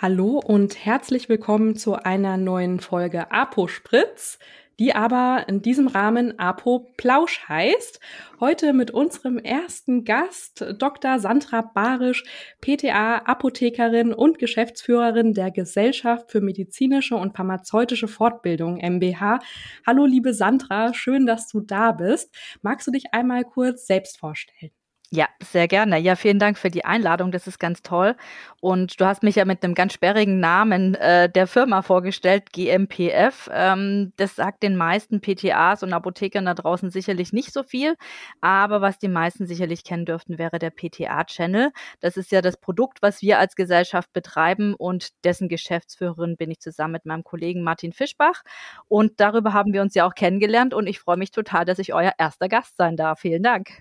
Hallo 0.00 0.38
und 0.38 0.84
herzlich 0.86 1.28
willkommen 1.28 1.74
zu 1.74 1.96
einer 1.96 2.36
neuen 2.36 2.78
Folge 2.78 3.32
Apo 3.32 3.66
Spritz, 3.66 4.38
die 4.78 4.94
aber 4.94 5.46
in 5.48 5.60
diesem 5.60 5.88
Rahmen 5.88 6.38
Apo 6.38 6.92
Plausch 6.96 7.48
heißt. 7.48 7.98
Heute 8.38 8.74
mit 8.74 8.92
unserem 8.92 9.38
ersten 9.38 10.04
Gast, 10.04 10.64
Dr. 10.78 11.18
Sandra 11.18 11.62
Barisch, 11.62 12.22
PTA, 12.60 13.22
Apothekerin 13.24 14.12
und 14.14 14.38
Geschäftsführerin 14.38 15.34
der 15.34 15.50
Gesellschaft 15.50 16.30
für 16.30 16.40
medizinische 16.40 17.16
und 17.16 17.36
pharmazeutische 17.36 18.06
Fortbildung 18.06 18.76
MBH. 18.76 19.40
Hallo 19.84 20.06
liebe 20.06 20.32
Sandra, 20.32 20.94
schön, 20.94 21.26
dass 21.26 21.48
du 21.48 21.58
da 21.58 21.90
bist. 21.90 22.32
Magst 22.62 22.86
du 22.86 22.92
dich 22.92 23.06
einmal 23.10 23.42
kurz 23.42 23.88
selbst 23.88 24.20
vorstellen? 24.20 24.70
Ja, 25.10 25.26
sehr 25.42 25.68
gerne. 25.68 25.96
Ja, 25.98 26.16
vielen 26.16 26.38
Dank 26.38 26.58
für 26.58 26.68
die 26.68 26.84
Einladung. 26.84 27.32
Das 27.32 27.46
ist 27.46 27.58
ganz 27.58 27.80
toll. 27.80 28.14
Und 28.60 29.00
du 29.00 29.06
hast 29.06 29.22
mich 29.22 29.36
ja 29.36 29.46
mit 29.46 29.64
einem 29.64 29.74
ganz 29.74 29.94
sperrigen 29.94 30.38
Namen 30.38 30.96
äh, 30.96 31.30
der 31.30 31.46
Firma 31.46 31.80
vorgestellt, 31.80 32.52
GMPF. 32.52 33.48
Ähm, 33.50 34.12
das 34.16 34.36
sagt 34.36 34.62
den 34.62 34.76
meisten 34.76 35.22
PTAs 35.22 35.82
und 35.82 35.94
Apothekern 35.94 36.44
da 36.44 36.52
draußen 36.52 36.90
sicherlich 36.90 37.32
nicht 37.32 37.54
so 37.54 37.62
viel. 37.62 37.94
Aber 38.42 38.82
was 38.82 38.98
die 38.98 39.08
meisten 39.08 39.46
sicherlich 39.46 39.82
kennen 39.82 40.04
dürften, 40.04 40.36
wäre 40.36 40.58
der 40.58 40.70
PTA-Channel. 40.70 41.70
Das 42.00 42.18
ist 42.18 42.30
ja 42.30 42.42
das 42.42 42.58
Produkt, 42.58 43.00
was 43.00 43.22
wir 43.22 43.38
als 43.38 43.56
Gesellschaft 43.56 44.12
betreiben 44.12 44.74
und 44.74 45.24
dessen 45.24 45.48
Geschäftsführerin 45.48 46.36
bin 46.36 46.50
ich 46.50 46.60
zusammen 46.60 46.92
mit 46.92 47.06
meinem 47.06 47.24
Kollegen 47.24 47.62
Martin 47.62 47.94
Fischbach. 47.94 48.42
Und 48.88 49.20
darüber 49.20 49.54
haben 49.54 49.72
wir 49.72 49.80
uns 49.80 49.94
ja 49.94 50.06
auch 50.06 50.14
kennengelernt 50.14 50.74
und 50.74 50.86
ich 50.86 51.00
freue 51.00 51.16
mich 51.16 51.30
total, 51.30 51.64
dass 51.64 51.78
ich 51.78 51.94
euer 51.94 52.12
erster 52.18 52.48
Gast 52.50 52.76
sein 52.76 52.96
darf. 52.96 53.20
Vielen 53.20 53.42
Dank. 53.42 53.78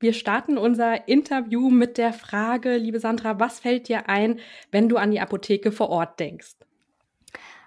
Wir 0.00 0.12
starten 0.12 0.58
unser 0.58 1.08
Interview 1.08 1.70
mit 1.70 1.98
der 1.98 2.12
Frage, 2.12 2.76
liebe 2.76 3.00
Sandra, 3.00 3.40
was 3.40 3.60
fällt 3.60 3.88
dir 3.88 4.08
ein, 4.08 4.40
wenn 4.70 4.88
du 4.88 4.96
an 4.96 5.10
die 5.10 5.20
Apotheke 5.20 5.72
vor 5.72 5.88
Ort 5.88 6.20
denkst? 6.20 6.56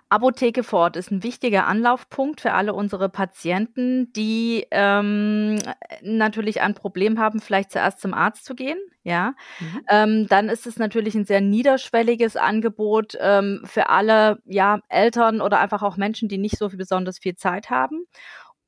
Apotheke 0.10 0.64
vor 0.64 0.80
Ort 0.80 0.96
ist 0.96 1.12
ein 1.12 1.24
wichtiger 1.24 1.68
Anlaufpunkt 1.68 2.40
für 2.40 2.54
alle 2.54 2.74
unsere 2.74 3.10
Patienten, 3.10 4.14
die 4.14 4.66
ähm, 4.72 5.60
natürlich 6.02 6.62
ein 6.62 6.76
Problem 6.76 7.20
haben, 7.20 7.42
vielleicht 7.42 7.72
zuerst 7.72 8.00
zum 8.00 8.14
Arzt 8.14 8.46
zu 8.46 8.56
gehen. 8.56 8.78
Ja, 9.04 9.34
mhm. 9.60 9.82
ähm, 9.90 10.28
dann 10.28 10.50
ist 10.50 10.68
es 10.68 10.78
natürlich 10.78 11.16
ein 11.16 11.26
sehr 11.26 11.40
niederschwelliges 11.40 12.36
Angebot 12.36 13.18
ähm, 13.20 13.62
für 13.64 13.90
alle 13.90 14.40
ja, 14.46 14.80
Eltern 14.90 15.40
oder 15.42 15.60
einfach 15.60 15.82
auch 15.82 15.98
Menschen, 15.98 16.28
die 16.30 16.38
nicht 16.38 16.58
so 16.58 16.70
viel, 16.70 16.78
besonders 16.78 17.20
viel 17.20 17.36
Zeit 17.36 17.70
haben. 17.70 18.06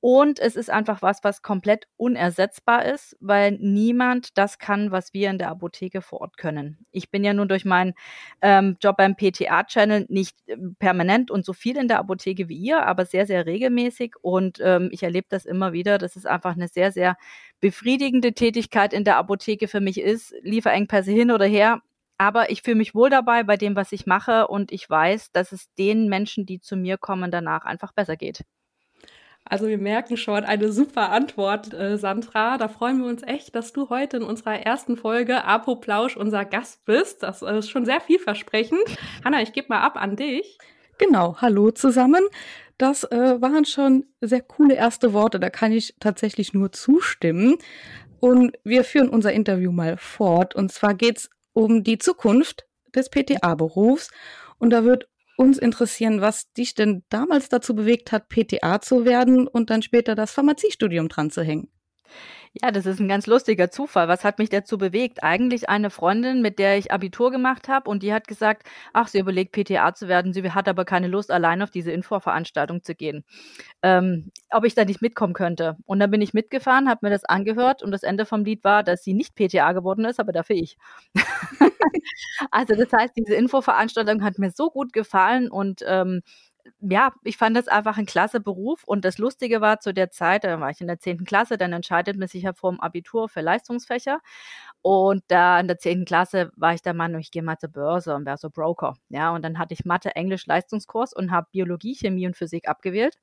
Und 0.01 0.39
es 0.39 0.55
ist 0.55 0.69
einfach 0.69 1.01
was, 1.01 1.23
was 1.23 1.41
komplett 1.41 1.87
unersetzbar 1.97 2.85
ist, 2.85 3.17
weil 3.19 3.57
niemand 3.59 4.37
das 4.37 4.57
kann, 4.57 4.91
was 4.91 5.13
wir 5.13 5.29
in 5.29 5.37
der 5.37 5.49
Apotheke 5.49 6.01
vor 6.01 6.21
Ort 6.21 6.37
können. 6.37 6.85
Ich 6.91 7.11
bin 7.11 7.25
ja 7.25 7.33
nun 7.33 7.49
durch 7.49 7.65
meinen 7.65 7.93
ähm, 8.41 8.77
Job 8.81 8.95
beim 8.95 9.15
PTA-Channel 9.17 10.05
nicht 10.07 10.37
äh, 10.47 10.55
permanent 10.79 11.31
und 11.31 11.43
so 11.43 11.51
viel 11.51 11.75
in 11.75 11.89
der 11.89 11.99
Apotheke 11.99 12.47
wie 12.47 12.57
ihr, 12.57 12.85
aber 12.85 13.05
sehr, 13.05 13.25
sehr 13.25 13.45
regelmäßig. 13.45 14.15
Und 14.21 14.59
ähm, 14.61 14.89
ich 14.93 15.03
erlebe 15.03 15.27
das 15.29 15.45
immer 15.45 15.73
wieder. 15.73 15.97
Das 15.97 16.15
ist 16.15 16.25
einfach 16.25 16.55
eine 16.55 16.69
sehr, 16.69 16.93
sehr 16.93 17.17
befriedigende 17.59 18.31
Tätigkeit 18.33 18.93
in 18.93 19.03
der 19.03 19.17
Apotheke 19.17 19.67
für 19.67 19.81
mich 19.81 19.99
ist. 19.99 20.33
Lieferengpässe 20.43 21.11
hin 21.11 21.29
oder 21.29 21.45
her. 21.45 21.81
Aber 22.17 22.51
ich 22.51 22.61
fühle 22.61 22.77
mich 22.77 22.95
wohl 22.95 23.09
dabei 23.09 23.43
bei 23.43 23.57
dem, 23.57 23.75
was 23.75 23.91
ich 23.91 24.05
mache. 24.05 24.47
Und 24.47 24.71
ich 24.71 24.89
weiß, 24.89 25.31
dass 25.33 25.51
es 25.51 25.73
den 25.75 26.07
Menschen, 26.07 26.45
die 26.45 26.61
zu 26.61 26.77
mir 26.77 26.97
kommen, 26.97 27.31
danach 27.31 27.65
einfach 27.65 27.91
besser 27.91 28.15
geht. 28.15 28.43
Also 29.49 29.67
wir 29.67 29.79
merken 29.79 30.15
schon 30.15 30.45
eine 30.45 30.71
super 30.71 31.09
Antwort, 31.09 31.73
äh, 31.73 31.97
Sandra. 31.97 32.59
Da 32.59 32.67
freuen 32.67 32.99
wir 32.99 33.07
uns 33.07 33.23
echt, 33.23 33.55
dass 33.55 33.73
du 33.73 33.89
heute 33.89 34.17
in 34.17 34.23
unserer 34.23 34.59
ersten 34.59 34.95
Folge 34.95 35.43
Apo 35.43 35.75
Plausch 35.75 36.15
unser 36.15 36.45
Gast 36.45 36.85
bist. 36.85 37.23
Das 37.23 37.41
äh, 37.41 37.57
ist 37.57 37.71
schon 37.71 37.83
sehr 37.83 37.99
vielversprechend. 37.99 38.79
Hanna, 39.25 39.41
ich 39.41 39.51
gebe 39.51 39.69
mal 39.69 39.81
ab 39.81 39.95
an 39.95 40.15
dich. 40.15 40.59
Genau, 40.99 41.37
hallo 41.41 41.71
zusammen. 41.71 42.23
Das 42.77 43.03
äh, 43.05 43.41
waren 43.41 43.65
schon 43.65 44.05
sehr 44.21 44.41
coole 44.41 44.75
erste 44.75 45.13
Worte, 45.13 45.39
da 45.39 45.49
kann 45.49 45.71
ich 45.71 45.95
tatsächlich 45.99 46.53
nur 46.53 46.71
zustimmen. 46.71 47.57
Und 48.19 48.57
wir 48.63 48.83
führen 48.83 49.09
unser 49.09 49.33
Interview 49.33 49.71
mal 49.71 49.97
fort. 49.97 50.55
Und 50.55 50.71
zwar 50.71 50.93
geht's 50.93 51.29
um 51.53 51.83
die 51.83 51.97
Zukunft 51.97 52.67
des 52.93 53.09
PTA-Berufs. 53.09 54.11
Und 54.59 54.69
da 54.69 54.83
wird 54.83 55.07
uns 55.39 55.57
interessieren, 55.57 56.19
was 56.19 56.51
dich 56.51 56.75
denn 56.75 57.03
damals 57.07 57.47
dazu 57.47 57.73
bewegt 57.73 58.11
hat, 58.11 58.27
PTA 58.27 58.81
zu 58.81 59.05
werden 59.05 59.47
und 59.47 59.69
dann 59.69 59.81
später 59.81 60.13
das 60.13 60.31
Pharmaziestudium 60.31 61.07
dran 61.07 61.31
zu 61.31 61.41
hängen. 61.41 61.71
Ja, 62.53 62.71
das 62.71 62.85
ist 62.87 62.99
ein 62.99 63.07
ganz 63.07 63.27
lustiger 63.27 63.69
Zufall. 63.69 64.07
Was 64.07 64.23
hat 64.23 64.39
mich 64.39 64.49
dazu 64.49 64.77
bewegt? 64.79 65.23
Eigentlich 65.23 65.69
eine 65.69 65.89
Freundin, 65.91 66.41
mit 66.41 66.57
der 66.57 66.77
ich 66.77 66.91
Abitur 66.91 67.29
gemacht 67.31 67.67
habe 67.67 67.89
und 67.89 68.01
die 68.01 68.11
hat 68.11 68.27
gesagt, 68.27 68.63
ach, 68.91 69.07
sie 69.07 69.19
überlegt 69.19 69.51
PTA 69.51 69.93
zu 69.93 70.07
werden, 70.07 70.33
sie 70.33 70.49
hat 70.51 70.67
aber 70.67 70.83
keine 70.83 71.07
Lust, 71.07 71.29
allein 71.31 71.61
auf 71.61 71.69
diese 71.69 71.91
Infoveranstaltung 71.91 72.81
zu 72.83 72.95
gehen. 72.95 73.23
Ähm, 73.83 74.31
ob 74.51 74.65
ich 74.65 74.75
da 74.75 74.85
nicht 74.85 75.01
mitkommen 75.01 75.33
könnte. 75.33 75.77
Und 75.85 75.99
dann 75.99 76.11
bin 76.11 76.21
ich 76.21 76.33
mitgefahren, 76.33 76.89
habe 76.89 77.07
mir 77.07 77.11
das 77.11 77.25
angehört 77.25 77.83
und 77.83 77.91
das 77.91 78.03
Ende 78.03 78.25
vom 78.25 78.43
Lied 78.45 78.63
war, 78.63 78.83
dass 78.83 79.03
sie 79.03 79.13
nicht 79.13 79.35
PTA 79.35 79.73
geworden 79.73 80.05
ist, 80.05 80.19
aber 80.19 80.31
dafür 80.31 80.55
ich. 80.55 80.77
also 82.51 82.75
das 82.75 82.91
heißt, 82.93 83.13
diese 83.17 83.35
Infoveranstaltung 83.35 84.23
hat 84.23 84.39
mir 84.39 84.51
so 84.51 84.69
gut 84.71 84.93
gefallen 84.93 85.49
und 85.51 85.81
ähm, 85.87 86.21
ja, 86.81 87.11
ich 87.23 87.35
fand 87.37 87.57
das 87.57 87.67
einfach 87.67 87.97
ein 87.97 88.05
klasse 88.05 88.39
Beruf 88.39 88.83
und 88.85 89.03
das 89.03 89.17
Lustige 89.17 89.59
war 89.59 89.79
zu 89.81 89.93
der 89.93 90.11
Zeit, 90.11 90.45
da 90.45 90.59
war 90.61 90.69
ich 90.69 90.79
in 90.79 90.87
der 90.87 90.99
10. 90.99 91.25
Klasse, 91.25 91.57
dann 91.57 91.73
entscheidet 91.73 92.17
man 92.17 92.27
sich 92.29 92.43
ja 92.43 92.53
vor 92.53 92.71
dem 92.71 92.79
Abitur 92.79 93.27
für 93.27 93.41
Leistungsfächer 93.41 94.19
und 94.81 95.23
da 95.27 95.59
in 95.59 95.67
der 95.67 95.77
10. 95.77 96.05
Klasse 96.05 96.51
war 96.55 96.73
ich 96.73 96.81
der 96.81 96.93
Mann, 96.93 97.17
ich 97.19 97.31
gehe 97.31 97.43
mal 97.43 97.57
zur 97.57 97.69
Börse 97.69 98.15
und 98.15 98.25
wäre 98.25 98.37
so 98.37 98.49
Broker, 98.49 98.95
ja, 99.09 99.31
und 99.31 99.43
dann 99.43 99.59
hatte 99.59 99.73
ich 99.73 99.83
Mathe, 99.83 100.15
Englisch, 100.15 100.45
Leistungskurs 100.45 101.13
und 101.13 101.31
habe 101.31 101.47
Biologie, 101.51 101.95
Chemie 101.95 102.27
und 102.27 102.37
Physik 102.37 102.69
abgewählt, 102.69 103.15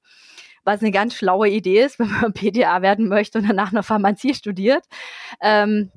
was 0.65 0.83
eine 0.83 0.91
ganz 0.91 1.15
schlaue 1.15 1.49
Idee 1.49 1.83
ist, 1.83 1.99
wenn 1.99 2.11
man 2.11 2.35
PTA 2.35 2.83
werden 2.83 3.09
möchte 3.09 3.39
und 3.39 3.49
danach 3.49 3.73
noch 3.73 3.85
Pharmazie 3.85 4.35
studiert. 4.35 4.85
Ähm, 5.41 5.91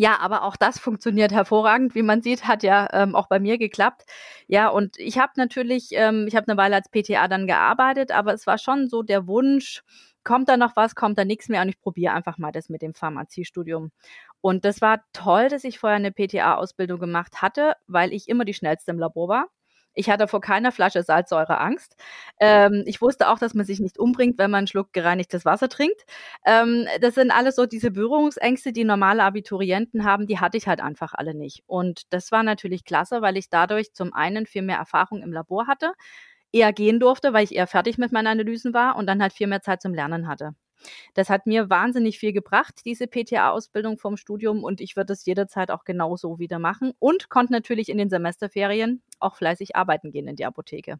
ja, 0.00 0.18
aber 0.18 0.44
auch 0.44 0.56
das 0.56 0.78
funktioniert 0.78 1.30
hervorragend. 1.30 1.94
Wie 1.94 2.00
man 2.02 2.22
sieht, 2.22 2.48
hat 2.48 2.62
ja 2.62 2.88
ähm, 2.94 3.14
auch 3.14 3.28
bei 3.28 3.38
mir 3.38 3.58
geklappt. 3.58 4.04
Ja, 4.46 4.68
und 4.68 4.98
ich 4.98 5.18
habe 5.18 5.32
natürlich, 5.36 5.90
ähm, 5.92 6.24
ich 6.26 6.34
habe 6.36 6.48
eine 6.48 6.56
Weile 6.56 6.76
als 6.76 6.88
PTA 6.88 7.28
dann 7.28 7.46
gearbeitet, 7.46 8.10
aber 8.10 8.32
es 8.32 8.46
war 8.46 8.56
schon 8.56 8.88
so 8.88 9.02
der 9.02 9.26
Wunsch, 9.26 9.82
kommt 10.24 10.48
da 10.48 10.56
noch 10.56 10.74
was, 10.74 10.94
kommt 10.94 11.18
da 11.18 11.26
nichts 11.26 11.50
mehr 11.50 11.60
und 11.60 11.68
ich 11.68 11.78
probiere 11.82 12.14
einfach 12.14 12.38
mal 12.38 12.50
das 12.50 12.70
mit 12.70 12.80
dem 12.80 12.94
Pharmaziestudium. 12.94 13.90
Und 14.40 14.64
das 14.64 14.80
war 14.80 15.02
toll, 15.12 15.48
dass 15.50 15.64
ich 15.64 15.78
vorher 15.78 15.96
eine 15.96 16.12
PTA-Ausbildung 16.12 16.98
gemacht 16.98 17.42
hatte, 17.42 17.74
weil 17.86 18.14
ich 18.14 18.26
immer 18.30 18.46
die 18.46 18.54
schnellste 18.54 18.92
im 18.92 18.98
Labor 18.98 19.28
war. 19.28 19.48
Ich 19.94 20.08
hatte 20.08 20.28
vor 20.28 20.40
keiner 20.40 20.72
Flasche 20.72 21.02
Salzsäure 21.02 21.58
Angst. 21.58 21.96
Ähm, 22.38 22.84
ich 22.86 23.02
wusste 23.02 23.28
auch, 23.28 23.38
dass 23.38 23.54
man 23.54 23.66
sich 23.66 23.80
nicht 23.80 23.98
umbringt, 23.98 24.38
wenn 24.38 24.50
man 24.50 24.58
einen 24.58 24.66
Schluck 24.66 24.92
gereinigtes 24.92 25.44
Wasser 25.44 25.68
trinkt. 25.68 26.02
Ähm, 26.46 26.86
das 27.00 27.14
sind 27.16 27.30
alles 27.30 27.56
so 27.56 27.66
diese 27.66 27.90
Berührungsängste, 27.90 28.72
die 28.72 28.84
normale 28.84 29.22
Abiturienten 29.24 30.04
haben, 30.04 30.26
die 30.26 30.38
hatte 30.38 30.56
ich 30.56 30.68
halt 30.68 30.80
einfach 30.80 31.12
alle 31.14 31.34
nicht. 31.34 31.62
Und 31.66 32.02
das 32.12 32.30
war 32.32 32.42
natürlich 32.42 32.84
klasse, 32.84 33.22
weil 33.22 33.36
ich 33.36 33.50
dadurch 33.50 33.92
zum 33.92 34.12
einen 34.14 34.46
viel 34.46 34.62
mehr 34.62 34.78
Erfahrung 34.78 35.22
im 35.22 35.32
Labor 35.32 35.66
hatte, 35.66 35.92
eher 36.52 36.72
gehen 36.72 37.00
durfte, 37.00 37.32
weil 37.32 37.44
ich 37.44 37.54
eher 37.54 37.66
fertig 37.66 37.98
mit 37.98 38.12
meinen 38.12 38.26
Analysen 38.28 38.74
war 38.74 38.96
und 38.96 39.06
dann 39.06 39.22
halt 39.22 39.32
viel 39.32 39.46
mehr 39.46 39.62
Zeit 39.62 39.82
zum 39.82 39.94
Lernen 39.94 40.28
hatte. 40.28 40.54
Das 41.14 41.30
hat 41.30 41.46
mir 41.46 41.70
wahnsinnig 41.70 42.18
viel 42.18 42.32
gebracht, 42.32 42.80
diese 42.84 43.06
PTA-Ausbildung 43.06 43.98
vom 43.98 44.16
Studium 44.16 44.64
und 44.64 44.80
ich 44.80 44.96
würde 44.96 45.12
es 45.12 45.24
jederzeit 45.26 45.70
auch 45.70 45.84
genauso 45.84 46.38
wieder 46.38 46.58
machen 46.58 46.92
und 46.98 47.28
konnte 47.28 47.52
natürlich 47.52 47.88
in 47.88 47.98
den 47.98 48.10
Semesterferien 48.10 49.02
auch 49.20 49.36
fleißig 49.36 49.76
arbeiten 49.76 50.10
gehen 50.10 50.28
in 50.28 50.36
die 50.36 50.44
Apotheke. 50.44 50.98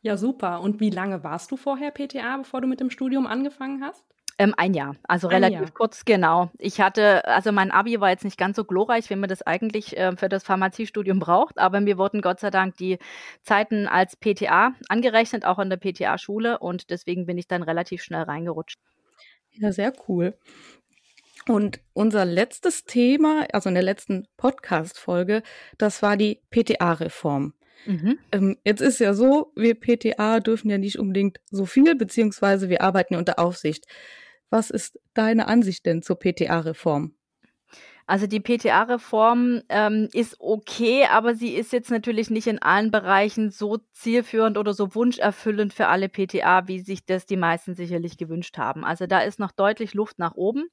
Ja, 0.00 0.16
super. 0.16 0.60
Und 0.60 0.80
wie 0.80 0.90
lange 0.90 1.24
warst 1.24 1.50
du 1.50 1.56
vorher 1.56 1.90
PTA, 1.90 2.38
bevor 2.38 2.60
du 2.60 2.66
mit 2.66 2.80
dem 2.80 2.90
Studium 2.90 3.26
angefangen 3.26 3.82
hast? 3.82 4.04
Ähm, 4.38 4.54
ein 4.56 4.74
Jahr, 4.74 4.96
also 5.04 5.28
ein 5.28 5.34
relativ 5.34 5.60
Jahr. 5.60 5.70
kurz, 5.72 6.04
genau. 6.04 6.50
Ich 6.58 6.80
hatte, 6.80 7.26
also 7.26 7.52
mein 7.52 7.70
Abi 7.70 8.00
war 8.00 8.08
jetzt 8.10 8.24
nicht 8.24 8.38
ganz 8.38 8.56
so 8.56 8.64
glorreich, 8.64 9.10
wie 9.10 9.16
man 9.16 9.28
das 9.28 9.42
eigentlich 9.42 9.96
äh, 9.96 10.16
für 10.16 10.28
das 10.28 10.42
Pharmaziestudium 10.42 11.18
braucht, 11.18 11.58
aber 11.58 11.80
mir 11.80 11.98
wurden 11.98 12.22
Gott 12.22 12.40
sei 12.40 12.50
Dank 12.50 12.76
die 12.76 12.98
Zeiten 13.42 13.86
als 13.86 14.16
PTA 14.16 14.72
angerechnet, 14.88 15.44
auch 15.44 15.58
an 15.58 15.70
der 15.70 15.76
PTA-Schule 15.76 16.58
und 16.58 16.90
deswegen 16.90 17.26
bin 17.26 17.36
ich 17.36 17.46
dann 17.46 17.62
relativ 17.62 18.02
schnell 18.02 18.22
reingerutscht. 18.22 18.80
Ja, 19.52 19.70
sehr 19.70 19.92
cool. 20.08 20.34
Und 21.48 21.80
unser 21.92 22.24
letztes 22.24 22.84
Thema, 22.84 23.46
also 23.52 23.68
in 23.68 23.74
der 23.74 23.82
letzten 23.82 24.26
Podcast-Folge, 24.36 25.42
das 25.78 26.02
war 26.02 26.16
die 26.16 26.40
PTA-Reform. 26.50 27.54
Mhm. 27.86 28.18
Ähm, 28.30 28.56
jetzt 28.64 28.80
ist 28.80 29.00
ja 29.00 29.12
so, 29.14 29.52
wir 29.56 29.74
PTA 29.74 30.40
dürfen 30.40 30.70
ja 30.70 30.78
nicht 30.78 30.98
unbedingt 30.98 31.38
so 31.50 31.66
viel, 31.66 31.96
beziehungsweise 31.96 32.68
wir 32.68 32.82
arbeiten 32.82 33.16
unter 33.16 33.38
Aufsicht. 33.38 33.86
Was 34.50 34.70
ist 34.70 34.98
deine 35.14 35.48
Ansicht 35.48 35.86
denn 35.86 36.02
zur 36.02 36.18
PTA-Reform? 36.18 37.14
Also 38.06 38.26
die 38.26 38.40
PTA-Reform 38.40 39.62
ähm, 39.68 40.08
ist 40.12 40.36
okay, 40.40 41.06
aber 41.10 41.34
sie 41.34 41.54
ist 41.54 41.72
jetzt 41.72 41.90
natürlich 41.90 42.30
nicht 42.30 42.46
in 42.46 42.60
allen 42.60 42.90
Bereichen 42.90 43.50
so 43.50 43.78
zielführend 43.92 44.58
oder 44.58 44.74
so 44.74 44.94
wunscherfüllend 44.94 45.72
für 45.72 45.88
alle 45.88 46.08
PTA, 46.08 46.68
wie 46.68 46.80
sich 46.80 47.06
das 47.06 47.26
die 47.26 47.36
meisten 47.36 47.74
sicherlich 47.74 48.16
gewünscht 48.18 48.58
haben. 48.58 48.84
Also 48.84 49.06
da 49.06 49.20
ist 49.20 49.38
noch 49.38 49.52
deutlich 49.52 49.94
Luft 49.94 50.18
nach 50.18 50.34
oben. 50.34 50.66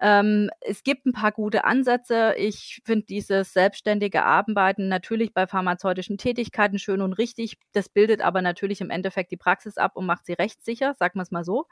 Ähm, 0.00 0.50
es 0.60 0.82
gibt 0.82 1.06
ein 1.06 1.12
paar 1.12 1.32
gute 1.32 1.64
Ansätze. 1.64 2.34
Ich 2.36 2.80
finde 2.84 3.06
dieses 3.06 3.52
selbstständige 3.52 4.24
Arbeiten 4.24 4.88
natürlich 4.88 5.34
bei 5.34 5.46
pharmazeutischen 5.46 6.18
Tätigkeiten 6.18 6.78
schön 6.78 7.00
und 7.02 7.12
richtig. 7.14 7.58
Das 7.72 7.88
bildet 7.88 8.20
aber 8.22 8.42
natürlich 8.42 8.80
im 8.80 8.90
Endeffekt 8.90 9.30
die 9.30 9.36
Praxis 9.36 9.76
ab 9.78 9.92
und 9.96 10.06
macht 10.06 10.26
sie 10.26 10.32
rechtssicher, 10.34 10.94
sagen 10.94 11.18
wir 11.18 11.22
es 11.22 11.30
mal 11.30 11.44
so. 11.44 11.66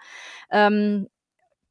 Ähm, 0.51 1.09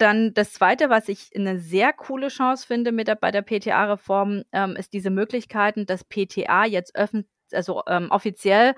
dann 0.02 0.34
das 0.34 0.54
Zweite, 0.54 0.90
was 0.90 1.10
ich 1.10 1.30
eine 1.36 1.60
sehr 1.60 1.94
coole 1.94 2.30
Chance 2.30 2.66
finde 2.66 2.92
mit 2.92 3.08
der, 3.08 3.16
bei 3.16 3.32
der 3.32 3.42
PTA-Reform, 3.42 4.44
ähm, 4.52 4.76
ist 4.76 4.94
diese 4.94 5.10
Möglichkeiten, 5.10 5.86
dass 5.86 6.04
PTA 6.04 6.66
jetzt 6.66 6.96
öffentlich, 6.96 7.30
also 7.52 7.84
ähm, 7.88 8.10
offiziell 8.12 8.76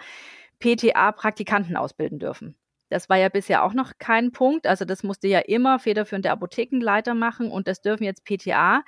PTA-Praktikanten 0.59 1.77
ausbilden 1.77 2.19
dürfen. 2.19 2.55
Das 2.89 3.07
war 3.07 3.17
ja 3.17 3.29
bisher 3.29 3.63
auch 3.63 3.73
noch 3.73 3.93
kein 3.99 4.31
Punkt. 4.31 4.67
Also 4.67 4.83
das 4.83 5.03
musste 5.03 5.27
ja 5.27 5.39
immer 5.39 5.79
federführende 5.79 6.31
Apothekenleiter 6.31 7.13
machen 7.13 7.49
und 7.49 7.67
das 7.67 7.81
dürfen 7.81 8.03
jetzt 8.03 8.25
PTA. 8.25 8.83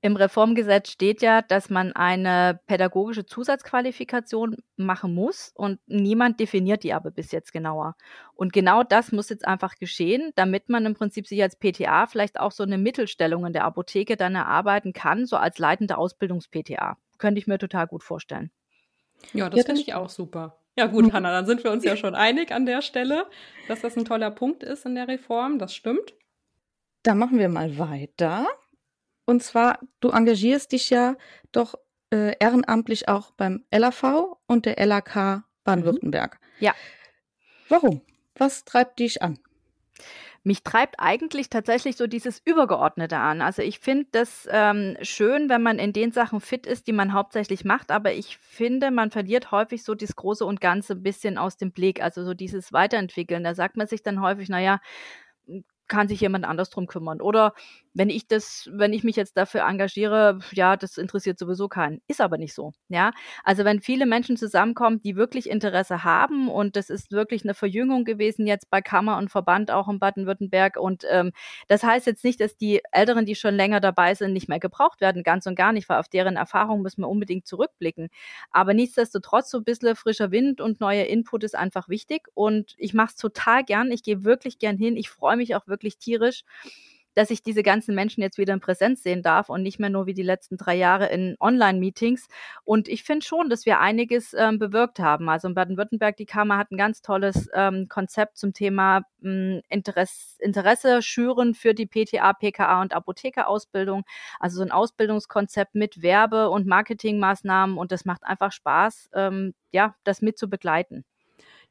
Im 0.00 0.14
Reformgesetz 0.14 0.90
steht 0.90 1.22
ja, 1.22 1.42
dass 1.42 1.70
man 1.70 1.92
eine 1.92 2.60
pädagogische 2.66 3.26
Zusatzqualifikation 3.26 4.56
machen 4.76 5.12
muss 5.12 5.50
und 5.56 5.80
niemand 5.86 6.38
definiert 6.38 6.84
die 6.84 6.94
aber 6.94 7.10
bis 7.10 7.32
jetzt 7.32 7.52
genauer. 7.52 7.96
Und 8.34 8.52
genau 8.52 8.84
das 8.84 9.10
muss 9.10 9.28
jetzt 9.28 9.46
einfach 9.46 9.74
geschehen, 9.74 10.30
damit 10.36 10.68
man 10.68 10.86
im 10.86 10.94
Prinzip 10.94 11.26
sich 11.26 11.42
als 11.42 11.56
PTA 11.56 12.06
vielleicht 12.06 12.38
auch 12.38 12.52
so 12.52 12.62
eine 12.62 12.78
Mittelstellung 12.78 13.44
in 13.44 13.52
der 13.52 13.64
Apotheke 13.64 14.16
dann 14.16 14.36
erarbeiten 14.36 14.92
kann, 14.92 15.26
so 15.26 15.36
als 15.36 15.58
leitende 15.58 15.98
Ausbildungs-PTA. 15.98 16.96
Könnte 17.18 17.40
ich 17.40 17.48
mir 17.48 17.58
total 17.58 17.88
gut 17.88 18.04
vorstellen. 18.04 18.52
Ja, 19.32 19.50
das 19.50 19.58
ja, 19.58 19.66
finde 19.66 19.80
ich 19.80 19.94
auch 19.94 20.08
super. 20.08 20.60
Ja 20.76 20.86
gut, 20.86 21.06
mhm. 21.06 21.12
Hanna, 21.12 21.32
dann 21.32 21.46
sind 21.46 21.64
wir 21.64 21.72
uns 21.72 21.82
ja 21.82 21.96
schon 21.96 22.14
einig 22.14 22.52
an 22.52 22.66
der 22.66 22.82
Stelle, 22.82 23.26
dass 23.66 23.80
das 23.80 23.96
ein 23.96 24.04
toller 24.04 24.30
Punkt 24.30 24.62
ist 24.62 24.86
in 24.86 24.94
der 24.94 25.08
Reform. 25.08 25.58
Das 25.58 25.74
stimmt. 25.74 26.14
Dann 27.02 27.18
machen 27.18 27.40
wir 27.40 27.48
mal 27.48 27.78
weiter. 27.78 28.46
Und 29.28 29.42
zwar, 29.42 29.78
du 30.00 30.08
engagierst 30.08 30.72
dich 30.72 30.88
ja 30.88 31.14
doch 31.52 31.74
äh, 32.10 32.34
ehrenamtlich 32.40 33.08
auch 33.08 33.30
beim 33.32 33.62
LAV 33.70 34.38
und 34.46 34.64
der 34.64 34.86
LAK 34.86 35.44
Baden-Württemberg. 35.64 36.40
Mhm. 36.40 36.64
Ja. 36.64 36.74
Warum? 37.68 38.00
Was 38.36 38.64
treibt 38.64 39.00
dich 39.00 39.20
an? 39.20 39.38
Mich 40.44 40.62
treibt 40.62 40.94
eigentlich 40.96 41.50
tatsächlich 41.50 41.98
so 41.98 42.06
dieses 42.06 42.40
Übergeordnete 42.42 43.18
an. 43.18 43.42
Also 43.42 43.60
ich 43.60 43.80
finde 43.80 44.06
das 44.12 44.48
ähm, 44.50 44.96
schön, 45.02 45.50
wenn 45.50 45.62
man 45.62 45.78
in 45.78 45.92
den 45.92 46.10
Sachen 46.10 46.40
fit 46.40 46.66
ist, 46.66 46.86
die 46.86 46.94
man 46.94 47.12
hauptsächlich 47.12 47.66
macht, 47.66 47.90
aber 47.90 48.14
ich 48.14 48.38
finde, 48.38 48.90
man 48.90 49.10
verliert 49.10 49.50
häufig 49.50 49.84
so 49.84 49.94
das 49.94 50.16
Große 50.16 50.46
und 50.46 50.62
Ganze 50.62 50.94
ein 50.94 51.02
bisschen 51.02 51.36
aus 51.36 51.58
dem 51.58 51.72
Blick. 51.72 52.02
Also 52.02 52.24
so 52.24 52.32
dieses 52.32 52.72
Weiterentwickeln. 52.72 53.44
Da 53.44 53.54
sagt 53.54 53.76
man 53.76 53.88
sich 53.88 54.02
dann 54.02 54.22
häufig, 54.22 54.48
naja, 54.48 54.80
kann 55.88 56.06
sich 56.06 56.20
jemand 56.20 56.44
anders 56.44 56.70
drum 56.70 56.86
kümmern. 56.86 57.20
Oder 57.20 57.54
wenn 57.98 58.10
ich 58.10 58.28
das, 58.28 58.70
wenn 58.72 58.92
ich 58.92 59.02
mich 59.02 59.16
jetzt 59.16 59.36
dafür 59.36 59.62
engagiere, 59.62 60.38
ja, 60.52 60.76
das 60.76 60.98
interessiert 60.98 61.36
sowieso 61.36 61.66
keinen. 61.66 62.00
Ist 62.06 62.20
aber 62.20 62.38
nicht 62.38 62.54
so. 62.54 62.72
Ja, 62.88 63.10
also 63.42 63.64
wenn 63.64 63.80
viele 63.80 64.06
Menschen 64.06 64.36
zusammenkommen, 64.36 65.02
die 65.02 65.16
wirklich 65.16 65.50
Interesse 65.50 66.04
haben 66.04 66.48
und 66.48 66.76
das 66.76 66.90
ist 66.90 67.10
wirklich 67.10 67.42
eine 67.42 67.54
Verjüngung 67.54 68.04
gewesen 68.04 68.46
jetzt 68.46 68.70
bei 68.70 68.82
Kammer 68.82 69.18
und 69.18 69.30
Verband 69.32 69.72
auch 69.72 69.88
in 69.88 69.98
Baden-Württemberg 69.98 70.76
und 70.76 71.02
ähm, 71.10 71.32
das 71.66 71.82
heißt 71.82 72.06
jetzt 72.06 72.22
nicht, 72.22 72.40
dass 72.40 72.56
die 72.56 72.82
Älteren, 72.92 73.26
die 73.26 73.34
schon 73.34 73.56
länger 73.56 73.80
dabei 73.80 74.14
sind, 74.14 74.32
nicht 74.32 74.48
mehr 74.48 74.60
gebraucht 74.60 75.00
werden, 75.00 75.24
ganz 75.24 75.46
und 75.46 75.56
gar 75.56 75.72
nicht, 75.72 75.88
weil 75.88 75.98
auf 75.98 76.08
deren 76.08 76.36
Erfahrung 76.36 76.82
müssen 76.82 77.02
wir 77.02 77.08
unbedingt 77.08 77.48
zurückblicken. 77.48 78.10
Aber 78.52 78.74
nichtsdestotrotz 78.74 79.50
so 79.50 79.58
ein 79.58 79.64
bisschen 79.64 79.96
frischer 79.96 80.30
Wind 80.30 80.60
und 80.60 80.78
neuer 80.80 81.06
Input 81.06 81.42
ist 81.42 81.56
einfach 81.56 81.88
wichtig 81.88 82.28
und 82.34 82.76
ich 82.78 82.94
mache 82.94 83.08
es 83.08 83.16
total 83.16 83.64
gern. 83.64 83.90
Ich 83.90 84.04
gehe 84.04 84.22
wirklich 84.22 84.60
gern 84.60 84.76
hin. 84.76 84.96
Ich 84.96 85.10
freue 85.10 85.36
mich 85.36 85.56
auch 85.56 85.66
wirklich 85.66 85.98
tierisch 85.98 86.44
dass 87.18 87.30
ich 87.30 87.42
diese 87.42 87.64
ganzen 87.64 87.96
Menschen 87.96 88.20
jetzt 88.20 88.38
wieder 88.38 88.54
in 88.54 88.60
Präsenz 88.60 89.02
sehen 89.02 89.24
darf 89.24 89.48
und 89.48 89.64
nicht 89.64 89.80
mehr 89.80 89.90
nur 89.90 90.06
wie 90.06 90.14
die 90.14 90.22
letzten 90.22 90.56
drei 90.56 90.76
Jahre 90.76 91.08
in 91.08 91.34
Online-Meetings. 91.40 92.28
Und 92.62 92.86
ich 92.86 93.02
finde 93.02 93.26
schon, 93.26 93.50
dass 93.50 93.66
wir 93.66 93.80
einiges 93.80 94.34
ähm, 94.34 94.60
bewirkt 94.60 95.00
haben. 95.00 95.28
Also 95.28 95.48
in 95.48 95.54
Baden-Württemberg, 95.54 96.16
die 96.16 96.26
Kammer 96.26 96.58
hat 96.58 96.70
ein 96.70 96.76
ganz 96.76 97.02
tolles 97.02 97.48
ähm, 97.54 97.88
Konzept 97.88 98.38
zum 98.38 98.52
Thema 98.54 99.02
ähm, 99.20 99.62
Interesse, 99.68 100.36
Interesse 100.38 101.02
schüren 101.02 101.54
für 101.54 101.74
die 101.74 101.86
PTA, 101.86 102.34
PKA 102.34 102.82
und 102.82 102.94
Apothekerausbildung. 102.94 104.04
Also 104.38 104.58
so 104.58 104.62
ein 104.62 104.70
Ausbildungskonzept 104.70 105.74
mit 105.74 106.00
Werbe- 106.02 106.50
und 106.50 106.68
Marketingmaßnahmen 106.68 107.78
und 107.78 107.90
das 107.90 108.04
macht 108.04 108.22
einfach 108.22 108.52
Spaß, 108.52 109.10
ähm, 109.14 109.54
ja, 109.72 109.96
das 110.04 110.22
mit 110.22 110.38
zu 110.38 110.48
begleiten. 110.48 111.04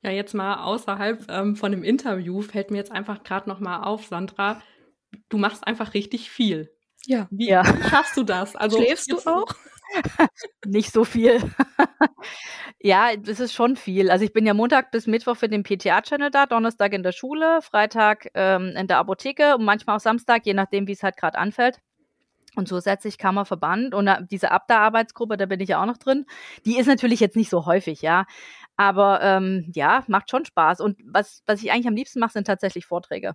Ja, 0.03 0.11
jetzt 0.11 0.33
mal 0.33 0.65
außerhalb 0.65 1.25
ähm, 1.29 1.55
von 1.55 1.71
dem 1.71 1.85
Interview 1.85 2.41
fällt 2.41 2.69
mir 2.69 2.79
jetzt 2.79 2.91
einfach 2.91 3.23
gerade 3.23 3.47
noch 3.47 3.61
mal 3.61 3.83
auf, 3.83 4.07
Sandra, 4.07 4.61
du 5.29 5.37
machst 5.37 5.65
einfach 5.65 5.93
richtig 5.93 6.29
viel. 6.29 6.71
Ja. 7.05 7.27
Wie, 7.31 7.49
ja. 7.49 7.63
wie 7.63 7.89
schaffst 7.89 8.17
du 8.17 8.23
das? 8.23 8.55
Also 8.55 8.77
schläfst 8.77 9.11
du 9.11 9.17
auch? 9.19 9.47
Nicht 10.65 10.91
so 10.91 11.05
viel. 11.05 11.41
ja, 12.79 13.15
das 13.15 13.39
ist 13.39 13.53
schon 13.53 13.75
viel. 13.75 14.11
Also 14.11 14.25
ich 14.25 14.33
bin 14.33 14.45
ja 14.45 14.53
Montag 14.53 14.91
bis 14.91 15.07
Mittwoch 15.07 15.37
für 15.37 15.47
den 15.47 15.63
PTA-Channel 15.63 16.31
da, 16.31 16.45
Donnerstag 16.45 16.93
in 16.93 17.03
der 17.03 17.13
Schule, 17.13 17.61
Freitag 17.61 18.29
ähm, 18.33 18.73
in 18.75 18.87
der 18.87 18.97
Apotheke 18.97 19.55
und 19.55 19.63
manchmal 19.63 19.95
auch 19.95 20.01
Samstag, 20.01 20.45
je 20.45 20.53
nachdem, 20.53 20.87
wie 20.87 20.91
es 20.91 21.03
halt 21.03 21.17
gerade 21.17 21.37
anfällt. 21.37 21.79
Und 22.55 22.67
zusätzlich 22.67 23.19
Kammerverband 23.19 23.93
und 23.93 24.09
diese 24.31 24.51
Abda-Arbeitsgruppe, 24.51 25.37
da 25.37 25.45
bin 25.45 25.59
ich 25.59 25.69
ja 25.69 25.81
auch 25.81 25.85
noch 25.85 25.97
drin. 25.97 26.25
Die 26.65 26.79
ist 26.79 26.87
natürlich 26.87 27.19
jetzt 27.19 27.35
nicht 27.35 27.51
so 27.51 27.67
häufig, 27.67 28.01
ja. 28.01 28.25
Aber 28.77 29.21
ähm, 29.21 29.71
ja, 29.75 30.03
macht 30.07 30.31
schon 30.31 30.43
Spaß. 30.43 30.81
Und 30.81 30.99
was, 31.05 31.43
was 31.45 31.61
ich 31.61 31.71
eigentlich 31.71 31.87
am 31.87 31.95
liebsten 31.95 32.19
mache, 32.19 32.33
sind 32.33 32.47
tatsächlich 32.47 32.87
Vorträge. 32.87 33.33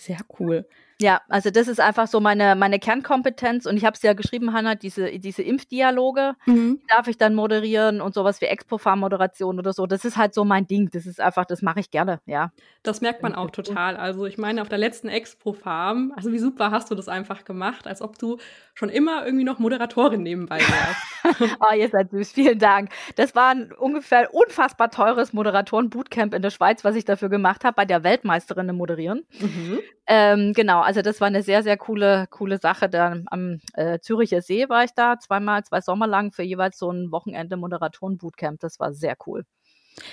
Sehr 0.00 0.20
cool. 0.38 0.66
Ja, 1.00 1.22
also 1.28 1.50
das 1.50 1.66
ist 1.66 1.80
einfach 1.80 2.06
so 2.06 2.20
meine, 2.20 2.54
meine 2.56 2.78
Kernkompetenz 2.78 3.64
und 3.64 3.76
ich 3.78 3.86
habe 3.86 3.94
es 3.96 4.02
ja 4.02 4.12
geschrieben, 4.12 4.52
Hanna, 4.52 4.74
diese, 4.74 5.18
diese 5.18 5.42
Impfdialoge 5.42 6.34
mhm. 6.44 6.80
darf 6.88 7.08
ich 7.08 7.16
dann 7.16 7.34
moderieren 7.34 8.02
und 8.02 8.12
sowas 8.12 8.42
wie 8.42 8.44
Expo-Farm-Moderation 8.46 9.58
oder 9.58 9.72
so. 9.72 9.86
Das 9.86 10.04
ist 10.04 10.18
halt 10.18 10.34
so 10.34 10.44
mein 10.44 10.66
Ding. 10.66 10.90
Das 10.92 11.06
ist 11.06 11.18
einfach, 11.18 11.46
das 11.46 11.62
mache 11.62 11.80
ich 11.80 11.90
gerne, 11.90 12.20
ja. 12.26 12.52
Das 12.82 13.00
merkt 13.00 13.22
man 13.22 13.34
auch 13.34 13.50
total. 13.50 13.96
Also 13.96 14.26
ich 14.26 14.36
meine, 14.36 14.60
auf 14.60 14.68
der 14.68 14.76
letzten 14.76 15.08
Expo-Farm, 15.08 16.12
also 16.16 16.32
wie 16.32 16.38
super 16.38 16.70
hast 16.70 16.90
du 16.90 16.94
das 16.94 17.08
einfach 17.08 17.46
gemacht, 17.46 17.86
als 17.86 18.02
ob 18.02 18.18
du 18.18 18.36
schon 18.74 18.90
immer 18.90 19.24
irgendwie 19.24 19.44
noch 19.44 19.58
Moderatorin 19.58 20.22
nebenbei 20.22 20.58
wärst. 20.58 21.00
oh, 21.60 21.74
ihr 21.74 21.88
seid 21.88 22.10
süß, 22.10 22.32
vielen 22.32 22.58
Dank. 22.58 22.90
Das 23.16 23.34
war 23.34 23.50
ein 23.50 23.72
ungefähr 23.72 24.34
unfassbar 24.34 24.90
teures 24.90 25.32
Moderatoren-Bootcamp 25.32 26.34
in 26.34 26.42
der 26.42 26.50
Schweiz, 26.50 26.84
was 26.84 26.94
ich 26.94 27.06
dafür 27.06 27.30
gemacht 27.30 27.64
habe, 27.64 27.74
bei 27.74 27.86
der 27.86 28.04
Weltmeisterin 28.04 28.68
im 28.68 28.76
Moderieren. 28.76 29.24
Mhm. 29.38 29.80
Ähm, 30.12 30.54
genau, 30.54 30.80
also 30.80 31.02
das 31.02 31.20
war 31.20 31.28
eine 31.28 31.44
sehr, 31.44 31.62
sehr 31.62 31.76
coole, 31.76 32.26
coole 32.30 32.58
Sache. 32.58 32.88
Da 32.88 33.14
am 33.26 33.60
äh, 33.74 34.00
Züricher 34.00 34.42
See 34.42 34.68
war 34.68 34.82
ich 34.82 34.90
da 34.90 35.20
zweimal, 35.20 35.62
zwei 35.62 35.80
Sommer 35.80 36.08
lang 36.08 36.32
für 36.32 36.42
jeweils 36.42 36.80
so 36.80 36.90
ein 36.90 37.12
Wochenende 37.12 37.56
Moderatoren-Bootcamp. 37.56 38.58
Das 38.58 38.80
war 38.80 38.92
sehr 38.92 39.16
cool. 39.28 39.44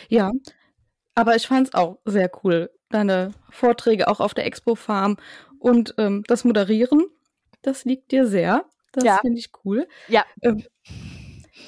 Ja, 0.07 0.31
aber 1.15 1.35
ich 1.35 1.47
fand 1.47 1.69
es 1.69 1.73
auch 1.73 1.97
sehr 2.05 2.29
cool. 2.43 2.69
Deine 2.89 3.31
Vorträge 3.49 4.07
auch 4.07 4.19
auf 4.19 4.35
der 4.35 4.45
Expo 4.45 4.75
Farm 4.75 5.17
und 5.57 5.95
ähm, 5.97 6.23
das 6.27 6.43
Moderieren, 6.43 7.07
das 7.63 7.83
liegt 7.83 8.11
dir 8.11 8.27
sehr. 8.27 8.65
Das 8.91 9.03
ja. 9.03 9.17
finde 9.17 9.39
ich 9.39 9.49
cool. 9.65 9.87
Ja. 10.09 10.25
Ähm, 10.43 10.63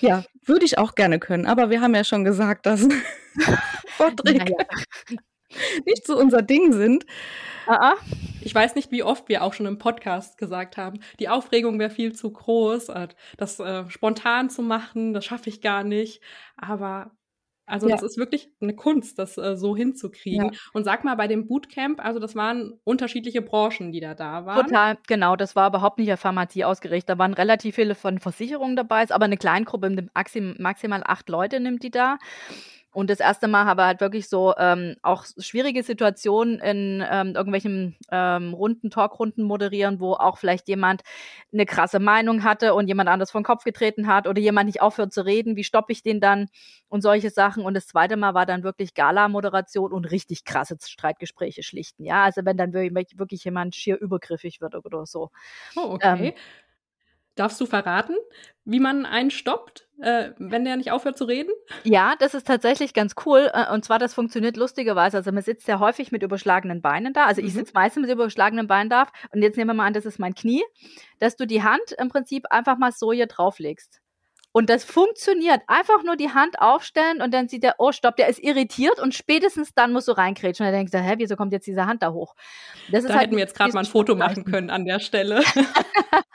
ja, 0.01 0.23
würde 0.45 0.65
ich 0.65 0.77
auch 0.77 0.93
gerne 0.93 1.17
können, 1.17 1.47
aber 1.47 1.71
wir 1.71 1.81
haben 1.81 1.95
ja 1.95 2.03
schon 2.03 2.23
gesagt, 2.23 2.67
dass 2.67 2.87
Vorträge 3.87 4.53
nicht 5.85 6.05
so 6.05 6.17
unser 6.17 6.41
Ding 6.41 6.73
sind. 6.73 7.05
Ah, 7.67 7.93
Ich 8.41 8.55
weiß 8.55 8.75
nicht, 8.75 8.91
wie 8.91 9.03
oft 9.03 9.29
wir 9.29 9.43
auch 9.43 9.53
schon 9.53 9.65
im 9.65 9.77
Podcast 9.77 10.37
gesagt 10.37 10.77
haben, 10.77 11.01
die 11.19 11.29
Aufregung 11.29 11.77
wäre 11.77 11.89
viel 11.89 12.13
zu 12.13 12.31
groß, 12.31 12.87
das 13.37 13.59
äh, 13.59 13.87
spontan 13.89 14.49
zu 14.49 14.61
machen, 14.61 15.13
das 15.13 15.25
schaffe 15.25 15.49
ich 15.49 15.61
gar 15.61 15.83
nicht. 15.83 16.21
Aber 16.57 17.11
also 17.69 17.87
ja. 17.87 17.95
das 17.95 18.03
ist 18.03 18.17
wirklich 18.17 18.49
eine 18.61 18.75
Kunst, 18.75 19.19
das 19.19 19.37
äh, 19.37 19.55
so 19.55 19.75
hinzukriegen. 19.75 20.51
Ja. 20.51 20.59
Und 20.73 20.85
sag 20.85 21.03
mal, 21.03 21.15
bei 21.15 21.27
dem 21.27 21.47
Bootcamp, 21.47 22.03
also 22.03 22.19
das 22.19 22.35
waren 22.35 22.73
unterschiedliche 22.83 23.43
Branchen, 23.43 23.91
die 23.91 23.99
da 23.99 24.15
da 24.15 24.45
waren. 24.45 24.65
Total, 24.65 24.97
genau. 25.07 25.35
Das 25.35 25.55
war 25.55 25.69
überhaupt 25.69 25.99
nicht 25.99 26.11
auf 26.11 26.19
Pharmazie 26.19 26.65
ausgerichtet. 26.65 27.09
Da 27.09 27.19
waren 27.19 27.35
relativ 27.35 27.75
viele 27.75 27.93
von 27.93 28.17
Versicherungen 28.17 28.75
dabei, 28.75 29.05
aber 29.11 29.25
eine 29.25 29.37
Kleingruppe, 29.37 30.09
maximal 30.57 31.03
acht 31.05 31.29
Leute 31.29 31.59
nimmt 31.59 31.83
die 31.83 31.91
da. 31.91 32.17
Und 32.99 33.09
das 33.09 33.21
erste 33.21 33.47
Mal 33.47 33.63
habe 33.63 33.85
halt 33.85 34.01
wirklich 34.01 34.27
so 34.27 34.53
ähm, 34.57 34.97
auch 35.03 35.23
schwierige 35.37 35.83
Situationen 35.83 36.59
in 36.59 37.01
ähm, 37.09 37.33
irgendwelchen 37.33 37.95
ähm, 38.11 38.53
Runden, 38.53 38.89
Talkrunden 38.89 39.45
moderieren, 39.45 40.01
wo 40.01 40.15
auch 40.15 40.37
vielleicht 40.37 40.67
jemand 40.67 41.03
eine 41.53 41.65
krasse 41.65 41.99
Meinung 41.99 42.43
hatte 42.43 42.73
und 42.73 42.89
jemand 42.89 43.07
anders 43.07 43.31
vom 43.31 43.43
Kopf 43.43 43.63
getreten 43.63 44.07
hat 44.07 44.27
oder 44.27 44.41
jemand 44.41 44.65
nicht 44.65 44.81
aufhört 44.81 45.13
zu 45.13 45.25
reden. 45.25 45.55
Wie 45.55 45.63
stoppe 45.63 45.93
ich 45.93 46.03
den 46.03 46.19
dann? 46.19 46.49
Und 46.89 46.99
solche 46.99 47.29
Sachen. 47.29 47.63
Und 47.63 47.73
das 47.73 47.87
zweite 47.87 48.17
Mal 48.17 48.33
war 48.33 48.45
dann 48.45 48.63
wirklich 48.63 48.93
Gala-Moderation 48.95 49.93
und 49.93 50.03
richtig 50.11 50.43
krasse 50.43 50.75
Streitgespräche 50.85 51.63
schlichten. 51.63 52.03
Ja, 52.03 52.23
also 52.23 52.43
wenn 52.43 52.57
dann 52.57 52.73
wirklich, 52.73 53.45
jemand 53.45 53.75
schier 53.75 53.97
übergriffig 53.97 54.59
wird 54.59 54.75
oder 54.75 55.05
so. 55.05 55.29
Oh, 55.77 55.93
okay. 55.93 56.27
Ähm, 56.27 56.33
Darfst 57.39 57.61
du 57.61 57.65
verraten, 57.65 58.17
wie 58.65 58.81
man 58.81 59.05
einen 59.05 59.31
stoppt, 59.31 59.87
äh, 60.01 60.31
wenn 60.39 60.65
der 60.65 60.75
nicht 60.75 60.91
aufhört 60.91 61.17
zu 61.17 61.23
reden? 61.23 61.51
Ja, 61.85 62.15
das 62.19 62.33
ist 62.33 62.45
tatsächlich 62.45 62.93
ganz 62.93 63.15
cool. 63.25 63.49
Äh, 63.53 63.71
und 63.73 63.85
zwar, 63.85 63.97
das 63.97 64.13
funktioniert 64.13 64.57
lustigerweise. 64.57 65.15
Also 65.15 65.31
man 65.31 65.41
sitzt 65.41 65.65
ja 65.69 65.79
häufig 65.79 66.11
mit 66.11 66.21
überschlagenen 66.21 66.81
Beinen 66.81 67.13
da. 67.13 67.27
Also 67.27 67.39
ich 67.39 67.53
mhm. 67.53 67.59
sitze 67.59 67.71
meistens 67.75 68.01
mit 68.01 68.11
überschlagenen 68.11 68.67
Beinen 68.67 68.89
da. 68.89 69.07
Und 69.31 69.41
jetzt 69.41 69.55
nehmen 69.55 69.69
wir 69.69 69.73
mal 69.73 69.87
an, 69.87 69.93
das 69.93 70.05
ist 70.05 70.19
mein 70.19 70.35
Knie, 70.35 70.65
dass 71.19 71.37
du 71.37 71.47
die 71.47 71.63
Hand 71.63 71.93
im 71.97 72.09
Prinzip 72.09 72.43
einfach 72.49 72.77
mal 72.77 72.91
so 72.91 73.13
hier 73.13 73.27
drauflegst. 73.27 74.01
Und 74.51 74.69
das 74.69 74.83
funktioniert. 74.83 75.61
Einfach 75.67 76.03
nur 76.03 76.17
die 76.17 76.31
Hand 76.31 76.59
aufstellen 76.59 77.21
und 77.21 77.33
dann 77.33 77.47
sieht 77.47 77.63
er, 77.63 77.75
oh, 77.77 77.93
stopp, 77.93 78.17
der 78.17 78.27
ist 78.27 78.43
irritiert 78.43 78.99
und 78.99 79.13
spätestens 79.13 79.73
dann 79.73 79.93
musst 79.93 80.09
du 80.09 80.11
reinkrätschen. 80.11 80.65
Und 80.65 80.73
dann 80.73 80.79
denkst 80.79 80.91
du, 80.91 80.99
hä, 80.99 81.13
wieso 81.17 81.37
kommt 81.37 81.53
jetzt 81.53 81.67
diese 81.67 81.85
Hand 81.85 82.03
da 82.03 82.11
hoch? 82.11 82.35
Das 82.91 83.05
da 83.05 83.13
halt 83.13 83.21
hätten 83.21 83.35
wir 83.35 83.43
jetzt 83.43 83.55
gerade 83.55 83.71
mal 83.71 83.81
ein 83.81 83.85
Foto 83.85 84.15
machen 84.15 84.43
können 84.43 84.69
an 84.69 84.83
der 84.83 84.99
Stelle. 84.99 85.43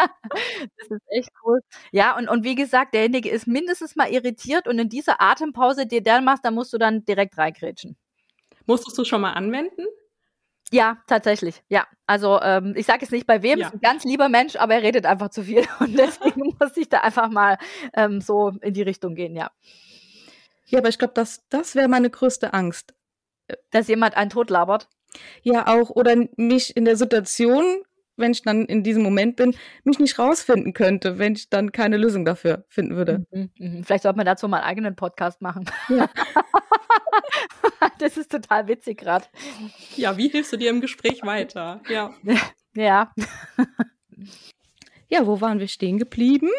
das 0.78 0.90
ist 0.90 1.02
echt 1.08 1.30
cool. 1.44 1.60
Ja, 1.92 2.16
und, 2.16 2.28
und 2.28 2.44
wie 2.44 2.54
gesagt, 2.54 2.94
derjenige 2.94 3.30
ist 3.30 3.46
mindestens 3.46 3.96
mal 3.96 4.10
irritiert 4.10 4.68
und 4.68 4.78
in 4.78 4.88
dieser 4.88 5.20
Atempause, 5.20 5.86
die 5.86 6.02
der 6.02 6.20
machst, 6.20 6.44
da 6.44 6.50
musst 6.50 6.72
du 6.72 6.78
dann 6.78 7.04
direkt 7.04 7.38
reinkrätschen. 7.38 7.96
Musstest 8.66 8.96
du 8.98 9.04
schon 9.04 9.20
mal 9.20 9.32
anwenden? 9.32 9.84
Ja, 10.70 10.98
tatsächlich. 11.06 11.62
Ja, 11.68 11.86
also 12.06 12.40
ähm, 12.40 12.74
ich 12.76 12.86
sage 12.86 13.02
jetzt 13.02 13.12
nicht 13.12 13.26
bei 13.26 13.42
wem, 13.42 13.58
ja. 13.58 13.68
ist 13.68 13.74
ein 13.74 13.80
ganz 13.80 14.04
lieber 14.04 14.28
Mensch, 14.28 14.56
aber 14.56 14.74
er 14.74 14.82
redet 14.82 15.06
einfach 15.06 15.28
zu 15.28 15.44
viel 15.44 15.64
und 15.80 15.96
deswegen 15.96 16.40
muss 16.60 16.76
ich 16.76 16.88
da 16.88 17.00
einfach 17.00 17.30
mal 17.30 17.58
ähm, 17.94 18.20
so 18.20 18.52
in 18.60 18.74
die 18.74 18.82
Richtung 18.82 19.14
gehen, 19.14 19.36
ja. 19.36 19.50
Ja, 20.66 20.78
aber 20.78 20.88
ich 20.88 20.98
glaube, 20.98 21.14
das, 21.14 21.44
das 21.50 21.74
wäre 21.74 21.88
meine 21.88 22.10
größte 22.10 22.54
Angst. 22.54 22.94
Dass 23.70 23.88
jemand 23.88 24.16
einen 24.16 24.30
tot 24.30 24.48
labert? 24.48 24.88
Ja, 25.42 25.66
auch. 25.68 25.90
Oder 25.90 26.16
mich 26.36 26.76
in 26.76 26.86
der 26.86 26.96
Situation 26.96 27.82
wenn 28.16 28.32
ich 28.32 28.42
dann 28.42 28.64
in 28.66 28.82
diesem 28.82 29.02
Moment 29.02 29.36
bin, 29.36 29.56
mich 29.84 29.98
nicht 29.98 30.18
rausfinden 30.18 30.72
könnte, 30.72 31.18
wenn 31.18 31.34
ich 31.34 31.50
dann 31.50 31.72
keine 31.72 31.96
Lösung 31.96 32.24
dafür 32.24 32.64
finden 32.68 32.96
würde. 32.96 33.26
Mhm, 33.30 33.50
mh. 33.58 33.82
Vielleicht 33.84 34.02
sollte 34.02 34.16
man 34.16 34.26
dazu 34.26 34.48
mal 34.48 34.58
einen 34.58 34.66
eigenen 34.66 34.96
Podcast 34.96 35.42
machen. 35.42 35.64
Ja. 35.88 36.08
das 37.98 38.16
ist 38.16 38.30
total 38.30 38.68
witzig 38.68 38.98
gerade. 38.98 39.26
Ja, 39.96 40.16
wie 40.16 40.28
hilfst 40.28 40.52
du 40.52 40.56
dir 40.56 40.70
im 40.70 40.80
Gespräch 40.80 41.22
weiter? 41.22 41.80
Ja. 41.88 42.14
Ja. 42.76 43.12
Ja, 45.08 45.28
wo 45.28 45.40
waren 45.40 45.60
wir 45.60 45.68
stehen 45.68 45.96
geblieben? 45.96 46.50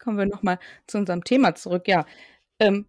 Kommen 0.00 0.18
wir 0.18 0.26
nochmal 0.26 0.58
zu 0.88 0.98
unserem 0.98 1.22
Thema 1.22 1.54
zurück. 1.54 1.86
Ja, 1.86 2.04
ähm, 2.58 2.86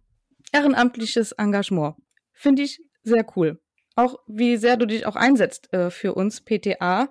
ehrenamtliches 0.52 1.30
Engagement. 1.32 1.94
Finde 2.32 2.62
ich 2.62 2.80
sehr 3.04 3.24
cool. 3.36 3.60
Auch 3.94 4.16
wie 4.26 4.56
sehr 4.56 4.76
du 4.76 4.86
dich 4.86 5.06
auch 5.06 5.16
einsetzt 5.16 5.72
äh, 5.72 5.90
für 5.90 6.14
uns 6.14 6.40
PTA. 6.40 7.08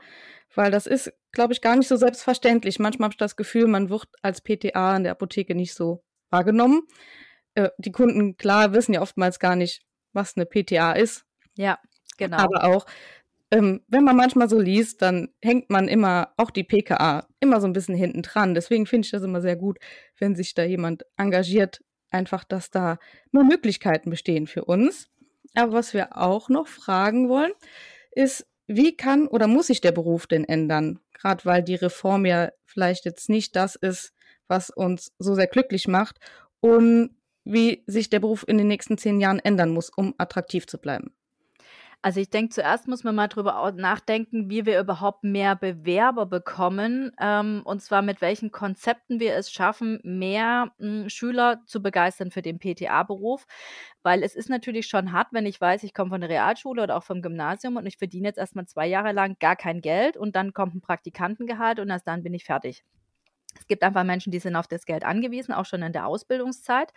Weil 0.57 0.71
das 0.71 0.87
ist, 0.87 1.13
glaube 1.31 1.53
ich, 1.53 1.61
gar 1.61 1.75
nicht 1.75 1.87
so 1.87 1.97
selbstverständlich. 1.97 2.79
Manchmal 2.79 3.05
habe 3.05 3.13
ich 3.13 3.17
das 3.17 3.35
Gefühl, 3.35 3.67
man 3.67 3.91
wird 3.91 4.07
als 4.23 4.41
PTA 4.41 4.97
in 4.97 5.03
der 5.03 5.11
Apotheke 5.11 5.53
nicht 5.53 5.75
so 5.75 6.03
wahrgenommen. 6.31 6.81
Äh, 7.53 7.69
die 7.77 7.91
Kunden, 7.91 8.37
klar, 8.37 8.73
wissen 8.73 8.93
ja 8.93 9.03
oftmals 9.03 9.37
gar 9.37 9.55
nicht, 9.55 9.83
was 10.13 10.35
eine 10.35 10.47
PTA 10.47 10.93
ist. 10.93 11.25
Ja, 11.55 11.77
genau. 12.17 12.37
Aber 12.37 12.63
auch, 12.63 12.87
ähm, 13.51 13.83
wenn 13.87 14.03
man 14.03 14.15
manchmal 14.15 14.49
so 14.49 14.59
liest, 14.59 15.03
dann 15.03 15.29
hängt 15.43 15.69
man 15.69 15.87
immer, 15.87 16.33
auch 16.37 16.49
die 16.49 16.63
PKA, 16.63 17.27
immer 17.39 17.61
so 17.61 17.67
ein 17.67 17.73
bisschen 17.73 17.95
hinten 17.95 18.23
dran. 18.23 18.55
Deswegen 18.55 18.87
finde 18.87 19.05
ich 19.05 19.11
das 19.11 19.21
immer 19.21 19.41
sehr 19.41 19.57
gut, 19.57 19.77
wenn 20.17 20.35
sich 20.35 20.55
da 20.55 20.63
jemand 20.63 21.05
engagiert, 21.17 21.83
einfach, 22.09 22.43
dass 22.43 22.71
da 22.71 22.97
mehr 23.31 23.43
Möglichkeiten 23.43 24.09
bestehen 24.09 24.47
für 24.47 24.65
uns. 24.65 25.07
Aber 25.53 25.73
was 25.73 25.93
wir 25.93 26.17
auch 26.17 26.49
noch 26.49 26.65
fragen 26.65 27.29
wollen, 27.29 27.51
ist, 28.11 28.47
wie 28.67 28.95
kann 28.95 29.27
oder 29.27 29.47
muss 29.47 29.67
sich 29.67 29.81
der 29.81 29.91
Beruf 29.91 30.27
denn 30.27 30.43
ändern? 30.43 30.99
Gerade 31.13 31.45
weil 31.45 31.63
die 31.63 31.75
Reform 31.75 32.25
ja 32.25 32.51
vielleicht 32.65 33.05
jetzt 33.05 33.29
nicht 33.29 33.55
das 33.55 33.75
ist, 33.75 34.13
was 34.47 34.69
uns 34.69 35.13
so 35.19 35.35
sehr 35.35 35.47
glücklich 35.47 35.87
macht 35.87 36.17
und 36.59 37.11
wie 37.43 37.83
sich 37.87 38.09
der 38.09 38.19
Beruf 38.19 38.45
in 38.47 38.57
den 38.57 38.67
nächsten 38.67 38.97
zehn 38.97 39.19
Jahren 39.19 39.39
ändern 39.39 39.69
muss, 39.71 39.89
um 39.89 40.13
attraktiv 40.17 40.67
zu 40.67 40.77
bleiben. 40.77 41.13
Also 42.03 42.21
ich 42.21 42.29
denke, 42.29 42.53
zuerst 42.53 42.87
muss 42.87 43.03
man 43.03 43.15
mal 43.15 43.27
drüber 43.27 43.71
nachdenken, 43.75 44.49
wie 44.49 44.65
wir 44.65 44.79
überhaupt 44.79 45.23
mehr 45.23 45.55
Bewerber 45.55 46.25
bekommen, 46.25 47.11
ähm, 47.19 47.61
und 47.65 47.81
zwar 47.81 48.01
mit 48.01 48.21
welchen 48.21 48.51
Konzepten 48.51 49.19
wir 49.19 49.35
es 49.35 49.51
schaffen, 49.51 49.99
mehr 50.03 50.71
hm, 50.79 51.09
Schüler 51.09 51.61
zu 51.65 51.81
begeistern 51.81 52.31
für 52.31 52.41
den 52.41 52.59
PTA-Beruf. 52.59 53.45
Weil 54.03 54.23
es 54.23 54.35
ist 54.35 54.49
natürlich 54.49 54.87
schon 54.87 55.11
hart, 55.11 55.29
wenn 55.31 55.45
ich 55.45 55.59
weiß, 55.59 55.83
ich 55.83 55.93
komme 55.93 56.11
von 56.11 56.21
der 56.21 56.29
Realschule 56.29 56.83
oder 56.83 56.97
auch 56.97 57.03
vom 57.03 57.21
Gymnasium 57.21 57.75
und 57.77 57.85
ich 57.87 57.97
verdiene 57.97 58.27
jetzt 58.29 58.37
erstmal 58.37 58.67
zwei 58.67 58.87
Jahre 58.87 59.11
lang 59.11 59.35
gar 59.39 59.55
kein 59.55 59.81
Geld 59.81 60.17
und 60.17 60.35
dann 60.35 60.53
kommt 60.53 60.75
ein 60.75 60.81
Praktikantengehalt 60.81 61.79
und 61.79 61.89
erst 61.89 62.07
dann 62.07 62.23
bin 62.23 62.33
ich 62.33 62.45
fertig. 62.45 62.83
Es 63.59 63.67
gibt 63.67 63.83
einfach 63.83 64.03
Menschen, 64.03 64.31
die 64.31 64.39
sind 64.39 64.55
auf 64.55 64.67
das 64.67 64.85
Geld 64.85 65.03
angewiesen, 65.03 65.53
auch 65.53 65.65
schon 65.65 65.81
in 65.83 65.93
der 65.93 66.07
Ausbildungszeit. 66.07 66.91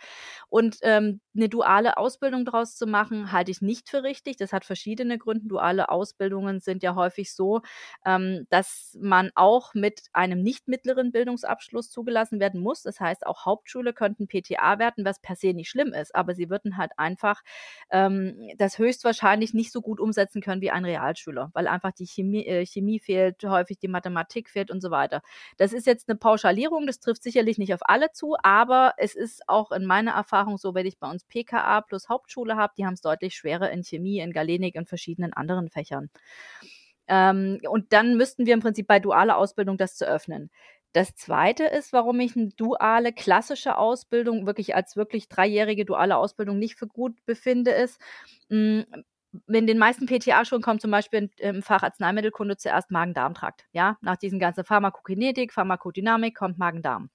Und 0.49 0.77
ähm, 0.81 1.21
eine 1.35 1.49
duale 1.49 1.97
Ausbildung 1.97 2.45
daraus 2.45 2.75
zu 2.75 2.87
machen, 2.87 3.31
halte 3.31 3.51
ich 3.51 3.61
nicht 3.61 3.89
für 3.89 4.03
richtig. 4.03 4.37
Das 4.37 4.53
hat 4.53 4.65
verschiedene 4.65 5.17
Gründe. 5.17 5.47
Duale 5.47 5.89
Ausbildungen 5.89 6.59
sind 6.59 6.83
ja 6.83 6.95
häufig 6.95 7.33
so, 7.33 7.61
ähm, 8.05 8.45
dass 8.49 8.97
man 9.01 9.31
auch 9.35 9.73
mit 9.73 10.03
einem 10.13 10.41
nicht 10.41 10.67
mittleren 10.67 11.11
Bildungsabschluss 11.11 11.89
zugelassen 11.89 12.39
werden 12.39 12.61
muss. 12.61 12.83
Das 12.83 12.99
heißt, 12.99 13.25
auch 13.25 13.45
Hauptschule 13.45 13.93
könnten 13.93 14.27
PTA 14.27 14.79
werden, 14.79 15.05
was 15.05 15.19
per 15.19 15.35
se 15.35 15.53
nicht 15.53 15.69
schlimm 15.69 15.93
ist. 15.93 16.15
Aber 16.15 16.33
sie 16.35 16.49
würden 16.49 16.77
halt 16.77 16.91
einfach 16.97 17.41
ähm, 17.89 18.49
das 18.57 18.77
höchstwahrscheinlich 18.77 19.53
nicht 19.53 19.71
so 19.71 19.81
gut 19.81 19.99
umsetzen 19.99 20.41
können 20.41 20.61
wie 20.61 20.71
ein 20.71 20.85
Realschüler, 20.85 21.51
weil 21.53 21.67
einfach 21.67 21.91
die 21.91 22.05
Chemie, 22.07 22.45
äh, 22.45 22.65
Chemie 22.65 22.99
fehlt, 22.99 23.43
häufig 23.43 23.79
die 23.79 23.87
Mathematik 23.87 24.49
fehlt 24.49 24.71
und 24.71 24.81
so 24.81 24.91
weiter. 24.91 25.21
Das 25.57 25.73
ist 25.73 25.87
jetzt 25.87 26.09
eine 26.09 26.17
Pauschale 26.17 26.50
Skalierung, 26.51 26.85
das 26.85 26.99
trifft 26.99 27.23
sicherlich 27.23 27.57
nicht 27.57 27.73
auf 27.73 27.79
alle 27.83 28.11
zu, 28.11 28.35
aber 28.43 28.93
es 28.97 29.15
ist 29.15 29.47
auch 29.47 29.71
in 29.71 29.85
meiner 29.85 30.11
Erfahrung 30.11 30.57
so, 30.57 30.73
wenn 30.75 30.85
ich 30.85 30.99
bei 30.99 31.09
uns 31.09 31.23
PKA 31.23 31.79
plus 31.79 32.09
Hauptschule 32.09 32.57
habe, 32.57 32.73
die 32.77 32.85
haben 32.85 32.93
es 32.95 33.01
deutlich 33.01 33.35
schwerer 33.35 33.71
in 33.71 33.83
Chemie, 33.83 34.19
in 34.19 34.33
Galenik 34.33 34.75
und 34.75 34.89
verschiedenen 34.89 35.31
anderen 35.31 35.69
Fächern. 35.69 36.09
Ähm, 37.07 37.59
und 37.69 37.93
dann 37.93 38.17
müssten 38.17 38.45
wir 38.45 38.53
im 38.53 38.59
Prinzip 38.59 38.87
bei 38.87 38.99
dualer 38.99 39.37
Ausbildung 39.37 39.77
das 39.77 39.95
zu 39.95 40.05
öffnen. 40.05 40.49
Das 40.93 41.15
zweite 41.15 41.63
ist, 41.63 41.93
warum 41.93 42.19
ich 42.19 42.35
eine 42.35 42.49
duale, 42.49 43.13
klassische 43.13 43.77
Ausbildung 43.77 44.45
wirklich 44.45 44.75
als 44.75 44.97
wirklich 44.97 45.29
dreijährige 45.29 45.85
duale 45.85 46.17
Ausbildung 46.17 46.59
nicht 46.59 46.75
für 46.75 46.87
gut 46.87 47.13
befinde, 47.25 47.71
ist, 47.71 48.01
hm, 48.49 48.85
in 49.47 49.67
den 49.67 49.77
meisten 49.77 50.05
PTA-Schulen 50.07 50.61
kommt 50.61 50.81
zum 50.81 50.91
Beispiel 50.91 51.29
im 51.37 51.63
Fach 51.63 51.83
Arzneimittelkunde 51.83 52.57
zuerst 52.57 52.91
Magen-Darm-Trakt. 52.91 53.65
Ja, 53.71 53.97
nach 54.01 54.17
diesen 54.17 54.39
ganzen 54.39 54.65
Pharmakokinetik, 54.65 55.53
Pharmakodynamik 55.53 56.35
kommt 56.35 56.57
Magen-Darm. 56.57 57.09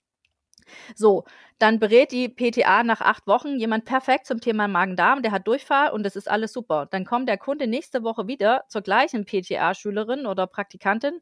So, 0.95 1.25
dann 1.59 1.79
berät 1.79 2.13
die 2.13 2.29
PTA 2.29 2.83
nach 2.83 3.01
acht 3.01 3.27
Wochen 3.27 3.59
jemand 3.59 3.85
perfekt 3.85 4.27
zum 4.27 4.41
Thema 4.41 4.69
Magen-Darm, 4.69 5.23
der 5.23 5.33
hat 5.33 5.47
Durchfall 5.47 5.91
und 5.91 6.03
das 6.03 6.17
ist 6.17 6.29
alles 6.29 6.53
super. 6.53 6.87
Dann 6.91 7.05
kommt 7.05 7.29
der 7.29 7.39
Kunde 7.39 7.67
nächste 7.67 8.03
Woche 8.03 8.27
wieder 8.27 8.65
zur 8.69 8.83
gleichen 8.83 9.25
PTA-Schülerin 9.25 10.27
oder 10.27 10.47
Praktikantin 10.47 11.21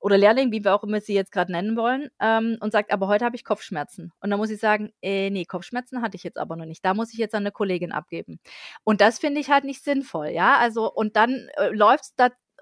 oder 0.00 0.18
Lehrling, 0.18 0.50
wie 0.52 0.64
wir 0.64 0.74
auch 0.74 0.82
immer 0.82 1.00
sie 1.00 1.14
jetzt 1.14 1.32
gerade 1.32 1.52
nennen 1.52 1.76
wollen, 1.76 2.08
ähm, 2.20 2.56
und 2.60 2.72
sagt, 2.72 2.92
aber 2.92 3.06
heute 3.08 3.24
habe 3.24 3.36
ich 3.36 3.44
Kopfschmerzen. 3.44 4.12
Und 4.20 4.30
dann 4.30 4.38
muss 4.38 4.50
ich 4.50 4.60
sagen, 4.60 4.92
äh, 5.02 5.30
nee, 5.30 5.44
Kopfschmerzen 5.44 6.02
hatte 6.02 6.16
ich 6.16 6.24
jetzt 6.24 6.38
aber 6.38 6.56
noch 6.56 6.64
nicht. 6.66 6.84
Da 6.84 6.94
muss 6.94 7.12
ich 7.12 7.18
jetzt 7.18 7.34
an 7.34 7.42
eine 7.42 7.52
Kollegin 7.52 7.92
abgeben. 7.92 8.40
Und 8.84 9.00
das 9.00 9.18
finde 9.18 9.40
ich 9.40 9.50
halt 9.50 9.64
nicht 9.64 9.84
sinnvoll, 9.84 10.28
ja. 10.28 10.56
Also, 10.58 10.90
und 10.92 11.16
dann 11.16 11.48
äh, 11.56 11.68
läuft 11.70 12.04
es 12.04 12.14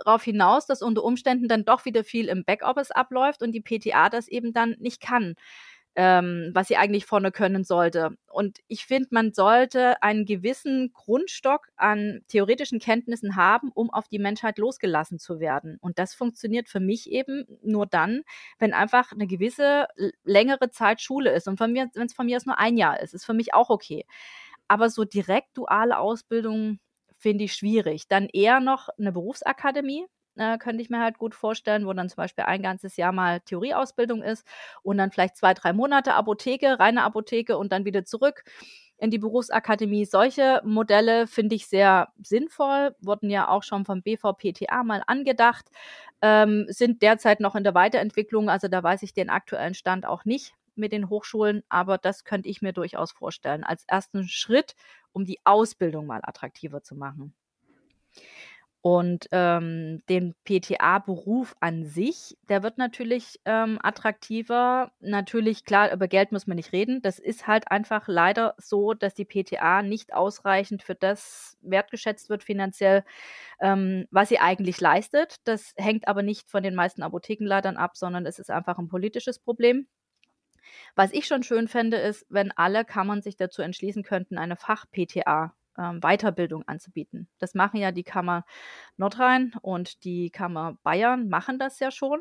darauf 0.05 0.23
hinaus, 0.23 0.67
dass 0.67 0.83
unter 0.83 1.05
Umständen 1.05 1.49
dann 1.49 1.65
doch 1.65 1.85
wieder 1.85 2.05
viel 2.05 2.29
im 2.29 2.45
Backoffice 2.45 2.91
abläuft 2.91 3.43
und 3.43 3.53
die 3.53 3.61
PTA 3.61 4.11
das 4.11 4.29
eben 4.29 4.53
dann 4.53 4.77
nicht 4.79 5.01
kann 5.01 5.35
ähm, 6.01 6.53
was 6.55 6.69
sie 6.69 6.77
eigentlich 6.77 7.07
vorne 7.07 7.33
können 7.33 7.65
sollte. 7.65 8.17
Und 8.29 8.61
ich 8.69 8.87
finde, 8.87 9.09
man 9.11 9.33
sollte 9.33 10.01
einen 10.01 10.27
gewissen 10.27 10.93
Grundstock 10.93 11.71
an 11.77 12.21
theoretischen 12.29 12.79
Kenntnissen 12.79 13.35
haben, 13.35 13.73
um 13.75 13.91
auf 13.91 14.07
die 14.07 14.21
Menschheit 14.21 14.59
losgelassen 14.59 15.19
zu 15.19 15.41
werden. 15.41 15.77
Und 15.81 15.99
das 15.99 16.15
funktioniert 16.15 16.69
für 16.69 16.79
mich 16.79 17.11
eben 17.11 17.47
nur 17.65 17.85
dann, 17.87 18.23
wenn 18.61 18.75
einfach 18.75 19.11
eine 19.11 19.27
gewisse 19.27 19.89
längere 20.23 20.71
Zeit 20.71 21.01
Schule 21.01 21.33
ist. 21.33 21.49
Und 21.49 21.59
wenn 21.59 21.77
es 21.93 22.15
von 22.15 22.27
mir 22.27 22.37
aus 22.37 22.47
nur 22.47 22.61
ein 22.61 22.77
Jahr 22.77 23.01
ist, 23.01 23.13
ist 23.13 23.25
für 23.25 23.35
mich 23.35 23.53
auch 23.53 23.69
okay. 23.69 24.07
Aber 24.69 24.91
so 24.91 25.05
direkt 25.05 25.59
duale 25.59 25.99
Ausbildung 25.99 26.79
finde 27.17 27.43
ich 27.43 27.55
schwierig. 27.55 28.07
Dann 28.07 28.29
eher 28.33 28.61
noch 28.61 28.89
eine 29.01 29.11
Berufsakademie, 29.11 30.07
äh, 30.39 30.59
könnte 30.59 30.83
ich 30.83 30.91
mir 30.91 31.01
halt 31.01 31.19
gut 31.19 31.35
vorstellen, 31.35 31.87
wo 31.87 31.93
dann 31.93 32.09
zum 32.09 32.17
Beispiel 32.17 32.45
ein 32.45 32.63
ganzes 32.63 32.97
Jahr 32.97 33.13
mal 33.13 33.41
Theorieausbildung 33.41 34.23
ist 34.23 34.47
und 34.83 34.99
dann 34.99 35.11
vielleicht 35.11 35.37
zwei, 35.37 35.55
drei 35.55 35.73
Monate 35.73 36.15
Apotheke, 36.15 36.79
reine 36.79 37.03
Apotheke 37.03 37.59
und 37.59 37.73
dann 37.73 37.85
wieder 37.85 38.05
zurück 38.05 38.45
in 38.99 39.11
die 39.11 39.19
Berufsakademie. 39.19 40.05
Solche 40.05 40.61
Modelle 40.65 41.27
finde 41.27 41.55
ich 41.55 41.67
sehr 41.67 42.13
sinnvoll, 42.23 42.95
wurden 43.01 43.31
ja 43.31 43.49
auch 43.49 43.63
schon 43.63 43.85
vom 43.85 44.03
BVPTA 44.03 44.83
mal 44.83 45.03
angedacht, 45.07 45.71
ähm, 46.21 46.67
sind 46.69 47.03
derzeit 47.03 47.41
noch 47.41 47.55
in 47.55 47.65
der 47.65 47.75
Weiterentwicklung, 47.75 48.51
also 48.51 48.69
da 48.69 48.83
weiß 48.83 49.03
ich 49.03 49.15
den 49.15 49.31
aktuellen 49.31 49.75
Stand 49.75 50.05
auch 50.05 50.25
nicht 50.25 50.55
mit 50.75 50.93
den 50.93 51.09
Hochschulen, 51.11 51.63
aber 51.69 51.99
das 51.99 52.25
könnte 52.25 52.49
ich 52.49 52.63
mir 52.63 52.73
durchaus 52.73 53.13
vorstellen 53.13 53.65
als 53.65 53.85
ersten 53.87 54.29
Schritt, 54.29 54.75
um 55.13 55.25
die 55.25 55.39
Ausbildung 55.45 56.07
mal 56.07 56.21
attraktiver 56.23 56.83
zu 56.83 56.95
machen. 56.95 57.35
Und 58.81 59.27
ähm, 59.33 60.03
den 60.09 60.35
PTA-Beruf 60.45 61.57
an 61.59 61.85
sich, 61.85 62.39
der 62.49 62.63
wird 62.63 62.79
natürlich 62.79 63.41
ähm, 63.45 63.79
attraktiver. 63.83 64.93
Natürlich, 65.01 65.65
klar, 65.65 65.93
über 65.93 66.07
Geld 66.07 66.31
muss 66.31 66.47
man 66.47 66.57
nicht 66.57 66.73
reden. 66.73 67.03
Das 67.03 67.19
ist 67.19 67.49
halt 67.49 67.71
einfach 67.73 68.07
leider 68.07 68.55
so, 68.57 68.95
dass 68.95 69.15
die 69.15 69.25
PTA 69.25 69.83
nicht 69.83 70.15
ausreichend 70.15 70.85
für 70.85 70.95
das 70.95 71.59
wertgeschätzt 71.61 72.31
wird 72.31 72.45
finanziell, 72.45 73.05
ähm, 73.61 74.07
was 74.13 74.29
sie 74.29 74.39
eigentlich 74.39 74.81
leistet. 74.81 75.37
Das 75.45 75.75
hängt 75.77 76.07
aber 76.07 76.23
nicht 76.23 76.49
von 76.49 76.63
den 76.63 76.77
meisten 76.77 77.03
Apothekenleitern 77.03 77.77
ab, 77.77 77.97
sondern 77.97 78.27
es 78.27 78.39
ist 78.39 78.51
einfach 78.51 78.79
ein 78.79 78.89
politisches 78.89 79.41
Problem. 79.41 79.89
Was 80.95 81.13
ich 81.13 81.27
schon 81.27 81.43
schön 81.43 81.67
fände, 81.67 81.97
ist, 81.97 82.27
wenn 82.29 82.53
alle 82.53 82.85
Kammern 82.85 83.23
sich 83.23 83.37
dazu 83.37 83.63
entschließen 83.63 84.03
könnten, 84.05 84.39
eine 84.39 84.57
Fach-PTA 84.57 85.55
ähm, 85.79 86.01
Weiterbildung 86.01 86.67
anzubieten. 86.67 87.29
Das 87.39 87.55
machen 87.55 87.79
ja 87.79 87.93
die 87.93 88.05
Kammer 88.05 88.45
Nordrhein 88.97 89.55
und 89.63 90.05
die 90.05 90.31
Kammer 90.31 90.79
Bayern 90.83 91.29
machen 91.29 91.59
das 91.59 91.79
ja 91.81 91.91
schon. 91.91 92.21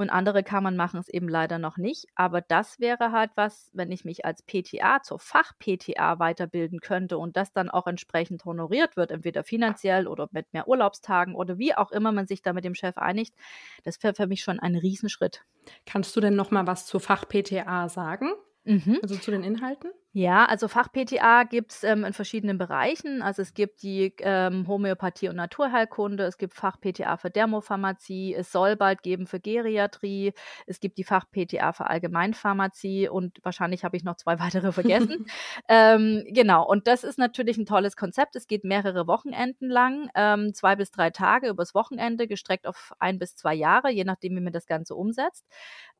Und 0.00 0.10
andere 0.10 0.44
Kammern 0.44 0.76
machen 0.76 1.00
es 1.00 1.08
eben 1.08 1.28
leider 1.28 1.58
noch 1.58 1.76
nicht. 1.76 2.06
Aber 2.14 2.40
das 2.40 2.78
wäre 2.78 3.10
halt 3.10 3.32
was, 3.34 3.68
wenn 3.74 3.90
ich 3.90 4.04
mich 4.04 4.24
als 4.24 4.44
PTA 4.44 5.02
zur 5.02 5.18
Fach-PTA 5.18 6.20
weiterbilden 6.20 6.78
könnte 6.78 7.18
und 7.18 7.36
das 7.36 7.52
dann 7.52 7.68
auch 7.68 7.88
entsprechend 7.88 8.44
honoriert 8.44 8.96
wird, 8.96 9.10
entweder 9.10 9.42
finanziell 9.42 10.06
oder 10.06 10.28
mit 10.30 10.52
mehr 10.52 10.68
Urlaubstagen 10.68 11.34
oder 11.34 11.58
wie 11.58 11.74
auch 11.74 11.90
immer 11.90 12.12
man 12.12 12.28
sich 12.28 12.42
da 12.42 12.52
mit 12.52 12.64
dem 12.64 12.76
Chef 12.76 12.96
einigt. 12.96 13.34
Das 13.82 14.00
wäre 14.04 14.14
für 14.14 14.28
mich 14.28 14.42
schon 14.42 14.60
ein 14.60 14.76
Riesenschritt. 14.76 15.44
Kannst 15.84 16.14
du 16.14 16.20
denn 16.20 16.36
noch 16.36 16.52
mal 16.52 16.68
was 16.68 16.86
zur 16.86 17.00
Fach-PTA 17.00 17.88
sagen? 17.88 18.30
Mhm. 18.62 19.00
Also 19.02 19.16
zu 19.16 19.32
den 19.32 19.42
Inhalten? 19.42 19.90
Ja, 20.14 20.46
also 20.46 20.68
Fach-PTA 20.68 21.44
gibt 21.44 21.70
es 21.70 21.84
ähm, 21.84 22.02
in 22.02 22.14
verschiedenen 22.14 22.56
Bereichen. 22.56 23.20
Also 23.20 23.42
es 23.42 23.52
gibt 23.52 23.82
die 23.82 24.14
ähm, 24.20 24.66
Homöopathie 24.66 25.28
und 25.28 25.36
Naturheilkunde, 25.36 26.24
es 26.24 26.38
gibt 26.38 26.54
Fach-PTA 26.54 27.18
für 27.18 27.28
Dermopharmazie, 27.30 28.34
es 28.34 28.50
soll 28.50 28.74
bald 28.76 29.02
geben 29.02 29.26
für 29.26 29.38
Geriatrie, 29.38 30.32
es 30.66 30.80
gibt 30.80 30.96
die 30.96 31.04
Fach-PTA 31.04 31.74
für 31.74 31.88
Allgemeinpharmazie 31.88 33.10
und 33.10 33.38
wahrscheinlich 33.42 33.84
habe 33.84 33.98
ich 33.98 34.02
noch 34.02 34.16
zwei 34.16 34.38
weitere 34.40 34.72
vergessen. 34.72 35.26
ähm, 35.68 36.24
genau, 36.28 36.66
und 36.66 36.86
das 36.86 37.04
ist 37.04 37.18
natürlich 37.18 37.58
ein 37.58 37.66
tolles 37.66 37.94
Konzept. 37.94 38.34
Es 38.34 38.46
geht 38.46 38.64
mehrere 38.64 39.06
Wochenenden 39.06 39.68
lang, 39.68 40.08
ähm, 40.14 40.54
zwei 40.54 40.74
bis 40.74 40.90
drei 40.90 41.10
Tage 41.10 41.48
übers 41.48 41.74
Wochenende, 41.74 42.26
gestreckt 42.26 42.66
auf 42.66 42.92
ein 42.98 43.18
bis 43.18 43.36
zwei 43.36 43.54
Jahre, 43.54 43.90
je 43.90 44.04
nachdem, 44.04 44.36
wie 44.36 44.40
man 44.40 44.54
das 44.54 44.66
Ganze 44.66 44.94
umsetzt. 44.94 45.46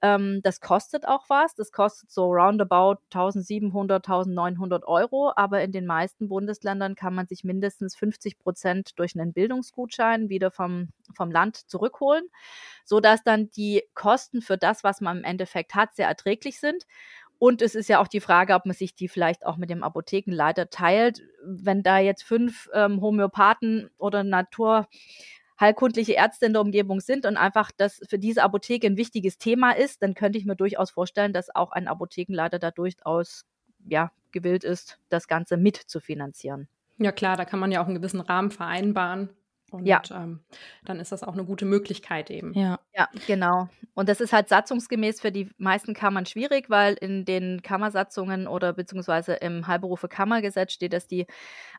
Ähm, 0.00 0.40
das 0.42 0.60
kostet 0.60 1.06
auch 1.06 1.26
was. 1.28 1.54
Das 1.54 1.72
kostet 1.72 2.10
so 2.10 2.32
roundabout 2.32 2.96
1700 3.12 3.97
1900 4.06 4.84
Euro, 4.86 5.32
aber 5.36 5.62
in 5.62 5.72
den 5.72 5.86
meisten 5.86 6.28
Bundesländern 6.28 6.94
kann 6.94 7.14
man 7.14 7.26
sich 7.26 7.44
mindestens 7.44 7.96
50 7.96 8.38
Prozent 8.38 8.98
durch 8.98 9.14
einen 9.14 9.32
Bildungsgutschein 9.32 10.28
wieder 10.28 10.50
vom, 10.50 10.88
vom 11.14 11.30
Land 11.30 11.56
zurückholen, 11.56 12.28
sodass 12.84 13.22
dann 13.22 13.50
die 13.50 13.82
Kosten 13.94 14.42
für 14.42 14.58
das, 14.58 14.84
was 14.84 15.00
man 15.00 15.18
im 15.18 15.24
Endeffekt 15.24 15.74
hat, 15.74 15.94
sehr 15.94 16.08
erträglich 16.08 16.60
sind. 16.60 16.84
Und 17.38 17.62
es 17.62 17.76
ist 17.76 17.88
ja 17.88 18.00
auch 18.00 18.08
die 18.08 18.20
Frage, 18.20 18.54
ob 18.54 18.66
man 18.66 18.74
sich 18.74 18.94
die 18.96 19.08
vielleicht 19.08 19.46
auch 19.46 19.56
mit 19.56 19.70
dem 19.70 19.84
Apothekenleiter 19.84 20.70
teilt. 20.70 21.22
Wenn 21.44 21.84
da 21.84 21.98
jetzt 21.98 22.24
fünf 22.24 22.68
ähm, 22.74 23.00
Homöopathen 23.00 23.90
oder 23.96 24.24
Natur 24.24 24.88
heilkundliche 25.60 26.12
Ärzte 26.12 26.46
in 26.46 26.52
der 26.52 26.62
Umgebung 26.62 27.00
sind 27.00 27.26
und 27.26 27.36
einfach 27.36 27.70
das 27.76 28.00
für 28.08 28.18
diese 28.18 28.42
Apotheke 28.42 28.86
ein 28.86 28.96
wichtiges 28.96 29.38
Thema 29.38 29.72
ist, 29.72 30.02
dann 30.02 30.14
könnte 30.14 30.38
ich 30.38 30.44
mir 30.44 30.56
durchaus 30.56 30.90
vorstellen, 30.90 31.32
dass 31.32 31.54
auch 31.54 31.72
ein 31.72 31.88
Apothekenleiter 31.88 32.58
da 32.58 32.70
durchaus 32.70 33.44
ja, 33.86 34.12
gewillt 34.32 34.64
ist, 34.64 34.98
das 35.08 35.28
Ganze 35.28 35.56
mit 35.56 35.76
zu 35.76 36.00
finanzieren. 36.00 36.68
Ja 36.98 37.12
klar, 37.12 37.36
da 37.36 37.44
kann 37.44 37.60
man 37.60 37.72
ja 37.72 37.80
auch 37.80 37.86
einen 37.86 37.94
gewissen 37.94 38.20
Rahmen 38.20 38.50
vereinbaren. 38.50 39.30
Und 39.70 39.86
ja. 39.86 40.02
ähm, 40.10 40.40
dann 40.84 40.98
ist 40.98 41.12
das 41.12 41.22
auch 41.22 41.34
eine 41.34 41.44
gute 41.44 41.66
Möglichkeit 41.66 42.30
eben. 42.30 42.54
Ja. 42.54 42.80
Ja, 42.98 43.08
genau. 43.26 43.68
Und 43.94 44.08
das 44.08 44.20
ist 44.20 44.32
halt 44.32 44.48
satzungsgemäß 44.48 45.20
für 45.20 45.32
die 45.32 45.50
meisten 45.58 45.92
Kammern 45.92 46.24
schwierig, 46.24 46.70
weil 46.70 46.94
in 46.94 47.24
den 47.24 47.62
Kammersatzungen 47.62 48.46
oder 48.46 48.72
beziehungsweise 48.72 49.34
im 49.34 49.66
Heilberufe-Kammergesetz 49.66 50.72
steht, 50.72 50.92
dass 50.92 51.08
die 51.08 51.26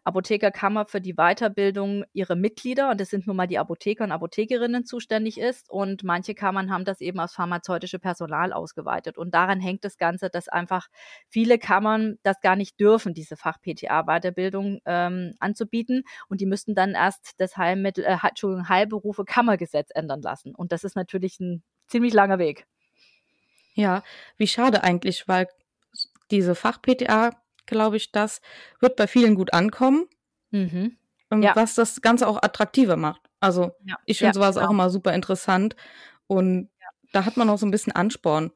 Apothekerkammer 0.04 0.86
für 0.86 1.00
die 1.00 1.14
Weiterbildung 1.14 2.04
ihrer 2.12 2.36
Mitglieder, 2.36 2.90
und 2.92 3.00
das 3.00 3.10
sind 3.10 3.26
nun 3.26 3.38
mal 3.38 3.48
die 3.48 3.58
Apotheker 3.58 4.04
und 4.04 4.12
Apothekerinnen, 4.12 4.86
zuständig 4.86 5.40
ist. 5.40 5.70
Und 5.70 6.04
manche 6.04 6.36
Kammern 6.36 6.72
haben 6.72 6.84
das 6.84 7.00
eben 7.00 7.22
aufs 7.22 7.36
pharmazeutische 7.36 8.00
Personal 8.00 8.52
ausgeweitet. 8.52 9.18
Und 9.18 9.34
daran 9.34 9.62
hängt 9.62 9.86
das 9.86 9.98
Ganze, 9.98 10.30
dass 10.30 10.50
einfach 10.50 10.88
viele 11.30 11.58
Kammern 11.58 12.18
das 12.24 12.42
gar 12.42 12.58
nicht 12.58 12.80
dürfen, 12.82 13.14
diese 13.14 13.38
Fach-PTA-Weiterbildung 13.38 14.80
ähm, 14.86 15.36
anzubieten. 15.40 16.04
Und 16.28 16.42
die 16.42 16.46
müssten 16.46 16.76
dann 16.76 16.96
erst 16.96 17.36
das 17.38 17.56
Heil 17.56 17.70
Heilmittel, 17.70 18.04
äh, 18.06 18.18
Heilberufe 18.18 19.26
Kammergesetz 19.26 19.90
ändern 19.94 20.22
lassen. 20.22 20.56
Und 20.56 20.72
das 20.72 20.84
ist 20.84 20.96
natürlich 20.96 21.09
ein 21.40 21.64
ziemlich 21.88 22.14
langer 22.14 22.40
Weg. 22.40 22.66
Ja, 23.74 24.04
wie 24.38 24.48
schade 24.48 24.84
eigentlich, 24.84 25.28
weil 25.28 25.48
diese 26.32 26.56
Fach-PTA, 26.56 27.32
glaube 27.66 27.98
ich, 27.98 28.12
das 28.12 28.42
wird 28.80 28.96
bei 28.96 29.08
vielen 29.08 29.36
gut 29.36 29.54
ankommen. 29.54 30.08
Mhm. 30.52 30.98
Ja. 31.32 31.56
Was 31.56 31.76
das 31.76 32.02
Ganze 32.02 32.28
auch 32.28 32.42
attraktiver 32.42 32.96
macht. 32.98 33.22
Also 33.40 33.72
ja. 33.86 33.96
ich 34.06 34.18
finde 34.18 34.30
ja, 34.30 34.34
sowas 34.34 34.56
genau. 34.56 34.68
auch 34.68 34.72
immer 34.72 34.90
super 34.90 35.14
interessant. 35.14 35.76
Und 36.28 36.70
da 37.12 37.26
hat 37.26 37.38
man 37.38 37.50
auch 37.50 37.58
so 37.58 37.66
ein 37.66 37.72
bisschen 37.72 37.94
Ansporn. 37.94 38.52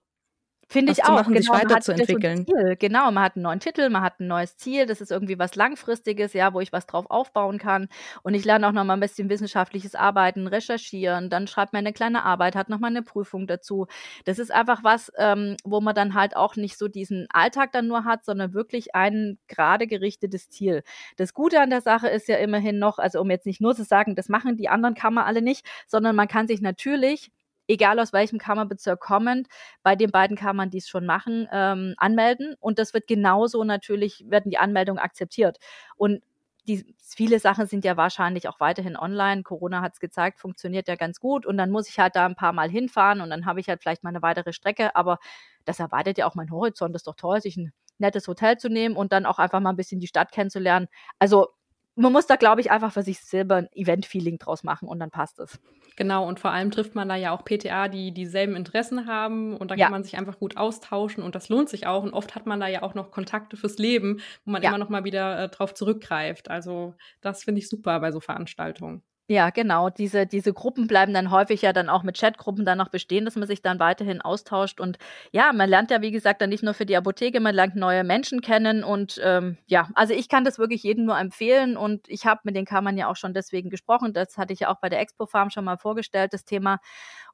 Finde 0.74 0.92
ich 0.92 1.06
auch, 1.06 1.10
machen, 1.10 1.36
genau, 1.36 1.54
sich 1.54 1.64
weiterzuentwickeln. 1.64 2.46
So 2.48 2.54
genau, 2.80 3.12
man 3.12 3.24
hat 3.24 3.36
einen 3.36 3.44
neuen 3.44 3.60
Titel, 3.60 3.90
man 3.90 4.02
hat 4.02 4.20
ein 4.20 4.28
neues 4.28 4.58
Ziel, 4.58 4.88
das 4.88 5.02
ist 5.02 5.12
irgendwie 5.12 5.38
was 5.38 5.56
Langfristiges, 5.56 6.34
ja, 6.34 6.52
wo 6.54 6.62
ich 6.62 6.74
was 6.74 6.88
drauf 6.88 7.06
aufbauen 7.10 7.60
kann. 7.60 7.90
Und 8.24 8.34
ich 8.34 8.44
lerne 8.44 8.68
auch 8.68 8.72
noch 8.72 8.84
mal 8.84 8.94
ein 8.94 9.00
bisschen 9.00 9.30
wissenschaftliches 9.30 9.94
Arbeiten, 9.94 10.48
recherchieren, 10.48 11.30
dann 11.30 11.46
schreibt 11.46 11.74
man 11.74 11.82
eine 11.82 11.94
kleine 11.94 12.24
Arbeit, 12.24 12.56
hat 12.56 12.70
noch 12.70 12.80
mal 12.80 12.88
eine 12.88 13.04
Prüfung 13.04 13.46
dazu. 13.46 13.86
Das 14.26 14.40
ist 14.40 14.52
einfach 14.52 14.84
was, 14.84 15.12
ähm, 15.18 15.58
wo 15.64 15.80
man 15.80 15.94
dann 15.94 16.16
halt 16.16 16.36
auch 16.36 16.56
nicht 16.56 16.80
so 16.80 16.88
diesen 16.88 17.28
Alltag 17.32 17.72
dann 17.72 17.88
nur 17.88 18.04
hat, 18.04 18.26
sondern 18.26 18.56
wirklich 18.56 18.96
ein 18.96 19.38
gerade 19.48 19.86
gerichtetes 19.86 20.50
Ziel. 20.50 20.82
Das 21.18 21.36
Gute 21.36 21.60
an 21.62 21.70
der 21.70 21.82
Sache 21.82 22.08
ist 22.08 22.28
ja 22.28 22.38
immerhin 22.38 22.80
noch, 22.80 22.98
also 22.98 23.22
um 23.22 23.30
jetzt 23.30 23.46
nicht 23.46 23.62
nur 23.62 23.76
zu 23.76 23.84
sagen, 23.84 24.16
das 24.16 24.28
machen 24.28 24.58
die 24.58 24.70
anderen 24.70 24.96
Kammer 24.96 25.28
alle 25.28 25.44
nicht, 25.44 25.66
sondern 25.88 26.16
man 26.16 26.28
kann 26.28 26.48
sich 26.48 26.62
natürlich 26.62 27.32
egal 27.68 28.00
aus 28.00 28.14
welchem 28.14 28.40
Kammerbezirk 28.40 29.00
kommend, 29.00 29.48
bei 29.84 29.96
den 29.96 30.12
beiden 30.12 30.38
Kammern, 30.38 30.70
die 30.70 30.80
es 30.80 30.88
schon 30.88 31.06
machen, 31.06 31.48
ähm, 31.52 31.94
anmelden. 31.98 32.56
Und 32.60 32.80
das 32.80 32.94
wird 32.94 33.08
genauso 33.08 33.64
natürlich, 33.64 34.26
werden 34.28 34.50
die 34.52 34.58
Anmeldungen 34.58 35.02
akzeptiert. 35.02 35.58
Und 35.96 36.22
die, 36.68 36.96
viele 37.00 37.40
Sachen 37.40 37.68
sind 37.68 37.84
ja 37.84 37.98
wahrscheinlich 37.98 38.48
auch 38.48 38.60
weiterhin 38.60 38.96
online. 38.96 39.44
Corona 39.44 39.82
hat 39.82 39.94
es 39.94 40.00
gezeigt, 40.00 40.40
funktioniert 40.40 40.88
ja 40.88 40.96
ganz 40.96 41.20
gut. 41.20 41.46
Und 41.46 41.58
dann 41.58 41.72
muss 41.72 41.90
ich 41.90 42.00
halt 42.00 42.16
da 42.16 42.26
ein 42.26 42.36
paar 42.36 42.54
Mal 42.54 42.70
hinfahren 42.70 43.22
und 43.22 43.30
dann 43.30 43.46
habe 43.46 43.60
ich 43.60 43.68
halt 43.68 43.82
vielleicht 43.82 44.04
mal 44.04 44.10
eine 44.10 44.22
weitere 44.22 44.54
Strecke. 44.54 44.96
Aber 44.96 45.20
das 45.66 45.80
erweitert 45.80 46.18
ja 46.18 46.26
auch 46.26 46.36
meinen 46.36 46.52
Horizont. 46.52 46.94
Das 46.96 47.02
ist 47.02 47.08
doch 47.08 47.16
toll, 47.16 47.42
sich 47.42 47.58
ein 47.58 47.74
nettes 47.98 48.28
Hotel 48.28 48.58
zu 48.58 48.70
nehmen 48.70 48.96
und 48.96 49.12
dann 49.12 49.26
auch 49.26 49.40
einfach 49.40 49.60
mal 49.60 49.72
ein 49.72 49.76
bisschen 49.76 50.00
die 50.00 50.08
Stadt 50.08 50.32
kennenzulernen. 50.32 50.88
Also 51.20 51.50
man 51.96 52.12
muss 52.12 52.28
da, 52.28 52.36
glaube 52.36 52.62
ich, 52.62 52.72
einfach 52.72 52.92
für 52.92 53.04
sich 53.04 53.20
selber 53.20 53.56
ein 53.56 53.70
Event-Feeling 53.74 54.40
draus 54.40 54.64
machen 54.64 54.88
und 54.88 55.00
dann 55.00 55.12
passt 55.12 55.40
es. 55.40 55.60
Genau, 55.96 56.28
und 56.28 56.40
vor 56.40 56.52
allem 56.52 56.72
trifft 56.72 56.96
man 56.96 57.08
da 57.08 57.16
ja 57.16 57.32
auch 57.32 57.46
PTA, 57.46 57.88
die 57.88 58.12
dieselben 58.12 58.56
Interessen 58.56 59.06
haben 59.06 59.56
und 59.56 59.70
da 59.70 59.76
ja. 59.76 59.86
kann 59.86 59.92
man 59.92 60.04
sich 60.04 60.18
einfach 60.18 60.40
gut 60.40 60.58
austauschen 60.58 61.24
und 61.24 61.36
das 61.36 61.50
lohnt 61.50 61.70
sich 61.70 61.86
auch. 61.86 62.02
Und 62.02 62.14
oft 62.14 62.34
hat 62.34 62.48
man 62.48 62.60
da 62.60 62.68
ja 62.68 62.82
auch 62.82 62.96
noch 62.96 63.12
Kontakte 63.12 63.58
fürs 63.58 63.78
Leben, 63.78 64.20
wo 64.44 64.52
man 64.52 64.64
ja. 64.64 64.70
immer 64.70 64.80
noch 64.80 64.90
mal 64.90 65.04
wieder 65.04 65.44
äh, 65.44 65.50
drauf 65.50 65.74
zurückgreift. 65.76 66.50
Also 66.50 66.96
das 67.22 67.44
finde 67.44 67.60
ich 67.60 67.70
super 67.70 68.00
bei 68.00 68.12
so 68.12 68.20
Veranstaltungen. 68.20 69.04
Ja, 69.30 69.52
genau. 69.52 69.90
Diese, 69.90 70.26
diese 70.28 70.52
Gruppen 70.54 70.86
bleiben 70.86 71.14
dann 71.14 71.32
häufig 71.32 71.62
ja 71.62 71.72
dann 71.72 71.88
auch 71.90 72.04
mit 72.04 72.18
Chatgruppen 72.20 72.66
dann 72.66 72.78
noch 72.78 72.90
bestehen, 72.90 73.24
dass 73.24 73.38
man 73.38 73.48
sich 73.48 73.62
dann 73.62 73.80
weiterhin 73.80 74.20
austauscht. 74.22 74.82
Und 74.82 74.98
ja, 75.32 75.54
man 75.54 75.70
lernt 75.70 75.92
ja, 75.92 76.02
wie 76.02 76.12
gesagt, 76.12 76.42
dann 76.42 76.50
nicht 76.50 76.62
nur 76.62 76.74
für 76.74 76.86
die 76.86 76.98
Apotheke, 76.98 77.40
man 77.40 77.56
lernt 77.56 77.76
neue 77.78 78.04
Menschen 78.04 78.42
kennen. 78.42 78.84
Und 78.84 79.22
ähm, 79.24 79.58
ja, 79.68 79.88
also 79.96 80.14
ich 80.14 80.28
kann 80.28 80.44
das 80.44 80.60
wirklich 80.60 80.84
jedem 80.84 81.06
nur 81.06 81.18
empfehlen. 81.18 81.78
Und 81.78 82.10
ich 82.10 82.26
habe 82.26 82.42
mit 82.44 82.56
den 82.58 82.66
Kammern 82.66 82.98
ja 82.98 83.08
auch 83.10 83.16
schon 83.16 83.34
deswegen 83.34 83.70
gesprochen. 83.70 84.12
Das 84.12 84.38
hatte 84.38 84.52
ich 84.52 84.60
ja 84.60 84.70
auch 84.70 84.80
bei 84.82 84.90
der 84.90 85.00
Expo 85.00 85.26
Farm 85.26 85.50
schon 85.50 85.64
mal 85.64 85.78
vorgestellt, 85.78 86.34
das 86.34 86.44
Thema. 86.44 86.80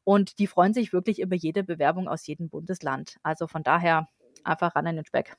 Und 0.03 0.37
die 0.37 0.47
freuen 0.47 0.75
sich 0.75 0.93
wirklich 0.93 1.19
über 1.19 1.35
jede 1.35 1.63
Bewerbung 1.63 2.07
aus 2.07 2.27
jedem 2.27 2.49
Bundesland. 2.49 3.15
Also 3.23 3.47
von 3.47 3.63
daher 3.63 4.07
einfach 4.43 4.75
ran 4.75 4.85
in 4.85 4.97
den 4.97 5.05
Speck. 5.05 5.35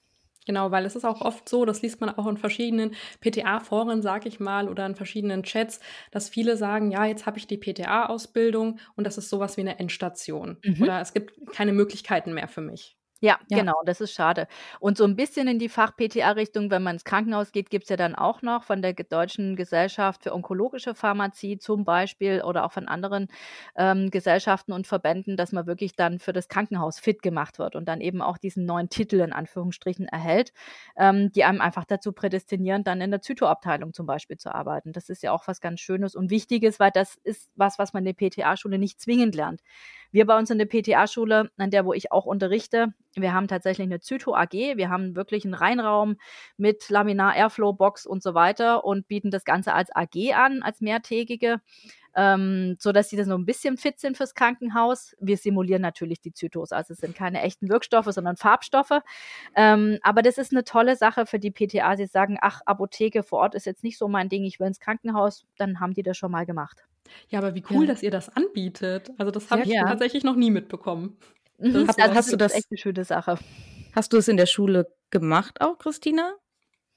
Genau, 0.46 0.70
weil 0.70 0.86
es 0.86 0.96
ist 0.96 1.04
auch 1.04 1.20
oft 1.20 1.48
so, 1.48 1.64
das 1.64 1.82
liest 1.82 2.00
man 2.00 2.10
auch 2.10 2.26
in 2.26 2.38
verschiedenen 2.38 2.94
PTA-Foren, 3.20 4.02
sag 4.02 4.26
ich 4.26 4.40
mal, 4.40 4.68
oder 4.68 4.86
in 4.86 4.94
verschiedenen 4.94 5.42
Chats, 5.42 5.80
dass 6.10 6.28
viele 6.28 6.56
sagen, 6.56 6.90
ja, 6.90 7.04
jetzt 7.04 7.26
habe 7.26 7.38
ich 7.38 7.46
die 7.46 7.58
PTA-Ausbildung 7.58 8.78
und 8.96 9.06
das 9.06 9.18
ist 9.18 9.28
sowas 9.28 9.56
wie 9.56 9.62
eine 9.62 9.78
Endstation. 9.78 10.58
Mhm. 10.64 10.82
Oder 10.82 11.00
es 11.00 11.12
gibt 11.12 11.52
keine 11.52 11.72
Möglichkeiten 11.72 12.32
mehr 12.32 12.48
für 12.48 12.62
mich. 12.62 12.96
Ja, 13.22 13.38
ja, 13.50 13.60
genau, 13.60 13.74
das 13.84 14.00
ist 14.00 14.12
schade. 14.14 14.46
Und 14.78 14.96
so 14.96 15.04
ein 15.04 15.14
bisschen 15.14 15.46
in 15.46 15.58
die 15.58 15.68
Fach-PTA-Richtung, 15.68 16.70
wenn 16.70 16.82
man 16.82 16.94
ins 16.96 17.04
Krankenhaus 17.04 17.52
geht, 17.52 17.68
gibt 17.68 17.84
es 17.84 17.90
ja 17.90 17.96
dann 17.98 18.14
auch 18.14 18.40
noch 18.40 18.64
von 18.64 18.80
der 18.80 18.94
Deutschen 18.94 19.56
Gesellschaft 19.56 20.22
für 20.22 20.32
onkologische 20.34 20.94
Pharmazie 20.94 21.58
zum 21.58 21.84
Beispiel 21.84 22.40
oder 22.42 22.64
auch 22.64 22.72
von 22.72 22.88
anderen 22.88 23.28
ähm, 23.76 24.10
Gesellschaften 24.10 24.72
und 24.72 24.86
Verbänden, 24.86 25.36
dass 25.36 25.52
man 25.52 25.66
wirklich 25.66 25.94
dann 25.96 26.18
für 26.18 26.32
das 26.32 26.48
Krankenhaus 26.48 26.98
fit 26.98 27.20
gemacht 27.20 27.58
wird 27.58 27.76
und 27.76 27.84
dann 27.88 28.00
eben 28.00 28.22
auch 28.22 28.38
diesen 28.38 28.64
neuen 28.64 28.88
Titel 28.88 29.20
in 29.20 29.34
Anführungsstrichen 29.34 30.08
erhält, 30.08 30.52
ähm, 30.96 31.30
die 31.32 31.44
einem 31.44 31.60
einfach 31.60 31.84
dazu 31.84 32.12
prädestinieren, 32.12 32.84
dann 32.84 33.02
in 33.02 33.10
der 33.10 33.20
Zytoabteilung 33.20 33.92
zum 33.92 34.06
Beispiel 34.06 34.38
zu 34.38 34.54
arbeiten. 34.54 34.92
Das 34.94 35.10
ist 35.10 35.22
ja 35.22 35.32
auch 35.32 35.46
was 35.46 35.60
ganz 35.60 35.80
Schönes 35.80 36.14
und 36.14 36.30
Wichtiges, 36.30 36.80
weil 36.80 36.90
das 36.90 37.16
ist 37.22 37.50
was, 37.54 37.78
was 37.78 37.92
man 37.92 38.00
in 38.06 38.06
der 38.06 38.12
PTA-Schule 38.14 38.78
nicht 38.78 38.98
zwingend 38.98 39.34
lernt. 39.34 39.60
Wir 40.12 40.26
bei 40.26 40.38
uns 40.38 40.50
in 40.50 40.58
der 40.58 40.66
PTA-Schule, 40.66 41.50
an 41.56 41.70
der, 41.70 41.84
wo 41.84 41.92
ich 41.92 42.12
auch 42.12 42.26
unterrichte, 42.26 42.94
wir 43.16 43.32
haben 43.32 43.48
tatsächlich 43.48 43.86
eine 43.86 44.00
Zyto 44.00 44.34
AG. 44.34 44.52
Wir 44.52 44.88
haben 44.88 45.16
wirklich 45.16 45.44
einen 45.44 45.54
Reinraum 45.54 46.16
mit 46.56 46.88
Laminar 46.90 47.34
Airflow 47.34 47.72
Box 47.72 48.06
und 48.06 48.22
so 48.22 48.34
weiter 48.34 48.84
und 48.84 49.08
bieten 49.08 49.30
das 49.30 49.44
Ganze 49.44 49.72
als 49.74 49.90
AG 49.94 50.32
an, 50.34 50.62
als 50.62 50.80
mehrtägige, 50.80 51.60
ähm, 52.14 52.76
so 52.78 52.92
dass 52.92 53.08
sie 53.08 53.16
das 53.16 53.26
so 53.26 53.34
ein 53.34 53.46
bisschen 53.46 53.76
fit 53.76 53.98
sind 53.98 54.16
fürs 54.16 54.34
Krankenhaus. 54.34 55.16
Wir 55.20 55.36
simulieren 55.36 55.82
natürlich 55.82 56.20
die 56.20 56.32
Zytos, 56.32 56.70
also 56.70 56.92
es 56.92 57.00
sind 57.00 57.16
keine 57.16 57.42
echten 57.42 57.68
Wirkstoffe, 57.68 58.12
sondern 58.12 58.36
Farbstoffe. 58.36 59.00
Ähm, 59.56 59.98
aber 60.02 60.22
das 60.22 60.38
ist 60.38 60.52
eine 60.52 60.64
tolle 60.64 60.96
Sache 60.96 61.26
für 61.26 61.40
die 61.40 61.50
PTA. 61.50 61.96
Sie 61.96 62.06
sagen, 62.06 62.38
ach, 62.40 62.60
Apotheke 62.64 63.22
vor 63.24 63.40
Ort 63.40 63.54
ist 63.56 63.66
jetzt 63.66 63.82
nicht 63.82 63.98
so 63.98 64.06
mein 64.08 64.28
Ding, 64.28 64.44
ich 64.44 64.60
will 64.60 64.68
ins 64.68 64.80
Krankenhaus, 64.80 65.46
dann 65.56 65.80
haben 65.80 65.94
die 65.94 66.02
das 66.04 66.16
schon 66.16 66.30
mal 66.30 66.46
gemacht. 66.46 66.84
Ja, 67.28 67.38
aber 67.38 67.54
wie 67.54 67.64
cool, 67.70 67.86
ja. 67.86 67.92
dass 67.92 68.02
ihr 68.02 68.10
das 68.10 68.28
anbietet. 68.28 69.10
Also 69.18 69.30
das 69.30 69.50
habe 69.50 69.62
ich 69.62 69.68
ja. 69.68 69.84
tatsächlich 69.84 70.24
noch 70.24 70.36
nie 70.36 70.50
mitbekommen. 70.50 71.18
Mhm. 71.58 71.86
Hast, 71.86 72.00
also 72.00 72.14
hast 72.14 72.32
du 72.32 72.36
das 72.36 72.54
echt 72.54 72.66
eine 72.70 72.78
schöne 72.78 73.04
Sache. 73.04 73.38
Hast 73.92 74.12
du 74.12 74.16
es 74.16 74.28
in 74.28 74.36
der 74.36 74.46
Schule 74.46 74.86
gemacht 75.10 75.60
auch, 75.60 75.78
Christina? 75.78 76.34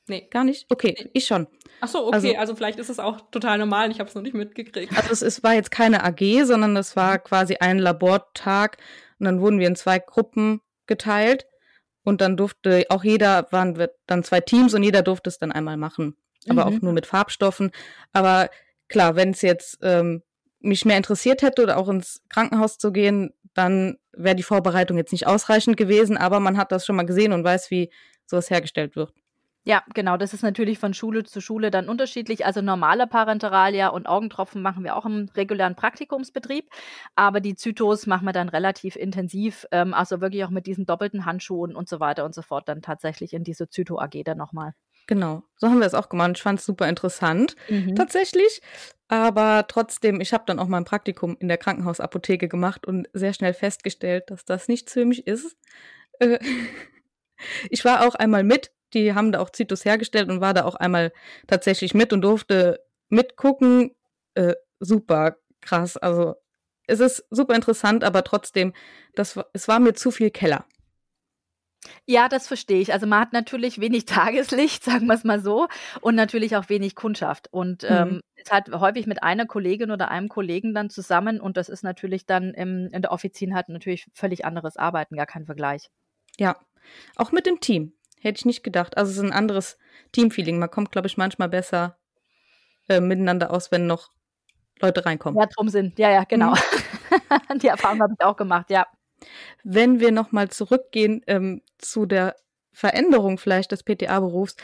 Nee. 0.07 0.27
Gar 0.29 0.43
nicht? 0.43 0.65
Okay, 0.69 0.95
nee. 0.97 1.09
ich 1.13 1.25
schon. 1.25 1.47
Ach 1.79 1.87
so, 1.87 2.07
okay, 2.07 2.15
also, 2.15 2.35
also 2.35 2.55
vielleicht 2.55 2.79
ist 2.79 2.89
es 2.89 2.99
auch 2.99 3.21
total 3.31 3.57
normal, 3.57 3.89
ich 3.89 3.99
habe 3.99 4.09
es 4.09 4.15
noch 4.15 4.21
nicht 4.21 4.33
mitgekriegt. 4.33 4.95
Also 4.97 5.11
es, 5.11 5.21
es 5.21 5.43
war 5.43 5.53
jetzt 5.53 5.71
keine 5.71 6.03
AG, 6.03 6.43
sondern 6.43 6.75
es 6.75 6.95
war 6.95 7.19
quasi 7.19 7.55
ein 7.59 7.79
Labortag 7.79 8.77
und 9.19 9.25
dann 9.25 9.39
wurden 9.39 9.59
wir 9.59 9.67
in 9.67 9.75
zwei 9.75 9.99
Gruppen 9.99 10.61
geteilt 10.87 11.45
und 12.03 12.19
dann 12.19 12.35
durfte 12.35 12.85
auch 12.89 13.03
jeder, 13.03 13.47
waren 13.51 13.77
wir 13.77 13.91
dann 14.05 14.23
zwei 14.23 14.41
Teams 14.41 14.73
und 14.73 14.83
jeder 14.83 15.01
durfte 15.01 15.29
es 15.29 15.39
dann 15.39 15.51
einmal 15.53 15.77
machen. 15.77 16.17
Aber 16.49 16.69
mhm. 16.69 16.75
auch 16.75 16.81
nur 16.81 16.93
mit 16.93 17.05
Farbstoffen. 17.05 17.71
Aber 18.11 18.49
klar, 18.93 19.17
wenn 19.17 19.31
es 19.31 19.41
jetzt 19.41 19.79
ähm, 19.81 20.23
mich 20.59 20.85
mehr 20.85 20.97
interessiert 20.97 21.41
hätte 21.41 21.63
oder 21.63 21.77
auch 21.77 21.89
ins 21.89 22.21
Krankenhaus 22.29 22.77
zu 22.77 22.93
gehen, 22.93 23.33
dann 23.53 23.97
wäre 24.13 24.35
die 24.35 24.43
Vorbereitung 24.43 24.97
jetzt 24.97 25.11
nicht 25.11 25.27
ausreichend 25.27 25.75
gewesen, 25.77 26.17
aber 26.17 26.39
man 26.39 26.57
hat 26.57 26.71
das 26.71 26.85
schon 26.85 26.95
mal 26.95 27.05
gesehen 27.05 27.33
und 27.33 27.43
weiß, 27.43 27.69
wie 27.71 27.91
sowas 28.25 28.49
hergestellt 28.49 28.95
wird. 28.95 29.13
Ja, 29.65 29.81
genau. 29.93 30.17
Das 30.17 30.33
ist 30.33 30.41
natürlich 30.41 30.77
von 30.77 30.93
Schule 30.93 31.23
zu 31.23 31.39
Schule 31.39 31.71
dann 31.71 31.87
unterschiedlich. 31.87 32.45
Also 32.45 32.61
normale 32.61 33.07
Parenteralia 33.07 33.87
und 33.89 34.07
Augentropfen 34.07 34.61
machen 34.61 34.83
wir 34.83 34.97
auch 34.97 35.05
im 35.05 35.29
regulären 35.35 35.75
Praktikumsbetrieb. 35.75 36.69
Aber 37.15 37.39
die 37.39 37.55
Zytos 37.55 38.05
machen 38.05 38.25
wir 38.25 38.33
dann 38.33 38.49
relativ 38.49 38.97
intensiv. 38.97 39.65
Ähm, 39.71 39.93
also 39.93 40.19
wirklich 40.19 40.43
auch 40.43 40.49
mit 40.49 40.67
diesen 40.67 40.85
doppelten 40.85 41.25
Handschuhen 41.25 41.77
und 41.77 41.87
so 41.87 42.01
weiter 42.01 42.25
und 42.25 42.35
so 42.35 42.41
fort 42.41 42.67
dann 42.67 42.81
tatsächlich 42.81 43.33
in 43.33 43.45
diese 43.45 43.69
Zyto-AG 43.69 44.23
dann 44.25 44.37
nochmal. 44.37 44.73
Genau, 45.07 45.43
so 45.57 45.67
haben 45.67 45.79
wir 45.79 45.87
es 45.87 45.93
auch 45.93 46.09
gemacht. 46.09 46.31
Ich 46.35 46.41
fand 46.41 46.59
es 46.59 46.65
super 46.65 46.87
interessant, 46.87 47.55
mhm. 47.69 47.95
tatsächlich. 47.95 48.61
Aber 49.09 49.65
trotzdem, 49.67 50.21
ich 50.21 50.33
habe 50.33 50.45
dann 50.47 50.59
auch 50.59 50.67
mal 50.67 50.77
ein 50.77 50.85
Praktikum 50.85 51.35
in 51.39 51.47
der 51.47 51.57
Krankenhausapotheke 51.57 52.47
gemacht 52.47 52.87
und 52.87 53.07
sehr 53.13 53.33
schnell 53.33 53.53
festgestellt, 53.53 54.31
dass 54.31 54.45
das 54.45 54.67
nichts 54.67 54.93
für 54.93 55.05
mich 55.05 55.27
ist. 55.27 55.57
Äh, 56.19 56.39
ich 57.69 57.83
war 57.85 58.07
auch 58.07 58.15
einmal 58.15 58.43
mit, 58.43 58.71
die 58.93 59.13
haben 59.13 59.31
da 59.31 59.39
auch 59.39 59.49
Zitus 59.49 59.85
hergestellt 59.85 60.29
und 60.29 60.41
war 60.41 60.53
da 60.53 60.63
auch 60.63 60.75
einmal 60.75 61.11
tatsächlich 61.47 61.93
mit 61.93 62.13
und 62.13 62.21
durfte 62.21 62.79
mitgucken. 63.09 63.91
Äh, 64.35 64.55
super 64.79 65.37
krass. 65.61 65.97
Also 65.97 66.35
es 66.87 66.99
ist 66.99 67.25
super 67.29 67.55
interessant, 67.55 68.03
aber 68.03 68.23
trotzdem, 68.23 68.73
das, 69.15 69.39
es 69.53 69.67
war 69.67 69.79
mir 69.79 69.93
zu 69.93 70.11
viel 70.11 70.31
Keller. 70.31 70.65
Ja, 72.05 72.29
das 72.29 72.47
verstehe 72.47 72.79
ich. 72.79 72.93
Also 72.93 73.07
man 73.07 73.19
hat 73.19 73.33
natürlich 73.33 73.79
wenig 73.79 74.05
Tageslicht, 74.05 74.83
sagen 74.83 75.07
wir 75.07 75.15
es 75.15 75.23
mal 75.23 75.39
so, 75.39 75.67
und 76.01 76.15
natürlich 76.15 76.55
auch 76.55 76.69
wenig 76.69 76.95
Kundschaft. 76.95 77.47
Und 77.51 77.83
ähm, 77.83 77.89
mhm. 77.89 78.13
ähm, 78.15 78.21
ist 78.35 78.51
halt 78.51 78.71
häufig 78.71 79.07
mit 79.07 79.23
einer 79.23 79.45
Kollegin 79.45 79.91
oder 79.91 80.09
einem 80.09 80.29
Kollegen 80.29 80.73
dann 80.73 80.89
zusammen 80.89 81.39
und 81.39 81.57
das 81.57 81.69
ist 81.69 81.83
natürlich 81.83 82.25
dann 82.25 82.53
im, 82.53 82.89
in 82.91 83.01
der 83.01 83.11
Offizin 83.11 83.55
halt 83.55 83.69
natürlich 83.69 84.07
völlig 84.13 84.45
anderes 84.45 84.77
Arbeiten, 84.77 85.15
gar 85.15 85.25
kein 85.25 85.45
Vergleich. 85.45 85.89
Ja, 86.37 86.57
auch 87.15 87.31
mit 87.31 87.45
dem 87.45 87.59
Team. 87.59 87.93
Hätte 88.21 88.39
ich 88.39 88.45
nicht 88.45 88.63
gedacht. 88.63 88.97
Also 88.97 89.11
es 89.11 89.17
ist 89.17 89.23
ein 89.23 89.33
anderes 89.33 89.77
Teamfeeling. 90.13 90.57
Man 90.57 90.71
kommt, 90.71 90.91
glaube 90.91 91.07
ich, 91.07 91.17
manchmal 91.17 91.49
besser 91.49 91.97
äh, 92.87 93.01
miteinander 93.01 93.51
aus, 93.51 93.71
wenn 93.71 93.85
noch 93.85 94.11
Leute 94.79 95.05
reinkommen. 95.05 95.39
Ja, 95.39 95.47
drum 95.47 95.69
sind. 95.69 95.99
Ja, 95.99 96.09
ja, 96.09 96.23
genau. 96.23 96.51
Mhm. 96.51 97.59
Die 97.59 97.67
Erfahrung 97.67 98.01
habe 98.01 98.13
ich 98.17 98.25
auch 98.25 98.37
gemacht, 98.37 98.69
ja. 98.69 98.87
Wenn 99.63 99.99
wir 99.99 100.11
nochmal 100.11 100.49
zurückgehen 100.49 101.21
ähm, 101.27 101.61
zu 101.77 102.05
der 102.05 102.35
Veränderung 102.73 103.37
vielleicht 103.37 103.71
des 103.71 103.83
PTA-Berufs. 103.83 104.55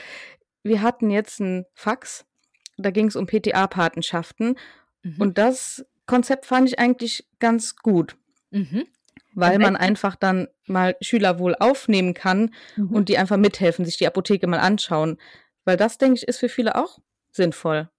Wir 0.63 0.81
hatten 0.81 1.09
jetzt 1.09 1.39
ein 1.39 1.65
Fax, 1.73 2.25
da 2.77 2.89
ging 2.91 3.07
es 3.07 3.15
um 3.15 3.27
PTA-Patenschaften. 3.27 4.57
Mhm. 5.03 5.15
Und 5.19 5.37
das 5.37 5.85
Konzept 6.05 6.45
fand 6.45 6.67
ich 6.67 6.79
eigentlich 6.79 7.27
ganz 7.39 7.75
gut. 7.77 8.17
Mhm. 8.49 8.85
Weil 9.35 9.59
man 9.59 9.75
einfach 9.75 10.15
dann 10.15 10.47
mal 10.65 10.97
Schüler 11.01 11.39
wohl 11.39 11.55
aufnehmen 11.55 12.13
kann 12.15 12.53
mhm. 12.75 12.89
und 12.89 13.09
die 13.09 13.17
einfach 13.17 13.37
mithelfen, 13.37 13.85
sich 13.85 13.97
die 13.97 14.07
Apotheke 14.07 14.47
mal 14.47 14.59
anschauen. 14.59 15.17
Weil 15.65 15.77
das, 15.77 15.97
denke 15.97 16.17
ich, 16.17 16.27
ist 16.27 16.39
für 16.39 16.49
viele 16.49 16.75
auch 16.75 16.99
sinnvoll. 17.31 17.89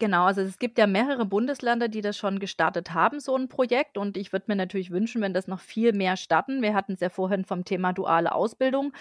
Genau, 0.00 0.24
also 0.24 0.40
es 0.40 0.58
gibt 0.58 0.78
ja 0.78 0.88
mehrere 0.88 1.24
Bundesländer, 1.24 1.86
die 1.86 2.00
das 2.00 2.16
schon 2.16 2.40
gestartet 2.40 2.92
haben, 2.92 3.20
so 3.20 3.36
ein 3.36 3.46
Projekt. 3.48 3.96
Und 3.96 4.16
ich 4.16 4.32
würde 4.32 4.46
mir 4.48 4.56
natürlich 4.56 4.90
wünschen, 4.90 5.22
wenn 5.22 5.32
das 5.32 5.46
noch 5.46 5.60
viel 5.60 5.92
mehr 5.92 6.16
starten. 6.16 6.60
Wir 6.60 6.74
hatten 6.74 6.94
es 6.94 7.00
ja 7.00 7.08
vorhin 7.08 7.44
vom 7.44 7.64
Thema 7.64 7.92
duale 7.92 8.32
Ausbildung 8.32 8.92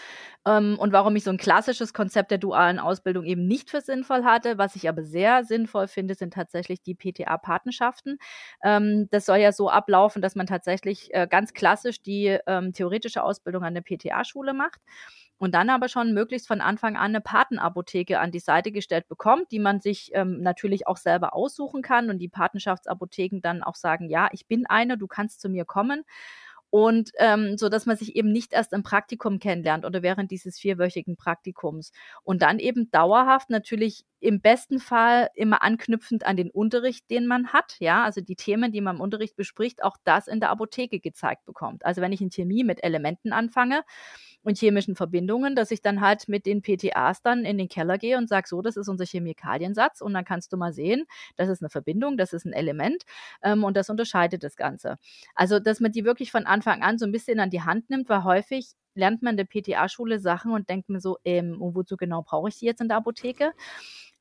ähm, 0.46 0.78
und 0.80 0.94
warum 0.94 1.16
ich 1.16 1.24
so 1.24 1.32
ein 1.32 1.38
klassisches 1.38 1.94
Konzept 1.94 2.30
der 2.30 2.38
dualen 2.38 2.78
Ausbildung 2.80 3.26
eben 3.26 3.48
nicht 3.48 3.72
für 3.72 3.82
sinnvoll 3.82 4.24
hatte. 4.26 4.60
Was 4.60 4.76
ich 4.76 4.88
aber 4.90 5.04
sehr 5.04 5.44
sinnvoll 5.44 5.88
finde, 5.88 6.14
sind 6.14 6.34
tatsächlich 6.34 6.84
die 6.84 6.94
PTA-Patenschaften. 6.94 8.20
Ähm, 8.64 9.08
das 9.12 9.26
soll 9.26 9.38
ja 9.38 9.54
so 9.54 9.70
ablaufen, 9.72 10.22
dass 10.22 10.36
man 10.36 10.46
tatsächlich 10.46 11.12
äh, 11.14 11.26
ganz 11.28 11.54
klassisch 11.54 12.04
die 12.04 12.38
ähm, 12.46 12.74
theoretische 12.74 13.24
Ausbildung 13.24 13.64
an 13.64 13.74
der 13.74 13.82
PTA-Schule 13.82 14.54
macht 14.54 14.82
und 15.42 15.56
dann 15.56 15.72
aber 15.72 15.90
schon 15.90 16.14
möglichst 16.14 16.48
von 16.48 16.62
Anfang 16.62 16.96
an 16.96 17.12
eine 17.12 17.20
Patenapotheke 17.20 18.20
an 18.20 18.32
die 18.32 18.40
Seite 18.40 18.72
gestellt 18.72 19.08
bekommt, 19.08 19.52
die 19.52 19.58
man 19.58 19.82
sich 19.82 20.12
ähm, 20.14 20.40
natürlich 20.42 20.86
auch 20.86 20.98
selber 20.98 21.34
aussuchen 21.34 21.82
kann 21.82 22.12
und 22.12 22.20
die 22.20 22.30
Patenschaftsapotheken 22.30 23.42
dann 23.42 23.64
auch 23.64 23.74
sagen, 23.74 24.08
ja, 24.08 24.30
ich 24.34 24.46
bin 24.46 24.68
eine, 24.68 25.00
du 25.00 25.08
kannst 25.08 25.42
zu 25.42 25.50
mir 25.50 25.66
kommen 25.66 26.04
und 26.70 27.12
ähm, 27.18 27.58
so 27.58 27.70
dass 27.70 27.88
man 27.88 27.98
sich 27.98 28.16
eben 28.16 28.32
nicht 28.32 28.54
erst 28.54 28.72
im 28.72 28.84
Praktikum 28.84 29.40
kennenlernt 29.40 29.84
oder 29.84 30.04
während 30.04 30.30
dieses 30.30 30.60
vierwöchigen 30.60 31.18
Praktikums 31.18 31.92
und 32.24 32.44
dann 32.44 32.60
eben 32.60 32.92
dauerhaft 32.92 33.50
natürlich 33.50 34.06
im 34.20 34.42
besten 34.42 34.80
Fall 34.80 35.30
immer 35.34 35.64
anknüpfend 35.64 36.24
an 36.24 36.38
den 36.38 36.52
Unterricht, 36.52 37.10
den 37.10 37.26
man 37.26 37.48
hat, 37.48 37.78
ja, 37.80 38.04
also 38.04 38.22
die 38.22 38.36
Themen, 38.36 38.72
die 38.72 38.82
man 38.82 38.98
im 38.98 39.02
Unterricht 39.02 39.36
bespricht, 39.36 39.84
auch 39.84 39.98
das 40.04 40.28
in 40.28 40.40
der 40.40 40.52
Apotheke 40.52 41.00
gezeigt 41.00 41.46
bekommt. 41.46 41.84
Also 41.84 42.00
wenn 42.02 42.14
ich 42.14 42.22
in 42.22 42.30
Chemie 42.30 42.64
mit 42.64 42.84
Elementen 42.84 43.34
anfange 43.34 43.82
und 44.44 44.58
chemischen 44.58 44.96
Verbindungen, 44.96 45.56
dass 45.56 45.72
ich 45.72 45.82
dann 45.82 46.02
halt 46.02 46.28
mit 46.28 46.46
den 46.46 46.62
PTAs 46.62 47.22
dann 47.22 47.46
in 47.46 47.58
den 47.58 47.68
Keller 47.70 47.98
gehe 47.98 48.18
und 48.18 48.30
sage, 48.30 48.48
so, 48.48 48.62
das 48.62 48.78
ist 48.78 48.88
unser 48.88 49.06
Chemikaliensatz 49.06 50.02
und 50.02 50.14
dann 50.14 50.26
kannst 50.26 50.52
du 50.54 50.58
mal 50.58 50.74
sehen, 50.74 51.06
das 51.36 51.50
ist 51.50 51.62
eine 51.62 51.70
Verbindung, 51.70 52.18
das 52.18 52.34
ist 52.34 52.46
ein 52.46 52.54
Element 52.54 53.04
ähm, 53.44 53.64
und 53.64 53.78
das 53.78 53.90
unterscheidet 53.90 54.44
das 54.44 54.56
Ganze. 54.56 54.98
Also, 55.36 55.60
dass 55.60 55.80
man 55.80 55.92
die 55.92 56.06
wirklich 56.06 56.32
von 56.32 56.46
Anfang 56.46 56.82
an 56.82 56.98
so 56.98 57.06
ein 57.06 57.12
bisschen 57.12 57.40
an 57.40 57.50
die 57.50 57.62
Hand 57.62 57.90
nimmt, 57.90 58.10
weil 58.10 58.24
häufig 58.24 58.72
lernt 58.94 59.22
man 59.22 59.34
in 59.34 59.38
der 59.38 59.46
PTA-Schule 59.46 60.20
Sachen 60.20 60.52
und 60.52 60.70
denkt 60.70 60.90
mir 60.90 61.00
so, 61.00 61.18
ähm, 61.24 61.56
wozu 61.60 61.96
genau 61.98 62.24
brauche 62.24 62.50
ich 62.50 62.58
die 62.58 62.66
jetzt 62.66 62.82
in 62.82 62.90
der 62.90 62.98
Apotheke? 62.98 63.54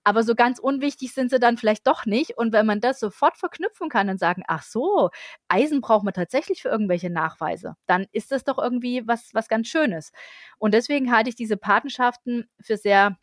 Aber 0.04 0.22
so 0.22 0.34
ganz 0.34 0.58
unwichtig 0.58 1.12
sind 1.12 1.30
sie 1.30 1.38
dann 1.38 1.56
vielleicht 1.58 1.86
doch 1.86 2.06
nicht. 2.06 2.36
Und 2.38 2.52
wenn 2.52 2.66
man 2.66 2.80
das 2.80 3.00
sofort 3.00 3.36
verknüpfen 3.38 3.88
kann 3.88 4.08
und 4.08 4.18
sagen, 4.18 4.42
ach 4.48 4.62
so, 4.62 5.10
Eisen 5.48 5.80
braucht 5.80 6.04
man 6.04 6.14
tatsächlich 6.14 6.62
für 6.62 6.68
irgendwelche 6.70 7.10
Nachweise, 7.10 7.76
dann 7.86 8.06
ist 8.12 8.32
das 8.32 8.44
doch 8.44 8.58
irgendwie 8.58 9.06
was, 9.06 9.30
was 9.34 9.48
ganz 9.48 9.68
Schönes. 9.68 10.12
Und 10.58 10.74
deswegen 10.74 11.12
halte 11.12 11.28
ich 11.30 11.36
diese 11.36 11.56
Patenschaften 11.56 12.48
für 12.60 12.76
sehr 12.76 13.16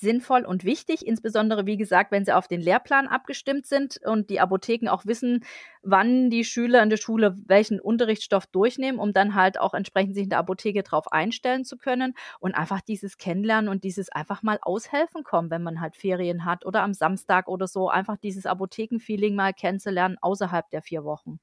sinnvoll 0.00 0.44
und 0.44 0.64
wichtig, 0.64 1.06
insbesondere 1.06 1.66
wie 1.66 1.76
gesagt, 1.76 2.10
wenn 2.10 2.24
sie 2.24 2.34
auf 2.34 2.48
den 2.48 2.60
Lehrplan 2.60 3.06
abgestimmt 3.06 3.66
sind 3.66 4.00
und 4.04 4.30
die 4.30 4.40
Apotheken 4.40 4.88
auch 4.88 5.06
wissen, 5.06 5.44
wann 5.82 6.30
die 6.30 6.44
Schüler 6.44 6.82
in 6.82 6.90
der 6.90 6.96
Schule 6.96 7.36
welchen 7.46 7.80
Unterrichtsstoff 7.80 8.46
durchnehmen, 8.46 8.98
um 8.98 9.12
dann 9.12 9.34
halt 9.34 9.60
auch 9.60 9.74
entsprechend 9.74 10.14
sich 10.14 10.24
in 10.24 10.30
der 10.30 10.38
Apotheke 10.38 10.82
drauf 10.82 11.12
einstellen 11.12 11.64
zu 11.64 11.76
können 11.76 12.14
und 12.38 12.54
einfach 12.54 12.80
dieses 12.80 13.18
Kennenlernen 13.18 13.70
und 13.70 13.84
dieses 13.84 14.10
einfach 14.10 14.42
mal 14.42 14.58
aushelfen 14.62 15.22
kommen, 15.22 15.50
wenn 15.50 15.62
man 15.62 15.80
halt 15.80 15.96
Ferien 15.96 16.44
hat 16.44 16.64
oder 16.64 16.82
am 16.82 16.94
Samstag 16.94 17.48
oder 17.48 17.66
so, 17.66 17.88
einfach 17.88 18.16
dieses 18.16 18.46
Apothekenfeeling 18.46 19.34
mal 19.34 19.52
kennenzulernen 19.52 20.16
außerhalb 20.20 20.68
der 20.70 20.82
vier 20.82 21.04
Wochen. 21.04 21.38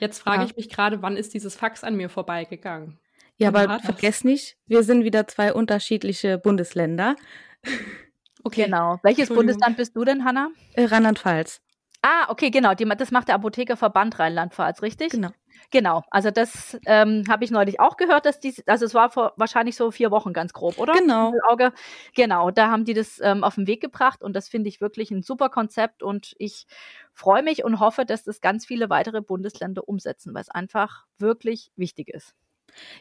Jetzt 0.00 0.20
frage 0.20 0.42
ja. 0.42 0.46
ich 0.46 0.56
mich 0.56 0.68
gerade, 0.68 1.02
wann 1.02 1.16
ist 1.16 1.34
dieses 1.34 1.56
Fax 1.56 1.84
an 1.84 1.96
mir 1.96 2.08
vorbeigegangen? 2.08 2.98
Ja, 3.36 3.48
aber 3.48 3.80
vergiss 3.80 4.24
nicht, 4.24 4.56
wir 4.66 4.82
sind 4.82 5.04
wieder 5.04 5.26
zwei 5.26 5.52
unterschiedliche 5.52 6.38
Bundesländer. 6.38 7.16
Okay. 8.46 8.64
Genau. 8.66 8.98
Welches 9.02 9.30
Bundesland 9.30 9.78
bist 9.78 9.96
du 9.96 10.04
denn, 10.04 10.22
Hanna? 10.22 10.50
Äh, 10.74 10.84
Rheinland-Pfalz. 10.84 11.62
Ah, 12.02 12.26
okay, 12.28 12.50
genau. 12.50 12.74
Die, 12.74 12.84
das 12.84 13.10
macht 13.10 13.28
der 13.28 13.36
Apothekerverband 13.36 14.18
Rheinland-Pfalz, 14.18 14.82
richtig? 14.82 15.12
Genau. 15.12 15.30
Genau, 15.70 16.02
also 16.10 16.30
das 16.30 16.78
ähm, 16.86 17.24
habe 17.28 17.44
ich 17.44 17.50
neulich 17.50 17.80
auch 17.80 17.96
gehört, 17.96 18.26
dass 18.26 18.38
die, 18.38 18.54
also 18.66 18.84
es 18.84 18.92
war 18.92 19.10
vor 19.10 19.32
wahrscheinlich 19.36 19.76
so 19.76 19.90
vier 19.90 20.10
Wochen 20.10 20.32
ganz 20.32 20.52
grob, 20.52 20.78
oder? 20.78 20.92
Genau. 20.92 21.32
Auge. 21.48 21.72
Genau, 22.14 22.50
da 22.50 22.70
haben 22.70 22.84
die 22.84 22.94
das 22.94 23.18
ähm, 23.20 23.42
auf 23.42 23.54
den 23.54 23.66
Weg 23.66 23.80
gebracht 23.80 24.22
und 24.22 24.34
das 24.34 24.48
finde 24.48 24.68
ich 24.68 24.80
wirklich 24.80 25.10
ein 25.10 25.22
super 25.22 25.48
Konzept 25.48 26.02
und 26.02 26.34
ich 26.38 26.66
freue 27.12 27.42
mich 27.42 27.64
und 27.64 27.80
hoffe, 27.80 28.04
dass 28.04 28.24
das 28.24 28.40
ganz 28.40 28.66
viele 28.66 28.90
weitere 28.90 29.22
Bundesländer 29.22 29.88
umsetzen, 29.88 30.34
weil 30.34 30.42
es 30.42 30.50
einfach 30.50 31.06
wirklich 31.18 31.72
wichtig 31.76 32.08
ist. 32.08 32.34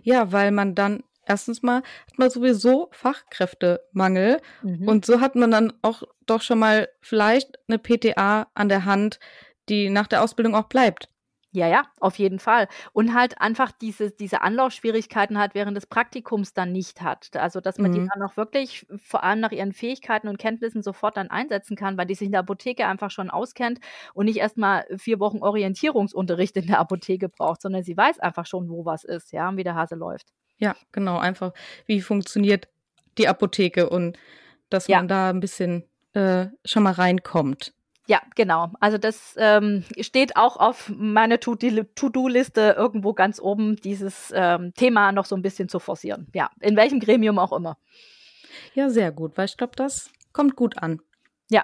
Ja, 0.03 0.31
weil 0.31 0.51
man 0.51 0.75
dann 0.75 1.03
erstens 1.25 1.63
mal 1.63 1.77
hat 1.77 2.17
man 2.17 2.29
sowieso 2.29 2.89
Fachkräftemangel 2.91 4.39
mhm. 4.61 4.87
und 4.87 5.05
so 5.05 5.21
hat 5.21 5.35
man 5.35 5.51
dann 5.51 5.73
auch 5.81 6.03
doch 6.25 6.41
schon 6.41 6.59
mal 6.59 6.89
vielleicht 7.01 7.57
eine 7.67 7.79
PTA 7.79 8.47
an 8.53 8.69
der 8.69 8.85
Hand, 8.85 9.19
die 9.69 9.89
nach 9.89 10.07
der 10.07 10.21
Ausbildung 10.21 10.55
auch 10.55 10.67
bleibt. 10.67 11.09
Ja, 11.55 11.67
ja, 11.67 11.83
auf 11.99 12.17
jeden 12.17 12.39
Fall. 12.39 12.67
Und 12.93 13.13
halt 13.13 13.39
einfach 13.39 13.71
diese, 13.71 14.09
diese 14.09 14.41
Anlaufschwierigkeiten 14.41 15.37
hat 15.37 15.53
während 15.53 15.77
des 15.77 15.85
Praktikums 15.85 16.55
dann 16.55 16.71
nicht 16.71 17.03
hat. 17.03 17.29
Also, 17.35 17.61
dass 17.61 17.77
man 17.77 17.91
die 17.91 17.99
mhm. 17.99 18.09
dann 18.11 18.23
auch 18.23 18.35
wirklich 18.37 18.87
vor 18.97 19.23
allem 19.23 19.39
nach 19.39 19.51
ihren 19.51 19.71
Fähigkeiten 19.71 20.27
und 20.27 20.39
Kenntnissen 20.39 20.81
sofort 20.81 21.15
dann 21.15 21.29
einsetzen 21.29 21.75
kann, 21.75 21.95
weil 21.95 22.07
die 22.07 22.15
sich 22.15 22.25
in 22.25 22.31
der 22.31 22.39
Apotheke 22.41 22.87
einfach 22.87 23.11
schon 23.11 23.29
auskennt 23.29 23.79
und 24.15 24.25
nicht 24.25 24.37
erstmal 24.37 24.87
vier 24.97 25.19
Wochen 25.19 25.43
Orientierungsunterricht 25.43 26.57
in 26.57 26.65
der 26.65 26.79
Apotheke 26.79 27.29
braucht, 27.29 27.61
sondern 27.61 27.83
sie 27.83 27.95
weiß 27.95 28.19
einfach 28.19 28.47
schon, 28.47 28.67
wo 28.67 28.83
was 28.85 29.03
ist, 29.03 29.31
ja, 29.31 29.47
und 29.47 29.57
wie 29.57 29.63
der 29.63 29.75
Hase 29.75 29.93
läuft. 29.93 30.33
Ja, 30.57 30.75
genau, 30.91 31.19
einfach, 31.19 31.53
wie 31.85 32.01
funktioniert 32.01 32.67
die 33.19 33.27
Apotheke 33.27 33.89
und 33.89 34.17
dass 34.71 34.87
Ja. 34.87 34.97
man 34.97 35.07
da 35.07 35.29
ein 35.29 35.39
bisschen 35.39 35.83
äh, 36.13 36.47
schon 36.65 36.81
mal 36.81 36.93
reinkommt. 36.93 37.73
Ja, 38.07 38.21
genau. 38.35 38.71
Also 38.81 38.97
das 38.97 39.35
ähm, 39.37 39.83
steht 39.99 40.35
auch 40.35 40.57
auf 40.57 40.91
meiner 40.93 41.39
To-Do-Liste 41.39 42.75
irgendwo 42.77 43.13
ganz 43.13 43.39
oben, 43.39 43.77
dieses 43.77 44.33
ähm, 44.35 44.73
Thema 44.75 45.13
noch 45.13 45.25
so 45.25 45.35
ein 45.35 45.41
bisschen 45.41 45.69
zu 45.69 45.79
forcieren. 45.79 46.27
Ja, 46.33 46.49
in 46.59 46.75
welchem 46.75 46.99
Gremium 46.99 47.39
auch 47.39 47.53
immer. 47.53 47.77
Ja, 48.73 48.89
sehr 48.89 49.11
gut, 49.11 49.37
weil 49.37 49.45
ich 49.45 49.55
glaube, 49.55 49.73
das 49.77 50.11
kommt 50.33 50.55
gut 50.55 50.77
an. 50.79 50.99
Ja. 51.49 51.63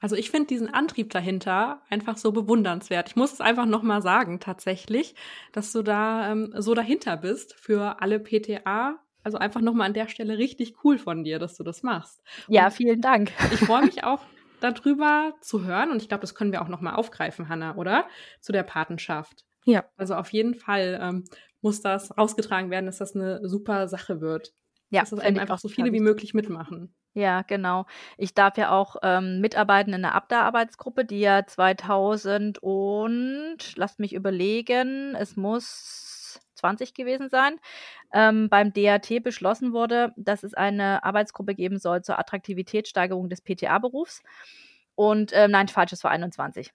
Also 0.00 0.16
ich 0.16 0.30
finde 0.30 0.48
diesen 0.48 0.72
Antrieb 0.72 1.10
dahinter 1.10 1.82
einfach 1.88 2.16
so 2.16 2.32
bewundernswert. 2.32 3.08
Ich 3.08 3.16
muss 3.16 3.32
es 3.32 3.40
einfach 3.40 3.66
nochmal 3.66 4.02
sagen, 4.02 4.40
tatsächlich, 4.40 5.14
dass 5.52 5.72
du 5.72 5.82
da 5.82 6.32
ähm, 6.32 6.52
so 6.56 6.74
dahinter 6.74 7.16
bist 7.16 7.54
für 7.54 8.00
alle 8.00 8.18
PTA. 8.18 8.98
Also 9.24 9.38
einfach 9.38 9.60
nochmal 9.60 9.88
an 9.88 9.94
der 9.94 10.08
Stelle 10.08 10.38
richtig 10.38 10.84
cool 10.84 10.98
von 10.98 11.24
dir, 11.24 11.38
dass 11.38 11.56
du 11.56 11.64
das 11.64 11.82
machst. 11.82 12.22
Ja, 12.48 12.66
Und 12.66 12.72
vielen 12.72 13.00
Dank. 13.00 13.32
Ich 13.52 13.60
freue 13.60 13.84
mich 13.84 14.04
auch 14.04 14.20
darüber 14.60 15.34
zu 15.40 15.64
hören. 15.64 15.90
Und 15.90 16.02
ich 16.02 16.08
glaube, 16.08 16.22
das 16.22 16.34
können 16.34 16.52
wir 16.52 16.62
auch 16.62 16.68
nochmal 16.68 16.94
aufgreifen, 16.94 17.48
Hanna, 17.48 17.76
oder? 17.76 18.06
Zu 18.40 18.52
der 18.52 18.62
Patenschaft. 18.62 19.44
Ja. 19.64 19.84
Also 19.96 20.14
auf 20.14 20.32
jeden 20.32 20.54
Fall 20.54 20.98
ähm, 21.00 21.24
muss 21.60 21.80
das 21.80 22.16
rausgetragen 22.16 22.70
werden, 22.70 22.86
dass 22.86 22.98
das 22.98 23.14
eine 23.14 23.46
super 23.48 23.88
Sache 23.88 24.20
wird. 24.20 24.52
Ja, 24.90 25.00
dass 25.00 25.10
das 25.10 25.20
einfach 25.20 25.58
so 25.58 25.68
viele 25.68 25.92
wie 25.92 26.00
möglich 26.00 26.32
mitmachen. 26.32 26.94
Ja, 27.14 27.42
genau. 27.42 27.84
Ich 28.16 28.32
darf 28.34 28.56
ja 28.56 28.70
auch 28.70 28.96
ähm, 29.02 29.40
mitarbeiten 29.40 29.92
in 29.92 30.02
der 30.02 30.14
Abda-Arbeitsgruppe, 30.14 31.04
die 31.04 31.20
ja 31.20 31.44
2000 31.44 32.62
und, 32.62 33.58
lasst 33.76 33.98
mich 33.98 34.14
überlegen, 34.14 35.14
es 35.16 35.36
muss 35.36 36.17
20 36.58 36.94
gewesen 36.94 37.28
sein, 37.28 37.56
ähm, 38.12 38.48
beim 38.48 38.72
DAT 38.72 39.22
beschlossen 39.22 39.72
wurde, 39.72 40.12
dass 40.16 40.42
es 40.42 40.54
eine 40.54 41.04
Arbeitsgruppe 41.04 41.54
geben 41.54 41.78
soll 41.78 42.02
zur 42.02 42.18
Attraktivitätssteigerung 42.18 43.28
des 43.28 43.40
PTA-Berufs. 43.40 44.22
Und 44.94 45.32
äh, 45.32 45.48
nein, 45.48 45.68
falsch, 45.68 45.92
es 45.92 46.04
war 46.04 46.10
21. 46.10 46.72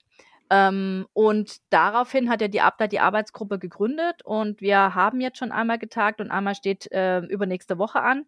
Ähm, 0.50 1.08
und 1.14 1.58
daraufhin 1.70 2.30
hat 2.30 2.42
ja 2.42 2.48
die 2.48 2.62
Abda 2.62 2.88
die 2.88 3.00
Arbeitsgruppe 3.00 3.60
gegründet 3.60 4.22
und 4.24 4.62
wir 4.62 4.96
haben 4.96 5.22
jetzt 5.22 5.38
schon 5.38 5.52
einmal 5.52 5.80
getagt 5.80 6.22
und 6.22 6.32
einmal 6.32 6.56
steht 6.56 6.92
äh, 6.92 7.20
übernächste 7.20 7.78
Woche 7.78 8.02
an 8.02 8.26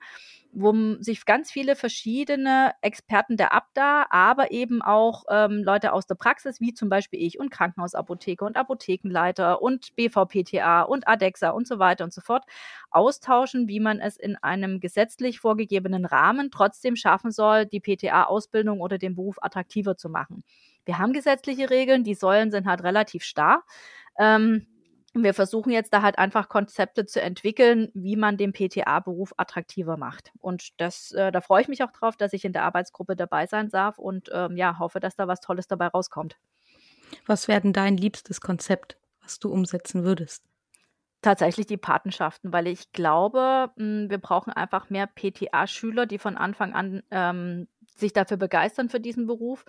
wo 0.55 0.73
sich 0.99 1.25
ganz 1.25 1.51
viele 1.51 1.75
verschiedene 1.75 2.71
Experten 2.81 3.35
der 3.35 3.53
Abda, 3.53 4.07
aber 4.09 4.51
eben 4.51 4.81
auch 4.81 5.25
ähm, 5.29 5.63
Leute 5.63 5.91
aus 5.91 6.07
der 6.07 6.15
Praxis, 6.15 6.61
wie 6.61 6.73
zum 6.73 6.87
Beispiel 6.87 7.21
ich 7.21 7.39
und 7.39 7.49
Krankenhausapotheker 7.51 8.45
und 8.45 8.55
Apothekenleiter 8.55 9.61
und 9.61 9.93
BVPTA 9.95 10.83
und 10.83 11.07
ADEXA 11.07 11.49
und 11.49 11.67
so 11.67 11.77
weiter 11.77 12.05
und 12.05 12.13
so 12.13 12.21
fort, 12.21 12.45
austauschen, 12.89 13.67
wie 13.67 13.81
man 13.81 13.99
es 13.99 14.15
in 14.15 14.37
einem 14.37 14.79
gesetzlich 14.79 15.41
vorgegebenen 15.41 16.05
Rahmen 16.05 16.51
trotzdem 16.51 16.95
schaffen 16.95 17.31
soll, 17.31 17.65
die 17.65 17.81
PTA-Ausbildung 17.81 18.79
oder 18.79 18.97
den 18.97 19.15
Beruf 19.15 19.37
attraktiver 19.41 19.97
zu 19.97 20.09
machen. 20.09 20.43
Wir 20.85 20.99
haben 20.99 21.13
gesetzliche 21.13 21.69
Regeln, 21.69 22.03
die 22.03 22.15
Säulen 22.15 22.51
sind 22.51 22.67
halt 22.67 22.83
relativ 22.83 23.23
starr. 23.23 23.63
Ähm, 24.19 24.67
wir 25.17 25.33
versuchen 25.33 25.71
jetzt 25.71 25.93
da 25.93 26.01
halt 26.01 26.17
einfach 26.17 26.49
Konzepte 26.49 27.05
zu 27.05 27.21
entwickeln, 27.21 27.89
wie 27.93 28.17
man 28.17 28.35
den 28.35 28.51
PTA-Beruf 28.51 29.33
attraktiver 29.37 29.95
macht. 29.95 30.31
Und 30.39 30.79
das, 30.81 31.11
äh, 31.13 31.31
da 31.31 31.39
freue 31.39 31.61
ich 31.61 31.69
mich 31.69 31.83
auch 31.83 31.91
drauf, 31.91 32.17
dass 32.17 32.33
ich 32.33 32.43
in 32.43 32.51
der 32.51 32.63
Arbeitsgruppe 32.63 33.15
dabei 33.15 33.47
sein 33.47 33.69
darf 33.69 33.97
und 33.97 34.29
ähm, 34.33 34.57
ja, 34.57 34.77
hoffe, 34.77 34.99
dass 34.99 35.15
da 35.15 35.27
was 35.27 35.39
Tolles 35.39 35.67
dabei 35.67 35.87
rauskommt. 35.87 36.37
Was 37.25 37.47
wäre 37.47 37.61
denn 37.61 37.71
dein 37.71 37.95
liebstes 37.95 38.41
Konzept, 38.41 38.97
was 39.21 39.39
du 39.39 39.49
umsetzen 39.49 40.03
würdest? 40.03 40.43
Tatsächlich 41.21 41.65
die 41.65 41.77
Patenschaften, 41.77 42.51
weil 42.51 42.67
ich 42.67 42.91
glaube, 42.91 43.71
hm, 43.77 44.09
wir 44.09 44.17
brauchen 44.17 44.51
einfach 44.51 44.89
mehr 44.89 45.07
PTA-Schüler, 45.07 46.07
die 46.07 46.19
von 46.19 46.35
Anfang 46.35 46.73
an 46.73 47.03
ähm, 47.09 47.67
sich 47.95 48.13
dafür 48.13 48.37
begeistern 48.37 48.89
für 48.89 48.99
diesen 48.99 49.27
Beruf 49.27 49.65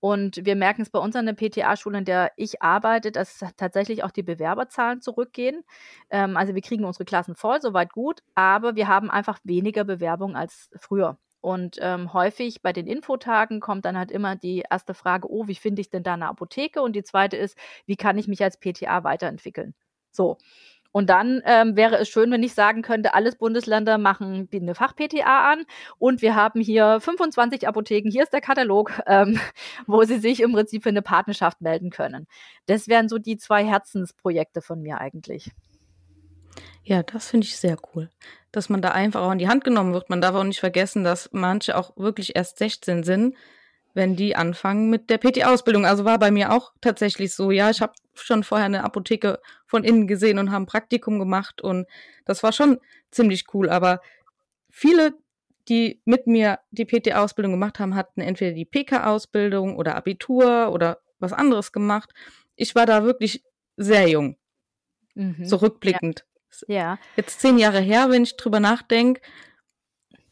und 0.00 0.44
wir 0.44 0.56
merken 0.56 0.82
es 0.82 0.90
bei 0.90 0.98
uns 0.98 1.16
an 1.16 1.26
der 1.26 1.32
PTA-Schule, 1.32 1.98
in 1.98 2.04
der 2.04 2.32
ich 2.36 2.62
arbeite, 2.62 3.12
dass 3.12 3.40
tatsächlich 3.56 4.04
auch 4.04 4.10
die 4.10 4.22
Bewerberzahlen 4.22 5.00
zurückgehen. 5.00 5.64
Ähm, 6.10 6.36
also 6.36 6.54
wir 6.54 6.62
kriegen 6.62 6.84
unsere 6.84 7.04
Klassen 7.04 7.34
voll, 7.34 7.60
soweit 7.60 7.92
gut, 7.92 8.22
aber 8.34 8.76
wir 8.76 8.88
haben 8.88 9.10
einfach 9.10 9.38
weniger 9.44 9.84
Bewerbungen 9.84 10.36
als 10.36 10.70
früher. 10.78 11.18
Und 11.40 11.78
ähm, 11.80 12.12
häufig 12.12 12.60
bei 12.62 12.72
den 12.72 12.86
Infotagen 12.86 13.60
kommt 13.60 13.84
dann 13.84 13.96
halt 13.96 14.10
immer 14.10 14.36
die 14.36 14.64
erste 14.68 14.94
Frage, 14.94 15.30
oh, 15.30 15.46
wie 15.46 15.54
finde 15.54 15.80
ich 15.80 15.90
denn 15.90 16.02
da 16.02 16.14
eine 16.14 16.28
Apotheke? 16.28 16.82
Und 16.82 16.94
die 16.96 17.04
zweite 17.04 17.36
ist, 17.36 17.56
wie 17.86 17.96
kann 17.96 18.18
ich 18.18 18.26
mich 18.28 18.42
als 18.42 18.58
PTA 18.58 19.04
weiterentwickeln? 19.04 19.74
So. 20.10 20.38
Und 20.96 21.10
dann 21.10 21.42
ähm, 21.44 21.76
wäre 21.76 21.98
es 21.98 22.08
schön, 22.08 22.30
wenn 22.30 22.42
ich 22.42 22.54
sagen 22.54 22.80
könnte, 22.80 23.12
alles 23.12 23.36
Bundesländer 23.36 23.98
machen 23.98 24.48
eine 24.50 24.74
Fach-PTA 24.74 25.52
an 25.52 25.66
und 25.98 26.22
wir 26.22 26.34
haben 26.34 26.58
hier 26.58 27.00
25 27.00 27.68
Apotheken, 27.68 28.10
hier 28.10 28.22
ist 28.22 28.32
der 28.32 28.40
Katalog, 28.40 28.92
ähm, 29.06 29.38
wo 29.86 30.04
sie 30.04 30.18
sich 30.18 30.40
im 30.40 30.54
Prinzip 30.54 30.84
für 30.84 30.88
eine 30.88 31.02
Partnerschaft 31.02 31.60
melden 31.60 31.90
können. 31.90 32.26
Das 32.64 32.88
wären 32.88 33.10
so 33.10 33.18
die 33.18 33.36
zwei 33.36 33.62
Herzensprojekte 33.62 34.62
von 34.62 34.80
mir 34.80 34.98
eigentlich. 34.98 35.50
Ja, 36.82 37.02
das 37.02 37.28
finde 37.28 37.44
ich 37.44 37.58
sehr 37.58 37.76
cool, 37.94 38.08
dass 38.50 38.70
man 38.70 38.80
da 38.80 38.92
einfach 38.92 39.20
auch 39.20 39.32
in 39.32 39.38
die 39.38 39.48
Hand 39.48 39.64
genommen 39.64 39.92
wird. 39.92 40.08
Man 40.08 40.22
darf 40.22 40.34
auch 40.34 40.44
nicht 40.44 40.60
vergessen, 40.60 41.04
dass 41.04 41.28
manche 41.30 41.76
auch 41.76 41.94
wirklich 41.98 42.36
erst 42.36 42.56
16 42.56 43.02
sind, 43.02 43.36
wenn 43.92 44.16
die 44.16 44.34
anfangen 44.34 44.88
mit 44.88 45.10
der 45.10 45.18
PT-Ausbildung. 45.18 45.84
Also 45.84 46.06
war 46.06 46.18
bei 46.18 46.30
mir 46.30 46.52
auch 46.54 46.72
tatsächlich 46.80 47.34
so. 47.34 47.50
Ja, 47.50 47.68
ich 47.68 47.82
habe 47.82 47.92
schon 48.18 48.44
vorher 48.44 48.66
eine 48.66 48.84
Apotheke 48.84 49.40
von 49.66 49.84
innen 49.84 50.06
gesehen 50.06 50.38
und 50.38 50.50
habe 50.50 50.64
ein 50.64 50.66
Praktikum 50.66 51.18
gemacht 51.18 51.60
und 51.60 51.86
das 52.24 52.42
war 52.42 52.52
schon 52.52 52.78
ziemlich 53.10 53.46
cool. 53.54 53.68
Aber 53.68 54.00
viele, 54.70 55.14
die 55.68 56.00
mit 56.04 56.26
mir 56.26 56.60
die 56.70 56.84
PT-Ausbildung 56.84 57.52
gemacht 57.52 57.78
haben, 57.78 57.94
hatten 57.94 58.20
entweder 58.20 58.52
die 58.52 58.64
PK-Ausbildung 58.64 59.76
oder 59.76 59.96
Abitur 59.96 60.70
oder 60.72 61.00
was 61.18 61.32
anderes 61.32 61.72
gemacht. 61.72 62.12
Ich 62.56 62.74
war 62.74 62.86
da 62.86 63.04
wirklich 63.04 63.42
sehr 63.76 64.08
jung, 64.08 64.36
mhm. 65.14 65.44
zurückblickend. 65.44 66.24
Ja. 66.68 66.74
ja. 66.74 66.98
Jetzt 67.16 67.40
zehn 67.40 67.58
Jahre 67.58 67.80
her, 67.80 68.10
wenn 68.10 68.22
ich 68.22 68.36
drüber 68.36 68.60
nachdenke, 68.60 69.20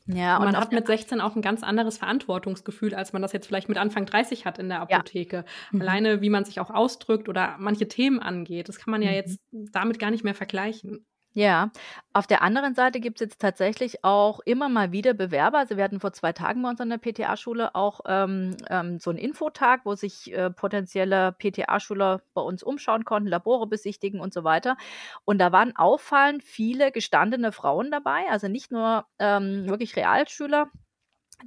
ja, 0.06 0.36
und 0.36 0.44
man 0.44 0.56
hat 0.56 0.72
mit 0.72 0.86
16 0.86 1.20
auch 1.20 1.34
ein 1.34 1.40
ganz 1.42 1.62
anderes 1.62 1.96
Verantwortungsgefühl, 1.98 2.94
als 2.94 3.12
man 3.12 3.22
das 3.22 3.32
jetzt 3.32 3.46
vielleicht 3.46 3.68
mit 3.68 3.78
Anfang 3.78 4.04
30 4.04 4.44
hat 4.44 4.58
in 4.58 4.68
der 4.68 4.82
Apotheke. 4.82 5.36
Ja. 5.36 5.44
Mhm. 5.72 5.80
Alleine, 5.80 6.20
wie 6.20 6.30
man 6.30 6.44
sich 6.44 6.60
auch 6.60 6.70
ausdrückt 6.70 7.28
oder 7.28 7.56
manche 7.58 7.88
Themen 7.88 8.20
angeht, 8.20 8.68
das 8.68 8.78
kann 8.78 8.90
man 8.90 9.00
ja 9.00 9.10
mhm. 9.10 9.16
jetzt 9.16 9.40
damit 9.50 9.98
gar 9.98 10.10
nicht 10.10 10.24
mehr 10.24 10.34
vergleichen. 10.34 11.06
Ja, 11.36 11.72
auf 12.12 12.28
der 12.28 12.42
anderen 12.42 12.76
Seite 12.76 13.00
gibt 13.00 13.20
es 13.20 13.24
jetzt 13.26 13.40
tatsächlich 13.40 14.04
auch 14.04 14.38
immer 14.44 14.68
mal 14.68 14.92
wieder 14.92 15.14
Bewerber. 15.14 15.58
Also 15.58 15.76
wir 15.76 15.82
hatten 15.82 15.98
vor 15.98 16.12
zwei 16.12 16.32
Tagen 16.32 16.62
bei 16.62 16.68
uns 16.70 16.80
an 16.80 16.90
der 16.90 16.98
PTA-Schule 16.98 17.74
auch 17.74 18.02
ähm, 18.06 18.56
ähm, 18.70 19.00
so 19.00 19.10
einen 19.10 19.18
Infotag, 19.18 19.80
wo 19.84 19.96
sich 19.96 20.32
äh, 20.32 20.50
potenzielle 20.50 21.32
PTA-Schüler 21.32 22.22
bei 22.34 22.40
uns 22.40 22.62
umschauen 22.62 23.04
konnten, 23.04 23.28
Labore 23.28 23.66
besichtigen 23.66 24.20
und 24.20 24.32
so 24.32 24.44
weiter. 24.44 24.76
Und 25.24 25.38
da 25.38 25.50
waren 25.50 25.74
auffallend 25.74 26.44
viele 26.44 26.92
gestandene 26.92 27.50
Frauen 27.50 27.90
dabei, 27.90 28.22
also 28.30 28.46
nicht 28.46 28.70
nur 28.70 29.04
ähm, 29.18 29.68
wirklich 29.68 29.96
Realschüler, 29.96 30.70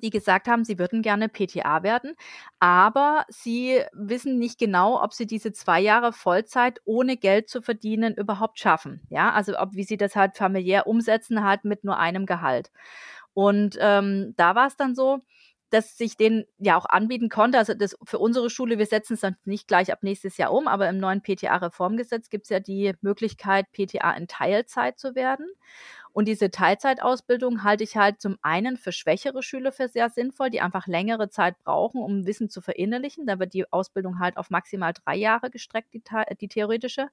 die 0.01 0.09
gesagt 0.09 0.47
haben, 0.47 0.63
sie 0.63 0.79
würden 0.79 1.01
gerne 1.01 1.29
PTA 1.29 1.83
werden, 1.83 2.15
aber 2.59 3.25
sie 3.29 3.81
wissen 3.93 4.39
nicht 4.39 4.59
genau, 4.59 5.01
ob 5.01 5.13
sie 5.13 5.27
diese 5.27 5.51
zwei 5.51 5.79
Jahre 5.79 6.13
Vollzeit 6.13 6.79
ohne 6.85 7.17
Geld 7.17 7.49
zu 7.49 7.61
verdienen 7.61 8.15
überhaupt 8.15 8.59
schaffen. 8.59 9.01
Ja, 9.09 9.31
also 9.31 9.57
ob 9.59 9.73
wie 9.73 9.83
sie 9.83 9.97
das 9.97 10.15
halt 10.15 10.37
familiär 10.37 10.87
umsetzen 10.87 11.43
halt 11.43 11.65
mit 11.65 11.83
nur 11.83 11.97
einem 11.97 12.25
Gehalt. 12.25 12.71
Und 13.33 13.77
ähm, 13.79 14.33
da 14.37 14.55
war 14.55 14.67
es 14.67 14.75
dann 14.77 14.95
so, 14.95 15.19
dass 15.69 15.97
sich 15.97 16.17
den 16.17 16.45
ja 16.59 16.77
auch 16.77 16.85
anbieten 16.85 17.29
konnte. 17.29 17.57
Also 17.57 17.73
das 17.73 17.97
für 18.03 18.19
unsere 18.19 18.49
Schule, 18.49 18.77
wir 18.77 18.85
setzen 18.85 19.13
es 19.13 19.21
dann 19.21 19.35
nicht 19.45 19.67
gleich 19.67 19.91
ab 19.91 20.03
nächstes 20.03 20.37
Jahr 20.37 20.53
um, 20.53 20.67
aber 20.67 20.89
im 20.89 20.97
neuen 20.97 21.21
PTA-Reformgesetz 21.21 22.29
gibt 22.29 22.45
es 22.45 22.49
ja 22.49 22.59
die 22.59 22.93
Möglichkeit, 23.01 23.71
PTA 23.71 24.11
in 24.13 24.27
Teilzeit 24.27 24.99
zu 24.99 25.15
werden. 25.15 25.47
Und 26.13 26.27
diese 26.27 26.49
Teilzeitausbildung 26.49 27.63
halte 27.63 27.83
ich 27.83 27.95
halt 27.95 28.21
zum 28.21 28.37
einen 28.41 28.77
für 28.77 28.91
schwächere 28.91 29.43
Schüler 29.43 29.71
für 29.71 29.87
sehr 29.87 30.09
sinnvoll, 30.09 30.49
die 30.49 30.61
einfach 30.61 30.87
längere 30.87 31.29
Zeit 31.29 31.59
brauchen, 31.59 32.01
um 32.01 32.25
Wissen 32.25 32.49
zu 32.49 32.59
verinnerlichen. 32.59 33.27
Da 33.27 33.37
wird 33.37 33.53
die 33.53 33.71
Ausbildung 33.71 34.19
halt 34.19 34.37
auf 34.37 34.49
maximal 34.49 34.93
drei 34.93 35.15
Jahre 35.15 35.51
gestreckt, 35.51 35.93
die, 35.93 36.01
die 36.41 36.47
theoretische. 36.47 37.09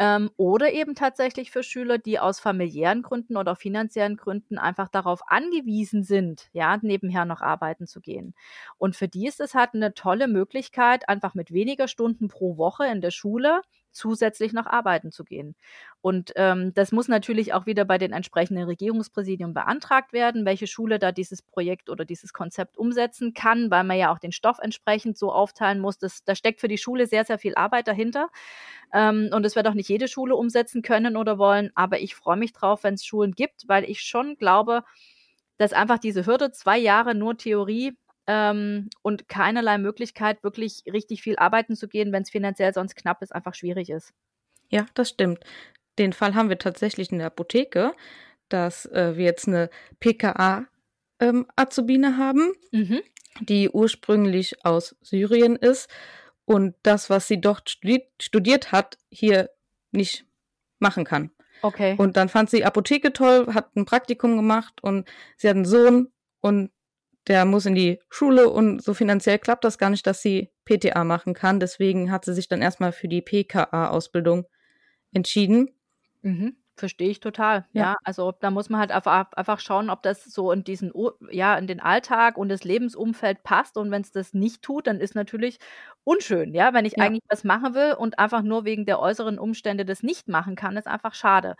Ähm, 0.00 0.30
oder 0.36 0.72
eben 0.72 0.94
tatsächlich 0.94 1.50
für 1.50 1.62
Schüler, 1.64 1.98
die 1.98 2.20
aus 2.20 2.38
familiären 2.38 3.02
Gründen 3.02 3.36
oder 3.36 3.56
finanziellen 3.56 4.16
Gründen 4.16 4.56
einfach 4.58 4.88
darauf 4.88 5.22
angewiesen 5.28 6.04
sind, 6.04 6.48
ja, 6.52 6.78
nebenher 6.82 7.24
noch 7.24 7.40
arbeiten 7.40 7.86
zu 7.88 8.00
gehen. 8.00 8.34
Und 8.78 8.94
für 8.96 9.08
die 9.08 9.26
ist 9.26 9.40
es 9.40 9.54
halt 9.54 9.74
eine 9.74 9.94
tolle 9.94 10.28
Möglichkeit, 10.28 11.08
einfach 11.08 11.34
mit 11.34 11.52
weniger 11.52 11.88
Stunden 11.88 12.28
pro 12.28 12.56
Woche 12.58 12.86
in 12.86 13.00
der 13.00 13.10
Schule 13.10 13.62
zusätzlich 13.98 14.52
noch 14.52 14.66
arbeiten 14.66 15.10
zu 15.10 15.24
gehen. 15.24 15.56
Und 16.00 16.32
ähm, 16.36 16.72
das 16.74 16.92
muss 16.92 17.08
natürlich 17.08 17.52
auch 17.52 17.66
wieder 17.66 17.84
bei 17.84 17.98
den 17.98 18.12
entsprechenden 18.12 18.64
Regierungspräsidien 18.64 19.52
beantragt 19.52 20.12
werden, 20.12 20.44
welche 20.44 20.68
Schule 20.68 20.98
da 20.98 21.10
dieses 21.10 21.42
Projekt 21.42 21.90
oder 21.90 22.04
dieses 22.04 22.32
Konzept 22.32 22.78
umsetzen 22.78 23.34
kann, 23.34 23.70
weil 23.70 23.84
man 23.84 23.98
ja 23.98 24.12
auch 24.12 24.20
den 24.20 24.32
Stoff 24.32 24.58
entsprechend 24.60 25.18
so 25.18 25.32
aufteilen 25.32 25.80
muss. 25.80 25.98
Das, 25.98 26.22
da 26.24 26.34
steckt 26.34 26.60
für 26.60 26.68
die 26.68 26.78
Schule 26.78 27.06
sehr, 27.06 27.24
sehr 27.24 27.38
viel 27.38 27.56
Arbeit 27.56 27.88
dahinter. 27.88 28.28
Ähm, 28.94 29.30
und 29.32 29.44
es 29.44 29.56
wird 29.56 29.66
auch 29.66 29.74
nicht 29.74 29.88
jede 29.88 30.06
Schule 30.06 30.36
umsetzen 30.36 30.82
können 30.82 31.16
oder 31.16 31.36
wollen. 31.36 31.72
Aber 31.74 31.98
ich 32.00 32.14
freue 32.14 32.36
mich 32.36 32.52
drauf, 32.52 32.84
wenn 32.84 32.94
es 32.94 33.04
Schulen 33.04 33.32
gibt, 33.32 33.64
weil 33.66 33.84
ich 33.84 34.00
schon 34.00 34.36
glaube, 34.36 34.84
dass 35.56 35.72
einfach 35.72 35.98
diese 35.98 36.24
Hürde 36.24 36.52
zwei 36.52 36.78
Jahre 36.78 37.16
nur 37.16 37.36
Theorie 37.36 37.96
ähm, 38.28 38.88
und 39.02 39.28
keinerlei 39.28 39.78
Möglichkeit, 39.78 40.44
wirklich 40.44 40.84
richtig 40.92 41.22
viel 41.22 41.36
arbeiten 41.36 41.74
zu 41.74 41.88
gehen, 41.88 42.12
wenn 42.12 42.22
es 42.22 42.30
finanziell 42.30 42.72
sonst 42.74 42.94
knapp 42.94 43.22
ist, 43.22 43.34
einfach 43.34 43.54
schwierig 43.54 43.90
ist. 43.90 44.12
Ja, 44.68 44.86
das 44.94 45.08
stimmt. 45.08 45.40
Den 45.98 46.12
Fall 46.12 46.34
haben 46.34 46.50
wir 46.50 46.58
tatsächlich 46.58 47.10
in 47.10 47.18
der 47.18 47.28
Apotheke, 47.28 47.94
dass 48.50 48.84
äh, 48.86 49.16
wir 49.16 49.24
jetzt 49.24 49.48
eine 49.48 49.70
PKA-Azubine 49.98 52.06
ähm, 52.06 52.18
haben, 52.18 52.52
mhm. 52.70 53.00
die 53.40 53.70
ursprünglich 53.70 54.64
aus 54.64 54.94
Syrien 55.00 55.56
ist 55.56 55.90
und 56.44 56.76
das, 56.82 57.10
was 57.10 57.26
sie 57.28 57.40
dort 57.40 57.70
studi 57.70 58.04
studiert 58.20 58.72
hat, 58.72 58.98
hier 59.10 59.48
nicht 59.90 60.26
machen 60.78 61.04
kann. 61.04 61.30
Okay. 61.62 61.94
Und 61.96 62.18
dann 62.18 62.28
fand 62.28 62.50
sie 62.50 62.64
Apotheke 62.64 63.12
toll, 63.12 63.52
hat 63.54 63.74
ein 63.74 63.86
Praktikum 63.86 64.36
gemacht 64.36 64.74
und 64.82 65.08
sie 65.38 65.48
hat 65.48 65.56
einen 65.56 65.64
Sohn 65.64 66.12
und 66.40 66.70
der 67.28 67.44
muss 67.44 67.66
in 67.66 67.74
die 67.74 68.00
Schule 68.08 68.48
und 68.48 68.82
so 68.82 68.94
finanziell 68.94 69.38
klappt 69.38 69.64
das 69.64 69.78
gar 69.78 69.90
nicht, 69.90 70.06
dass 70.06 70.22
sie 70.22 70.50
PTA 70.64 71.04
machen 71.04 71.34
kann. 71.34 71.60
Deswegen 71.60 72.10
hat 72.10 72.24
sie 72.24 72.34
sich 72.34 72.48
dann 72.48 72.62
erstmal 72.62 72.92
für 72.92 73.08
die 73.08 73.22
PKA-Ausbildung 73.22 74.46
entschieden. 75.12 75.70
Mhm. 76.22 76.56
Verstehe 76.76 77.10
ich 77.10 77.18
total. 77.18 77.66
Ja. 77.72 77.82
ja. 77.82 77.96
also 78.04 78.32
da 78.40 78.50
muss 78.50 78.70
man 78.70 78.80
halt 78.80 78.92
einfach, 78.92 79.32
einfach 79.32 79.58
schauen, 79.58 79.90
ob 79.90 80.02
das 80.02 80.24
so 80.24 80.52
in 80.52 80.62
diesen, 80.62 80.92
ja, 81.30 81.58
in 81.58 81.66
den 81.66 81.80
Alltag 81.80 82.38
und 82.38 82.48
das 82.48 82.62
Lebensumfeld 82.62 83.42
passt. 83.42 83.76
Und 83.76 83.90
wenn 83.90 84.02
es 84.02 84.12
das 84.12 84.32
nicht 84.32 84.62
tut, 84.62 84.86
dann 84.86 85.00
ist 85.00 85.16
natürlich 85.16 85.58
unschön, 86.04 86.54
ja. 86.54 86.72
Wenn 86.72 86.84
ich 86.84 86.96
ja. 86.96 87.04
eigentlich 87.04 87.24
was 87.28 87.42
machen 87.42 87.74
will 87.74 87.94
und 87.94 88.18
einfach 88.20 88.42
nur 88.42 88.64
wegen 88.64 88.86
der 88.86 89.00
äußeren 89.00 89.38
Umstände 89.38 89.84
das 89.84 90.04
nicht 90.04 90.28
machen 90.28 90.54
kann, 90.54 90.76
ist 90.76 90.86
einfach 90.86 91.14
schade. 91.14 91.56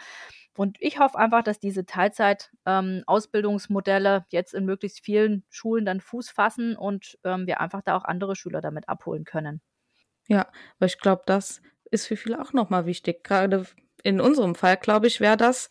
Und 0.59 0.77
ich 0.81 0.99
hoffe 0.99 1.17
einfach, 1.17 1.45
dass 1.45 1.61
diese 1.61 1.87
Teilzeit-Ausbildungsmodelle 1.87 4.17
ähm, 4.17 4.25
jetzt 4.31 4.55
in 4.55 4.65
möglichst 4.65 5.05
vielen 5.05 5.45
Schulen 5.51 5.85
dann 5.85 6.01
Fuß 6.01 6.31
fassen 6.31 6.75
und 6.75 7.17
ähm, 7.23 7.47
wir 7.47 7.61
einfach 7.61 7.83
da 7.83 7.97
auch 7.97 8.05
andere 8.05 8.35
Schüler 8.35 8.61
damit 8.61 8.89
abholen 8.89 9.25
können. 9.25 9.61
Ja, 10.27 10.51
weil 10.81 10.89
ich 10.89 10.99
glaube, 10.99 11.23
das 11.27 11.63
ist 11.93 12.09
für 12.09 12.17
viele 12.17 12.43
auch 12.43 12.55
nochmal 12.55 12.87
wichtig. 12.87 13.23
Gerade 13.23 13.67
in 14.03 14.21
unserem 14.21 14.57
Fall, 14.57 14.77
glaube 14.77 15.07
ich, 15.07 15.21
wäre 15.21 15.37
das 15.37 15.69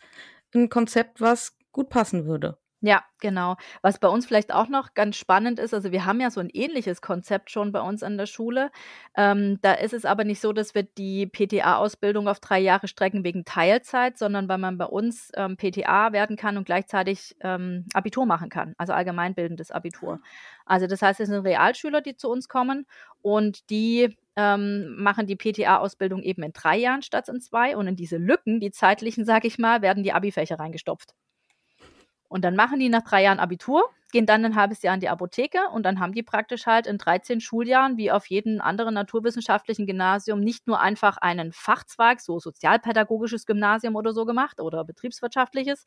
ein 0.54 0.70
Konzept, 0.70 1.20
was 1.20 1.58
gut 1.70 1.90
passen 1.90 2.24
würde. 2.24 2.56
Ja, 2.80 3.02
genau. 3.20 3.56
Was 3.82 3.98
bei 3.98 4.06
uns 4.06 4.24
vielleicht 4.24 4.52
auch 4.54 4.68
noch 4.68 4.94
ganz 4.94 5.16
spannend 5.16 5.58
ist, 5.58 5.74
also 5.74 5.90
wir 5.90 6.04
haben 6.04 6.20
ja 6.20 6.30
so 6.30 6.38
ein 6.38 6.48
ähnliches 6.52 7.00
Konzept 7.02 7.50
schon 7.50 7.72
bei 7.72 7.80
uns 7.80 8.04
an 8.04 8.16
der 8.16 8.26
Schule. 8.26 8.70
Ähm, 9.16 9.58
da 9.62 9.72
ist 9.72 9.92
es 9.92 10.04
aber 10.04 10.22
nicht 10.22 10.40
so, 10.40 10.52
dass 10.52 10.76
wir 10.76 10.84
die 10.84 11.26
PTA-Ausbildung 11.26 12.28
auf 12.28 12.38
drei 12.38 12.60
Jahre 12.60 12.86
strecken 12.86 13.24
wegen 13.24 13.44
Teilzeit, 13.44 14.16
sondern 14.16 14.48
weil 14.48 14.58
man 14.58 14.78
bei 14.78 14.84
uns 14.84 15.32
ähm, 15.34 15.56
PTA 15.56 16.12
werden 16.12 16.36
kann 16.36 16.56
und 16.56 16.66
gleichzeitig 16.66 17.34
ähm, 17.40 17.84
Abitur 17.94 18.26
machen 18.26 18.48
kann, 18.48 18.74
also 18.78 18.92
allgemeinbildendes 18.92 19.72
Abitur. 19.72 20.20
Also 20.64 20.86
das 20.86 21.02
heißt, 21.02 21.18
es 21.18 21.28
sind 21.28 21.44
Realschüler, 21.44 22.00
die 22.00 22.14
zu 22.14 22.30
uns 22.30 22.48
kommen 22.48 22.86
und 23.22 23.70
die 23.70 24.16
ähm, 24.36 24.94
machen 25.02 25.26
die 25.26 25.34
PTA-Ausbildung 25.34 26.22
eben 26.22 26.44
in 26.44 26.52
drei 26.52 26.76
Jahren 26.76 27.02
statt 27.02 27.28
in 27.28 27.40
zwei 27.40 27.76
und 27.76 27.88
in 27.88 27.96
diese 27.96 28.18
Lücken, 28.18 28.60
die 28.60 28.70
zeitlichen, 28.70 29.24
sage 29.24 29.48
ich 29.48 29.58
mal, 29.58 29.82
werden 29.82 30.04
die 30.04 30.12
Abi-Fächer 30.12 30.60
reingestopft. 30.60 31.14
Und 32.28 32.44
dann 32.44 32.56
machen 32.56 32.78
die 32.78 32.88
nach 32.88 33.02
drei 33.02 33.22
Jahren 33.22 33.40
Abitur, 33.40 33.90
gehen 34.12 34.26
dann 34.26 34.44
ein 34.44 34.54
halbes 34.56 34.82
Jahr 34.82 34.94
in 34.94 35.00
die 35.00 35.08
Apotheke 35.08 35.68
und 35.72 35.82
dann 35.84 36.00
haben 36.00 36.12
die 36.12 36.22
praktisch 36.22 36.66
halt 36.66 36.86
in 36.86 36.98
13 36.98 37.40
Schuljahren, 37.40 37.96
wie 37.96 38.10
auf 38.10 38.26
jedem 38.26 38.60
anderen 38.60 38.94
naturwissenschaftlichen 38.94 39.86
Gymnasium, 39.86 40.40
nicht 40.40 40.66
nur 40.66 40.80
einfach 40.80 41.18
einen 41.18 41.52
Fachzweig, 41.52 42.20
so 42.20 42.38
sozialpädagogisches 42.38 43.46
Gymnasium 43.46 43.96
oder 43.96 44.12
so 44.12 44.24
gemacht 44.24 44.60
oder 44.60 44.84
betriebswirtschaftliches, 44.84 45.84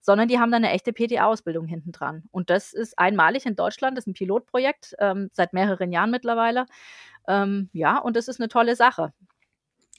sondern 0.00 0.28
die 0.28 0.38
haben 0.38 0.50
dann 0.50 0.64
eine 0.64 0.72
echte 0.72 0.92
PTA-Ausbildung 0.92 1.66
hinten 1.66 1.92
dran. 1.92 2.24
Und 2.30 2.50
das 2.50 2.72
ist 2.72 2.98
einmalig 2.98 3.46
in 3.46 3.56
Deutschland, 3.56 3.96
das 3.96 4.04
ist 4.04 4.08
ein 4.08 4.14
Pilotprojekt, 4.14 4.94
ähm, 4.98 5.30
seit 5.32 5.52
mehreren 5.52 5.92
Jahren 5.92 6.10
mittlerweile. 6.10 6.66
Ähm, 7.28 7.68
ja, 7.72 7.98
und 7.98 8.16
das 8.16 8.28
ist 8.28 8.40
eine 8.40 8.48
tolle 8.48 8.76
Sache. 8.76 9.12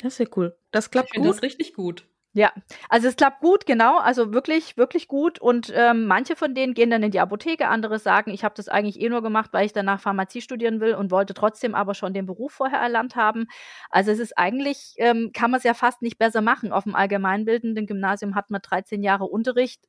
Das 0.01 0.13
ist 0.13 0.19
ja 0.19 0.25
cool. 0.35 0.57
Das 0.71 0.89
klappt 0.89 1.11
ich 1.13 1.21
gut. 1.21 1.29
Das 1.29 1.41
richtig 1.43 1.73
gut. 1.73 2.07
Ja, 2.33 2.53
also 2.87 3.09
es 3.09 3.17
klappt 3.17 3.41
gut, 3.41 3.65
genau, 3.65 3.97
also 3.97 4.31
wirklich, 4.33 4.77
wirklich 4.77 5.09
gut. 5.09 5.39
Und 5.39 5.69
ähm, 5.75 6.05
manche 6.05 6.37
von 6.37 6.55
denen 6.55 6.73
gehen 6.73 6.89
dann 6.89 7.03
in 7.03 7.11
die 7.11 7.19
Apotheke, 7.19 7.67
andere 7.67 7.99
sagen, 7.99 8.31
ich 8.31 8.45
habe 8.45 8.55
das 8.55 8.69
eigentlich 8.69 9.01
eh 9.01 9.09
nur 9.09 9.21
gemacht, 9.21 9.49
weil 9.51 9.65
ich 9.65 9.73
danach 9.73 9.99
Pharmazie 9.99 10.39
studieren 10.41 10.79
will 10.79 10.95
und 10.95 11.11
wollte 11.11 11.33
trotzdem 11.33 11.75
aber 11.75 11.93
schon 11.93 12.13
den 12.13 12.25
Beruf 12.25 12.53
vorher 12.53 12.79
erlernt 12.79 13.17
haben. 13.17 13.47
Also 13.89 14.11
es 14.11 14.19
ist 14.19 14.37
eigentlich, 14.37 14.93
ähm, 14.97 15.31
kann 15.33 15.51
man 15.51 15.57
es 15.57 15.65
ja 15.65 15.73
fast 15.73 16.01
nicht 16.01 16.17
besser 16.19 16.41
machen. 16.41 16.71
Auf 16.71 16.85
dem 16.85 16.95
allgemeinbildenden 16.95 17.85
Gymnasium 17.85 18.33
hat 18.33 18.49
man 18.49 18.61
13 18.61 19.03
Jahre 19.03 19.25
Unterricht, 19.25 19.81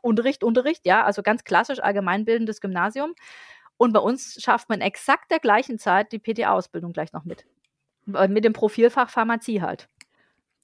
Unterricht, 0.00 0.44
Unterricht, 0.44 0.86
ja, 0.86 1.04
also 1.04 1.22
ganz 1.22 1.42
klassisch 1.42 1.80
allgemeinbildendes 1.80 2.60
Gymnasium. 2.60 3.14
Und 3.76 3.92
bei 3.92 4.00
uns 4.00 4.40
schafft 4.40 4.68
man 4.68 4.80
exakt 4.80 5.32
der 5.32 5.40
gleichen 5.40 5.78
Zeit 5.80 6.12
die 6.12 6.20
PTA-Ausbildung 6.20 6.92
gleich 6.92 7.12
noch 7.12 7.24
mit. 7.24 7.44
Äh, 8.14 8.28
mit 8.28 8.44
dem 8.44 8.52
Profilfach 8.52 9.10
Pharmazie 9.10 9.62
halt. 9.62 9.88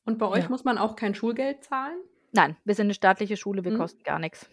Und 0.04 0.18
bei 0.18 0.26
euch 0.26 0.44
ja. 0.44 0.50
muss 0.50 0.64
man 0.64 0.78
auch 0.78 0.96
kein 0.96 1.14
Schulgeld 1.14 1.64
zahlen? 1.64 1.96
Nein, 2.32 2.56
wir 2.64 2.74
sind 2.74 2.86
eine 2.86 2.94
staatliche 2.94 3.36
Schule, 3.36 3.64
wir 3.64 3.72
hm. 3.72 3.78
kosten 3.78 4.02
gar 4.02 4.18
nichts. 4.18 4.48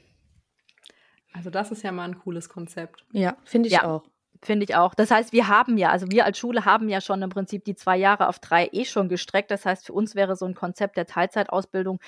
Also 1.33 1.49
das 1.49 1.71
ist 1.71 1.83
ja 1.83 1.91
mal 1.91 2.05
ein 2.05 2.19
cooles 2.19 2.49
Konzept. 2.49 3.05
Ja, 3.11 3.37
finde 3.43 3.67
ich 3.67 3.73
ja. 3.73 3.83
auch. 3.83 4.03
Finde 4.43 4.63
ich 4.63 4.75
auch. 4.75 4.95
Das 4.95 5.11
heißt, 5.11 5.33
wir 5.33 5.47
haben 5.47 5.77
ja, 5.77 5.91
also 5.91 6.07
wir 6.09 6.25
als 6.25 6.39
Schule 6.39 6.65
haben 6.65 6.89
ja 6.89 6.99
schon 6.99 7.21
im 7.21 7.29
Prinzip 7.29 7.63
die 7.63 7.75
zwei 7.75 7.95
Jahre 7.95 8.27
auf 8.27 8.39
drei 8.39 8.69
eh 8.71 8.85
schon 8.85 9.07
gestreckt. 9.07 9.51
Das 9.51 9.67
heißt, 9.67 9.85
für 9.85 9.93
uns 9.93 10.15
wäre 10.15 10.35
so 10.35 10.45
ein 10.45 10.55
Konzept 10.55 10.97
der 10.97 11.05
Teilzeitausbildung 11.05 11.99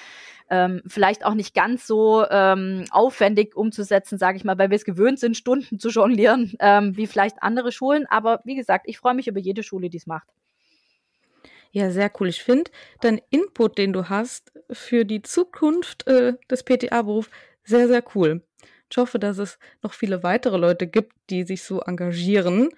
ähm, 0.49 0.81
vielleicht 0.87 1.25
auch 1.25 1.35
nicht 1.35 1.53
ganz 1.53 1.85
so 1.85 2.25
ähm, 2.27 2.85
aufwendig 2.89 3.55
umzusetzen, 3.55 4.17
sage 4.17 4.37
ich 4.37 4.43
mal, 4.45 4.57
weil 4.57 4.71
wir 4.71 4.77
es 4.77 4.83
gewöhnt 4.83 5.19
sind, 5.19 5.37
Stunden 5.37 5.77
zu 5.77 5.89
jonglieren, 5.89 6.53
ähm, 6.59 6.97
wie 6.97 7.05
vielleicht 7.05 7.43
andere 7.43 7.71
Schulen. 7.71 8.07
Aber 8.07 8.41
wie 8.45 8.55
gesagt, 8.55 8.85
ich 8.87 8.97
freue 8.97 9.13
mich 9.13 9.27
über 9.27 9.39
jede 9.39 9.61
Schule, 9.61 9.91
die 9.91 9.97
es 9.97 10.07
macht. 10.07 10.27
Ja, 11.73 11.89
sehr 11.89 12.11
cool. 12.19 12.29
Ich 12.29 12.43
finde 12.43 12.69
dein 13.01 13.19
Input, 13.31 13.79
den 13.79 13.93
du 13.93 14.07
hast 14.07 14.51
für 14.71 15.05
die 15.05 15.23
Zukunft 15.23 16.05
äh, 16.05 16.33
des 16.49 16.63
PTA-Berufs, 16.63 17.31
sehr, 17.63 17.87
sehr 17.87 18.03
cool. 18.13 18.43
Ich 18.91 18.97
hoffe, 18.97 19.17
dass 19.17 19.39
es 19.39 19.57
noch 19.81 19.93
viele 19.93 20.21
weitere 20.21 20.57
Leute 20.57 20.85
gibt, 20.85 21.13
die 21.31 21.41
sich 21.43 21.63
so 21.63 21.81
engagieren, 21.81 22.69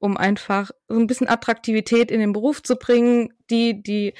um 0.00 0.16
einfach 0.16 0.72
so 0.88 0.98
ein 0.98 1.06
bisschen 1.06 1.28
Attraktivität 1.28 2.10
in 2.10 2.18
den 2.18 2.32
Beruf 2.32 2.60
zu 2.60 2.74
bringen, 2.74 3.32
die, 3.50 3.84
die 3.84 4.14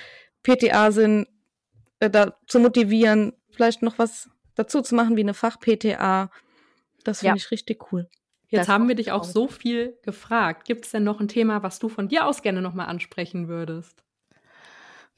PTA 0.44 0.92
sind, 0.92 1.26
äh, 1.98 2.08
da 2.08 2.38
zu 2.46 2.60
motivieren, 2.60 3.32
vielleicht 3.50 3.82
noch 3.82 3.98
was 3.98 4.30
dazu 4.54 4.80
zu 4.80 4.94
machen 4.94 5.16
wie 5.16 5.22
eine 5.22 5.34
Fach-PTA. 5.34 6.30
Das 7.02 7.18
finde 7.18 7.30
ja. 7.30 7.34
ich 7.34 7.50
richtig 7.50 7.90
cool. 7.90 8.08
Jetzt 8.46 8.60
das 8.60 8.68
haben 8.68 8.86
wir 8.86 8.94
dich 8.94 9.10
auch 9.10 9.24
so 9.24 9.48
viel 9.48 9.98
gefragt. 10.02 10.66
Gibt 10.66 10.84
es 10.84 10.92
denn 10.92 11.02
noch 11.02 11.18
ein 11.18 11.26
Thema, 11.26 11.64
was 11.64 11.80
du 11.80 11.88
von 11.88 12.06
dir 12.06 12.26
aus 12.26 12.42
gerne 12.42 12.62
nochmal 12.62 12.86
ansprechen 12.86 13.48
würdest? 13.48 14.04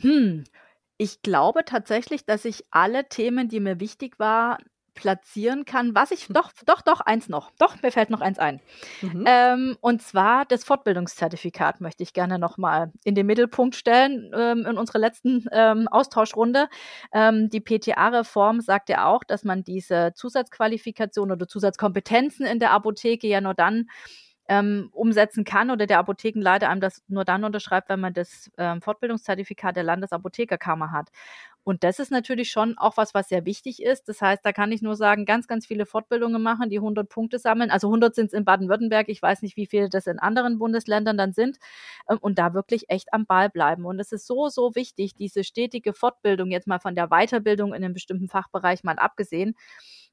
Hm, 0.02 0.44
ich 0.98 1.22
glaube 1.22 1.64
tatsächlich, 1.64 2.26
dass 2.26 2.44
ich 2.44 2.64
alle 2.70 3.08
Themen, 3.08 3.48
die 3.48 3.60
mir 3.60 3.80
wichtig 3.80 4.18
war, 4.18 4.58
platzieren 4.94 5.64
kann. 5.64 5.94
Was 5.94 6.10
ich 6.10 6.26
doch, 6.28 6.52
doch, 6.66 6.82
doch, 6.82 7.00
eins 7.00 7.28
noch. 7.28 7.50
Doch, 7.58 7.80
mir 7.82 7.90
fällt 7.90 8.10
noch 8.10 8.20
eins 8.20 8.38
ein. 8.38 8.60
Mhm. 9.00 9.24
Ähm, 9.26 9.76
und 9.80 10.02
zwar 10.02 10.44
das 10.44 10.64
Fortbildungszertifikat 10.64 11.80
möchte 11.80 12.02
ich 12.02 12.12
gerne 12.12 12.38
nochmal 12.38 12.92
in 13.04 13.14
den 13.14 13.26
Mittelpunkt 13.26 13.74
stellen 13.74 14.30
ähm, 14.36 14.66
in 14.66 14.76
unserer 14.76 14.98
letzten 14.98 15.46
ähm, 15.50 15.88
Austauschrunde. 15.88 16.68
Ähm, 17.12 17.48
die 17.48 17.60
PTA-Reform 17.60 18.60
sagt 18.60 18.90
ja 18.90 19.06
auch, 19.06 19.24
dass 19.24 19.44
man 19.44 19.64
diese 19.64 20.12
Zusatzqualifikation 20.14 21.32
oder 21.32 21.48
Zusatzkompetenzen 21.48 22.44
in 22.44 22.58
der 22.58 22.72
Apotheke 22.72 23.26
ja 23.26 23.40
nur 23.40 23.54
dann 23.54 23.88
ähm, 24.48 24.90
umsetzen 24.92 25.44
kann 25.44 25.70
oder 25.70 25.86
der 25.86 25.98
Apothekenleiter 25.98 26.68
einem 26.68 26.80
das 26.80 27.02
nur 27.08 27.24
dann 27.24 27.44
unterschreibt, 27.44 27.88
wenn 27.88 28.00
man 28.00 28.12
das 28.14 28.50
ähm, 28.58 28.82
Fortbildungszertifikat 28.82 29.76
der 29.76 29.84
Landesapothekerkammer 29.84 30.92
hat. 30.92 31.10
Und 31.64 31.84
das 31.84 32.00
ist 32.00 32.10
natürlich 32.10 32.50
schon 32.50 32.76
auch 32.76 32.96
was, 32.96 33.14
was 33.14 33.28
sehr 33.28 33.46
wichtig 33.46 33.82
ist. 33.82 34.08
Das 34.08 34.20
heißt, 34.20 34.44
da 34.44 34.52
kann 34.52 34.72
ich 34.72 34.82
nur 34.82 34.96
sagen, 34.96 35.24
ganz, 35.24 35.46
ganz 35.46 35.64
viele 35.64 35.86
Fortbildungen 35.86 36.42
machen, 36.42 36.70
die 36.70 36.78
100 36.78 37.08
Punkte 37.08 37.38
sammeln. 37.38 37.70
Also 37.70 37.86
100 37.86 38.16
sind 38.16 38.26
es 38.26 38.32
in 38.32 38.44
Baden-Württemberg. 38.44 39.08
Ich 39.08 39.22
weiß 39.22 39.42
nicht, 39.42 39.56
wie 39.56 39.66
viele 39.66 39.88
das 39.88 40.08
in 40.08 40.18
anderen 40.18 40.58
Bundesländern 40.58 41.16
dann 41.16 41.32
sind. 41.32 41.58
Ähm, 42.08 42.18
und 42.20 42.38
da 42.38 42.52
wirklich 42.54 42.90
echt 42.90 43.12
am 43.12 43.26
Ball 43.26 43.48
bleiben. 43.48 43.84
Und 43.86 44.00
es 44.00 44.10
ist 44.10 44.26
so, 44.26 44.48
so 44.48 44.74
wichtig, 44.74 45.14
diese 45.14 45.44
stetige 45.44 45.94
Fortbildung, 45.94 46.50
jetzt 46.50 46.66
mal 46.66 46.80
von 46.80 46.96
der 46.96 47.08
Weiterbildung 47.08 47.74
in 47.74 47.84
einem 47.84 47.94
bestimmten 47.94 48.28
Fachbereich 48.28 48.82
mal 48.82 48.98
abgesehen, 48.98 49.54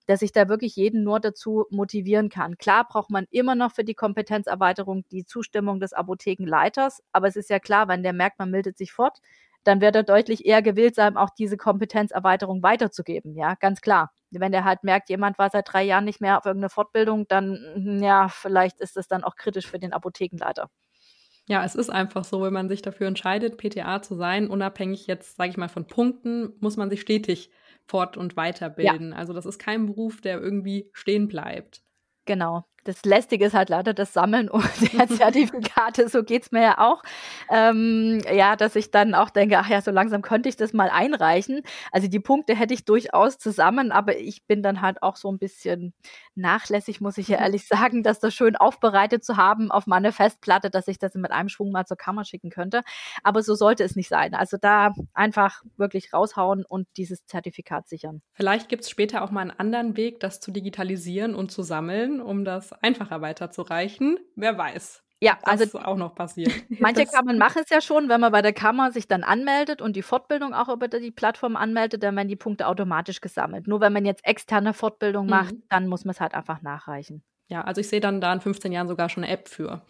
dass 0.10 0.24
ich 0.24 0.32
da 0.32 0.49
wirklich 0.49 0.76
jeden 0.76 1.03
nur 1.03 1.20
dazu 1.20 1.68
motivieren 1.70 2.30
kann. 2.30 2.57
Klar 2.57 2.88
braucht 2.89 3.12
man 3.12 3.28
immer 3.30 3.53
noch 3.53 3.72
für 3.74 3.84
die 3.84 3.93
Kompetenzerweiterung 3.93 5.05
die 5.12 5.24
Zustimmung 5.24 5.80
des 5.80 5.93
Apothekenleiters, 5.93 7.03
aber 7.12 7.28
es 7.28 7.36
ist 7.36 7.51
ja 7.51 7.60
klar, 7.60 7.88
wenn 7.88 8.01
der 8.01 8.14
merkt, 8.14 8.39
man 8.39 8.49
meldet 8.49 8.76
sich 8.76 8.91
fort, 8.91 9.20
dann 9.64 9.82
wird 9.82 9.95
er 9.95 10.01
deutlich 10.01 10.47
eher 10.47 10.64
gewillt 10.64 10.95
sein, 10.95 11.16
auch 11.16 11.30
diese 11.30 11.57
Kompetenzerweiterung 11.57 12.64
weiterzugeben. 12.64 13.36
Ja, 13.36 13.53
ganz 13.53 13.82
klar. 13.82 14.12
Wenn 14.32 14.51
der 14.51 14.64
halt 14.64 14.84
merkt, 14.84 15.10
jemand 15.10 15.38
war 15.38 15.51
seit 15.51 15.72
drei 15.72 15.84
Jahren 15.84 16.05
nicht 16.05 16.22
mehr 16.22 16.39
auf 16.39 16.45
irgendeine 16.47 16.72
Fortbildung, 16.72 17.28
dann, 17.28 17.60
hm, 17.76 18.01
ja, 18.01 18.30
vielleicht 18.30 18.80
ist 18.80 18.97
das 18.97 19.07
dann 19.07 19.24
auch 19.24 19.36
kritisch 19.36 19.68
für 19.68 19.78
den 19.78 19.93
Apothekenleiter. 19.93 20.72
Ja, 21.47 21.64
es 21.66 21.76
ist 21.76 21.89
einfach 21.89 22.24
so, 22.24 22.41
wenn 22.43 22.53
man 22.53 22.70
sich 22.70 22.82
dafür 22.82 23.07
entscheidet, 23.07 23.57
PTA 23.57 24.01
zu 24.01 24.16
sein, 24.16 24.47
unabhängig 24.47 25.07
jetzt, 25.07 25.36
sage 25.38 25.49
ich 25.49 25.57
mal, 25.57 25.68
von 25.68 25.88
Punkten, 25.88 26.53
muss 26.60 26.78
man 26.78 26.89
sich 26.89 27.01
stetig 27.01 27.49
fort- 27.89 28.17
und 28.17 28.37
weiterbilden. 28.37 29.11
Ja. 29.11 29.17
Also 29.17 29.33
das 29.33 29.45
ist 29.45 29.57
kein 29.59 29.87
Beruf, 29.87 30.21
der 30.21 30.39
irgendwie 30.39 30.89
stehen 30.93 31.27
bleibt. 31.27 31.81
Genau 32.25 32.65
das 32.89 33.05
Lästige 33.05 33.45
ist 33.45 33.53
halt 33.53 33.69
leider 33.69 33.93
das 33.93 34.13
Sammeln 34.13 34.49
der 34.93 35.07
Zertifikate, 35.07 36.09
so 36.09 36.23
geht 36.23 36.43
es 36.43 36.51
mir 36.51 36.61
ja 36.63 36.77
auch. 36.79 37.03
Ähm, 37.51 38.19
ja, 38.33 38.55
dass 38.55 38.75
ich 38.75 38.89
dann 38.89 39.13
auch 39.13 39.29
denke, 39.29 39.59
ach 39.59 39.69
ja, 39.69 39.81
so 39.81 39.91
langsam 39.91 40.23
könnte 40.23 40.49
ich 40.49 40.57
das 40.57 40.73
mal 40.73 40.89
einreichen. 40.89 41.61
Also 41.91 42.07
die 42.07 42.19
Punkte 42.19 42.55
hätte 42.55 42.73
ich 42.73 42.85
durchaus 42.85 43.37
zusammen, 43.37 43.91
aber 43.91 44.17
ich 44.17 44.47
bin 44.47 44.63
dann 44.63 44.81
halt 44.81 45.03
auch 45.03 45.17
so 45.17 45.31
ein 45.31 45.37
bisschen 45.37 45.93
nachlässig, 46.33 46.99
muss 46.99 47.19
ich 47.19 47.27
ja 47.27 47.37
mhm. 47.37 47.43
ehrlich 47.43 47.67
sagen, 47.67 48.01
das 48.01 48.19
da 48.19 48.31
schön 48.31 48.55
aufbereitet 48.55 49.23
zu 49.23 49.37
haben 49.37 49.69
auf 49.69 49.85
meine 49.85 50.11
Festplatte, 50.11 50.71
dass 50.71 50.87
ich 50.87 50.97
das 50.97 51.13
mit 51.13 51.31
einem 51.31 51.49
Schwung 51.49 51.71
mal 51.71 51.85
zur 51.85 51.97
Kammer 51.97 52.25
schicken 52.25 52.49
könnte. 52.49 52.81
Aber 53.23 53.43
so 53.43 53.53
sollte 53.53 53.83
es 53.83 53.95
nicht 53.95 54.09
sein. 54.09 54.33
Also 54.33 54.57
da 54.59 54.93
einfach 55.13 55.61
wirklich 55.77 56.11
raushauen 56.11 56.65
und 56.65 56.87
dieses 56.97 57.27
Zertifikat 57.27 57.87
sichern. 57.87 58.23
Vielleicht 58.33 58.67
gibt 58.67 58.83
es 58.83 58.89
später 58.89 59.21
auch 59.21 59.29
mal 59.29 59.41
einen 59.41 59.51
anderen 59.51 59.95
Weg, 59.95 60.19
das 60.21 60.39
zu 60.39 60.51
digitalisieren 60.51 61.35
und 61.35 61.51
zu 61.51 61.61
sammeln, 61.61 62.19
um 62.19 62.45
das 62.45 62.73
einfacher 62.82 63.21
weiterzureichen. 63.21 64.19
Wer 64.36 64.57
weiß. 64.57 65.03
Ja, 65.21 65.38
also 65.43 65.65
ist 65.65 65.75
auch 65.75 65.97
noch 65.97 66.15
passiert. 66.15 66.53
Manche 66.80 67.05
Kammern 67.05 67.38
machen 67.38 67.61
es 67.63 67.69
ja 67.69 67.82
schon, 67.82 68.07
wenn 68.07 68.21
man 68.21 68.32
bei 68.32 68.41
der 68.41 68.53
Kammer 68.53 68.91
sich 68.91 69.07
dann 69.07 69.23
anmeldet 69.23 69.82
und 69.82 69.95
die 69.95 70.01
Fortbildung 70.01 70.53
auch 70.53 70.69
über 70.69 70.88
die 70.88 71.11
Plattform 71.11 71.57
anmeldet, 71.57 72.03
dann 72.03 72.15
werden 72.15 72.30
die 72.30 72.38
Punkte 72.38 72.67
automatisch 72.67 73.19
gesammelt. 73.19 73.67
Nur 73.67 73.82
wenn 73.82 73.91
man 73.91 74.05
jetzt 74.05 74.25
externe 74.25 74.73
Fortbildung 74.73 75.25
mhm. 75.25 75.32
macht, 75.32 75.55
dann 75.67 75.88
muss 75.88 76.05
man 76.05 76.11
es 76.11 76.21
halt 76.21 76.34
einfach 76.34 76.61
nachreichen. 76.61 77.21
Ja, 77.50 77.62
also 77.62 77.82
ich 77.82 77.89
sehe 77.89 78.00
dann 78.00 78.22
da 78.22 78.32
in 78.32 78.41
15 78.41 78.72
Jahren 78.72 78.88
sogar 78.88 79.10
schon 79.10 79.24
eine 79.24 79.34
App 79.34 79.47
für. 79.50 79.82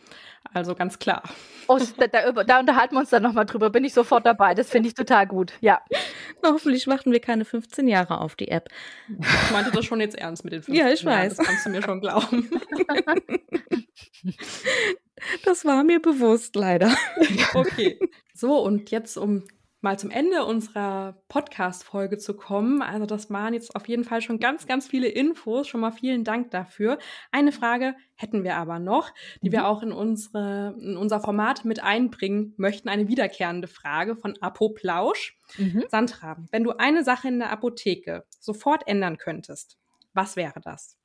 Also 0.54 0.74
ganz 0.76 0.98
klar. 0.98 1.24
Oh, 1.68 1.78
da, 1.98 2.08
da, 2.08 2.32
da 2.32 2.60
unterhalten 2.62 2.96
wir 2.96 3.02
uns 3.02 3.10
dann 3.10 3.22
nochmal 3.22 3.46
drüber. 3.46 3.70
Bin 3.70 3.84
ich 3.84 3.94
sofort 3.94 4.26
dabei. 4.26 4.56
Das 4.56 4.70
finde 4.70 4.88
ich 4.88 4.96
total 4.96 5.28
gut. 5.28 5.52
Ja. 5.60 5.82
Na, 6.42 6.50
hoffentlich 6.54 6.88
warten 6.88 7.12
wir 7.12 7.20
keine 7.20 7.44
15 7.44 7.88
Jahre 7.90 8.22
auf 8.22 8.36
die 8.38 8.48
App. 8.48 8.70
Ich 9.10 9.52
meinte 9.52 9.72
das 9.72 9.84
schon 9.86 10.00
jetzt 10.00 10.18
ernst 10.18 10.46
mit 10.46 10.54
den 10.54 10.64
15 10.64 10.74
Ja, 10.86 10.92
ich 10.92 11.02
Jahren. 11.04 11.20
weiß. 11.26 11.36
Das 11.36 11.46
kannst 11.46 11.66
du 11.66 11.70
mir 11.70 11.84
schon 11.84 12.00
glauben. 12.02 12.50
Das 15.44 15.66
war 15.66 15.84
mir 15.84 16.02
bewusst, 16.02 16.56
leider. 16.56 16.96
Okay. 17.54 18.00
So, 18.34 18.58
und 18.60 18.90
jetzt, 18.92 19.18
um 19.18 19.44
mal 19.82 19.98
zum 19.98 20.12
Ende 20.12 20.44
unserer 20.44 21.22
Podcast-Folge 21.30 22.18
zu 22.18 22.36
kommen. 22.36 22.82
Also 22.82 23.06
das 23.06 23.30
waren 23.30 23.54
jetzt 23.54 23.76
auf 23.76 23.88
jeden 23.88 24.04
Fall 24.04 24.22
schon 24.22 24.40
ganz, 24.40 24.68
ganz 24.68 24.88
viele 24.88 25.08
Infos. 25.08 25.68
Schon 25.68 25.82
mal 25.82 25.92
vielen 25.92 26.24
Dank 26.24 26.52
dafür. 26.52 27.00
Eine 27.32 27.52
Frage 27.52 27.96
hätten 28.16 28.44
wir 28.44 28.58
aber 28.58 28.80
noch, 28.80 29.14
die 29.42 29.50
mhm. 29.50 29.54
wir 29.54 29.68
auch 29.68 29.82
in, 29.82 29.92
unsere, 29.92 30.76
in 30.80 30.98
unser 30.98 31.22
Format 31.22 31.64
mit 31.64 31.82
einbringen 31.82 32.54
möchten. 32.58 32.90
Eine 32.90 33.08
wiederkehrende 33.08 33.68
Frage 33.68 34.16
von 34.16 34.36
Apoplausch. 34.42 35.38
Mhm. 35.58 35.86
Sandra, 35.90 36.38
wenn 36.52 36.64
du 36.64 36.72
eine 36.72 37.04
Sache 37.04 37.30
in 37.30 37.40
der 37.40 37.52
Apotheke 37.52 38.26
sofort 38.40 38.86
ändern 38.88 39.18
könntest, 39.18 39.78
was 40.14 40.36
wäre 40.36 40.60
das? 40.62 40.98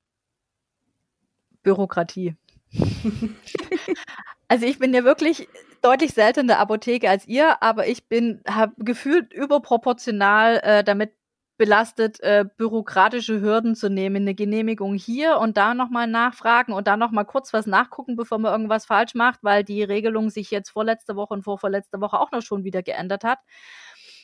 Bürokratie. 1.63 2.37
also 4.49 4.67
ich 4.67 4.79
bin 4.79 4.93
ja 4.93 5.05
wirklich 5.05 5.49
deutlich 5.85 6.15
seltener 6.15 6.43
in 6.43 6.49
der 6.49 6.61
Apotheke 6.61 7.11
als 7.11 7.27
ihr, 7.27 7.63
aber 7.63 7.87
ich 7.87 8.09
bin 8.09 8.41
habe 8.49 8.73
gefühlt 8.79 9.33
überproportional 9.33 10.61
äh, 10.63 10.85
damit 10.85 11.13
belastet, 11.57 12.21
äh, 12.21 12.45
bürokratische 12.57 13.41
Hürden 13.41 13.77
zu 13.77 13.89
nehmen, 13.89 14.23
eine 14.23 14.35
Genehmigung 14.35 14.95
hier 14.95 15.39
und 15.39 15.57
da 15.57 15.75
nochmal 15.75 16.07
nachfragen 16.09 16.73
und 16.73 16.89
da 16.89 16.97
nochmal 16.97 17.27
kurz 17.27 17.53
was 17.53 17.67
nachgucken, 17.67 18.17
bevor 18.17 18.39
man 18.39 18.53
irgendwas 18.53 18.87
falsch 18.87 19.15
macht, 19.15 19.41
weil 19.45 19.63
die 19.63 19.83
Regelung 19.85 20.31
sich 20.31 20.51
jetzt 20.51 20.71
vorletzte 20.71 21.17
Woche 21.17 21.35
und 21.35 21.43
vorvorletzte 21.45 22.01
Woche 22.01 22.19
auch 22.19 22.33
noch 22.33 22.43
schon 22.43 22.65
wieder 22.65 22.83
geändert 22.83 23.23
hat. 23.23 23.39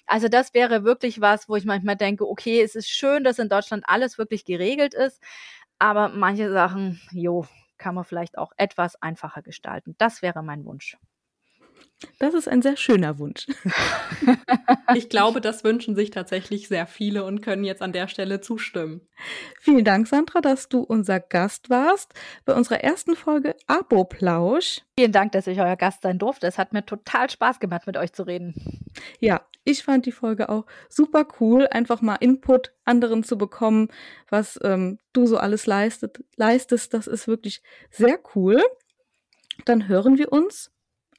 Also 0.07 0.29
das 0.29 0.55
wäre 0.55 0.83
wirklich 0.85 1.21
was, 1.21 1.49
wo 1.49 1.57
ich 1.57 1.65
manchmal 1.65 1.97
denke, 1.97 2.29
okay, 2.29 2.63
es 2.63 2.75
ist 2.75 2.89
schön, 2.91 3.23
dass 3.23 3.39
in 3.39 3.49
Deutschland 3.49 3.85
alles 3.87 4.19
wirklich 4.19 4.45
geregelt 4.45 4.95
ist, 4.95 5.23
aber 5.79 6.09
manche 6.09 6.51
Sachen, 6.53 7.01
jo, 7.13 7.47
kann 7.79 7.95
man 7.95 8.05
vielleicht 8.05 8.39
auch 8.39 8.53
etwas 8.57 9.01
einfacher 9.03 9.43
gestalten. 9.43 9.95
Das 9.99 10.23
wäre 10.23 10.43
mein 10.43 10.65
Wunsch. 10.65 10.97
Das 12.19 12.35
ist 12.35 12.49
ein 12.49 12.63
sehr 12.63 12.77
schöner 12.77 13.19
Wunsch. 13.19 13.47
ich 14.95 15.09
glaube, 15.09 15.41
das 15.41 15.65
wünschen 15.65 15.95
sich 15.95 16.11
tatsächlich 16.11 16.69
sehr 16.69 16.87
viele 16.87 17.25
und 17.25 17.43
können 17.43 17.65
jetzt 17.65 17.83
an 17.83 17.93
der 17.93 18.09
Stelle 18.09 18.41
zustimmen. 18.41 19.03
Vielen 19.61 19.85
Dank, 19.85 20.07
Sandra, 20.07 20.41
dass 20.41 20.69
du 20.69 20.81
unser 20.81 21.21
Gast 21.21 21.69
warst 21.71 22.13
bei 22.45 22.55
unserer 22.55 22.83
ersten 22.83 23.17
Folge 23.17 23.55
Abo-Plausch. 23.67 24.83
Vielen 24.99 25.13
Dank, 25.13 25.33
dass 25.33 25.47
ich 25.47 25.61
euer 25.61 25.77
Gast 25.77 26.03
sein 26.03 26.19
durfte. 26.19 26.47
Es 26.47 26.59
hat 26.59 26.73
mir 26.73 26.85
total 26.85 27.29
Spaß 27.29 27.61
gemacht, 27.61 27.87
mit 27.87 27.97
euch 27.97 28.13
zu 28.13 28.23
reden. 28.23 28.55
Ja, 29.19 29.43
ich 29.65 29.83
fand 29.83 30.07
die 30.07 30.13
Folge 30.13 30.49
auch 30.49 30.65
super 30.89 31.27
cool, 31.39 31.67
einfach 31.67 32.01
mal 32.01 32.17
Input 32.17 32.73
anderen 32.85 33.25
zu 33.25 33.37
bekommen, 33.37 33.89
was 34.29 34.59
ähm, 34.63 34.99
du 35.13 35.27
so 35.27 35.37
alles 35.37 35.67
leistet, 35.67 36.25
leistest. 36.37 36.95
Das 36.95 37.07
ist 37.07 37.29
wirklich 37.29 37.63
sehr 37.91 38.19
cool. 38.35 38.63
Dann 39.67 39.87
hören 39.89 40.17
wir 40.17 40.33
uns 40.33 40.73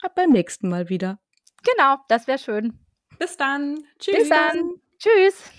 beim 0.09 0.31
nächsten 0.31 0.69
Mal 0.69 0.89
wieder. 0.89 1.19
Genau, 1.63 1.97
das 2.07 2.27
wäre 2.27 2.39
schön. 2.39 2.79
Bis 3.19 3.37
dann. 3.37 3.83
Tschüss. 3.99 4.17
Bis 4.17 4.29
dann. 4.29 4.73
Tschüss. 4.97 5.51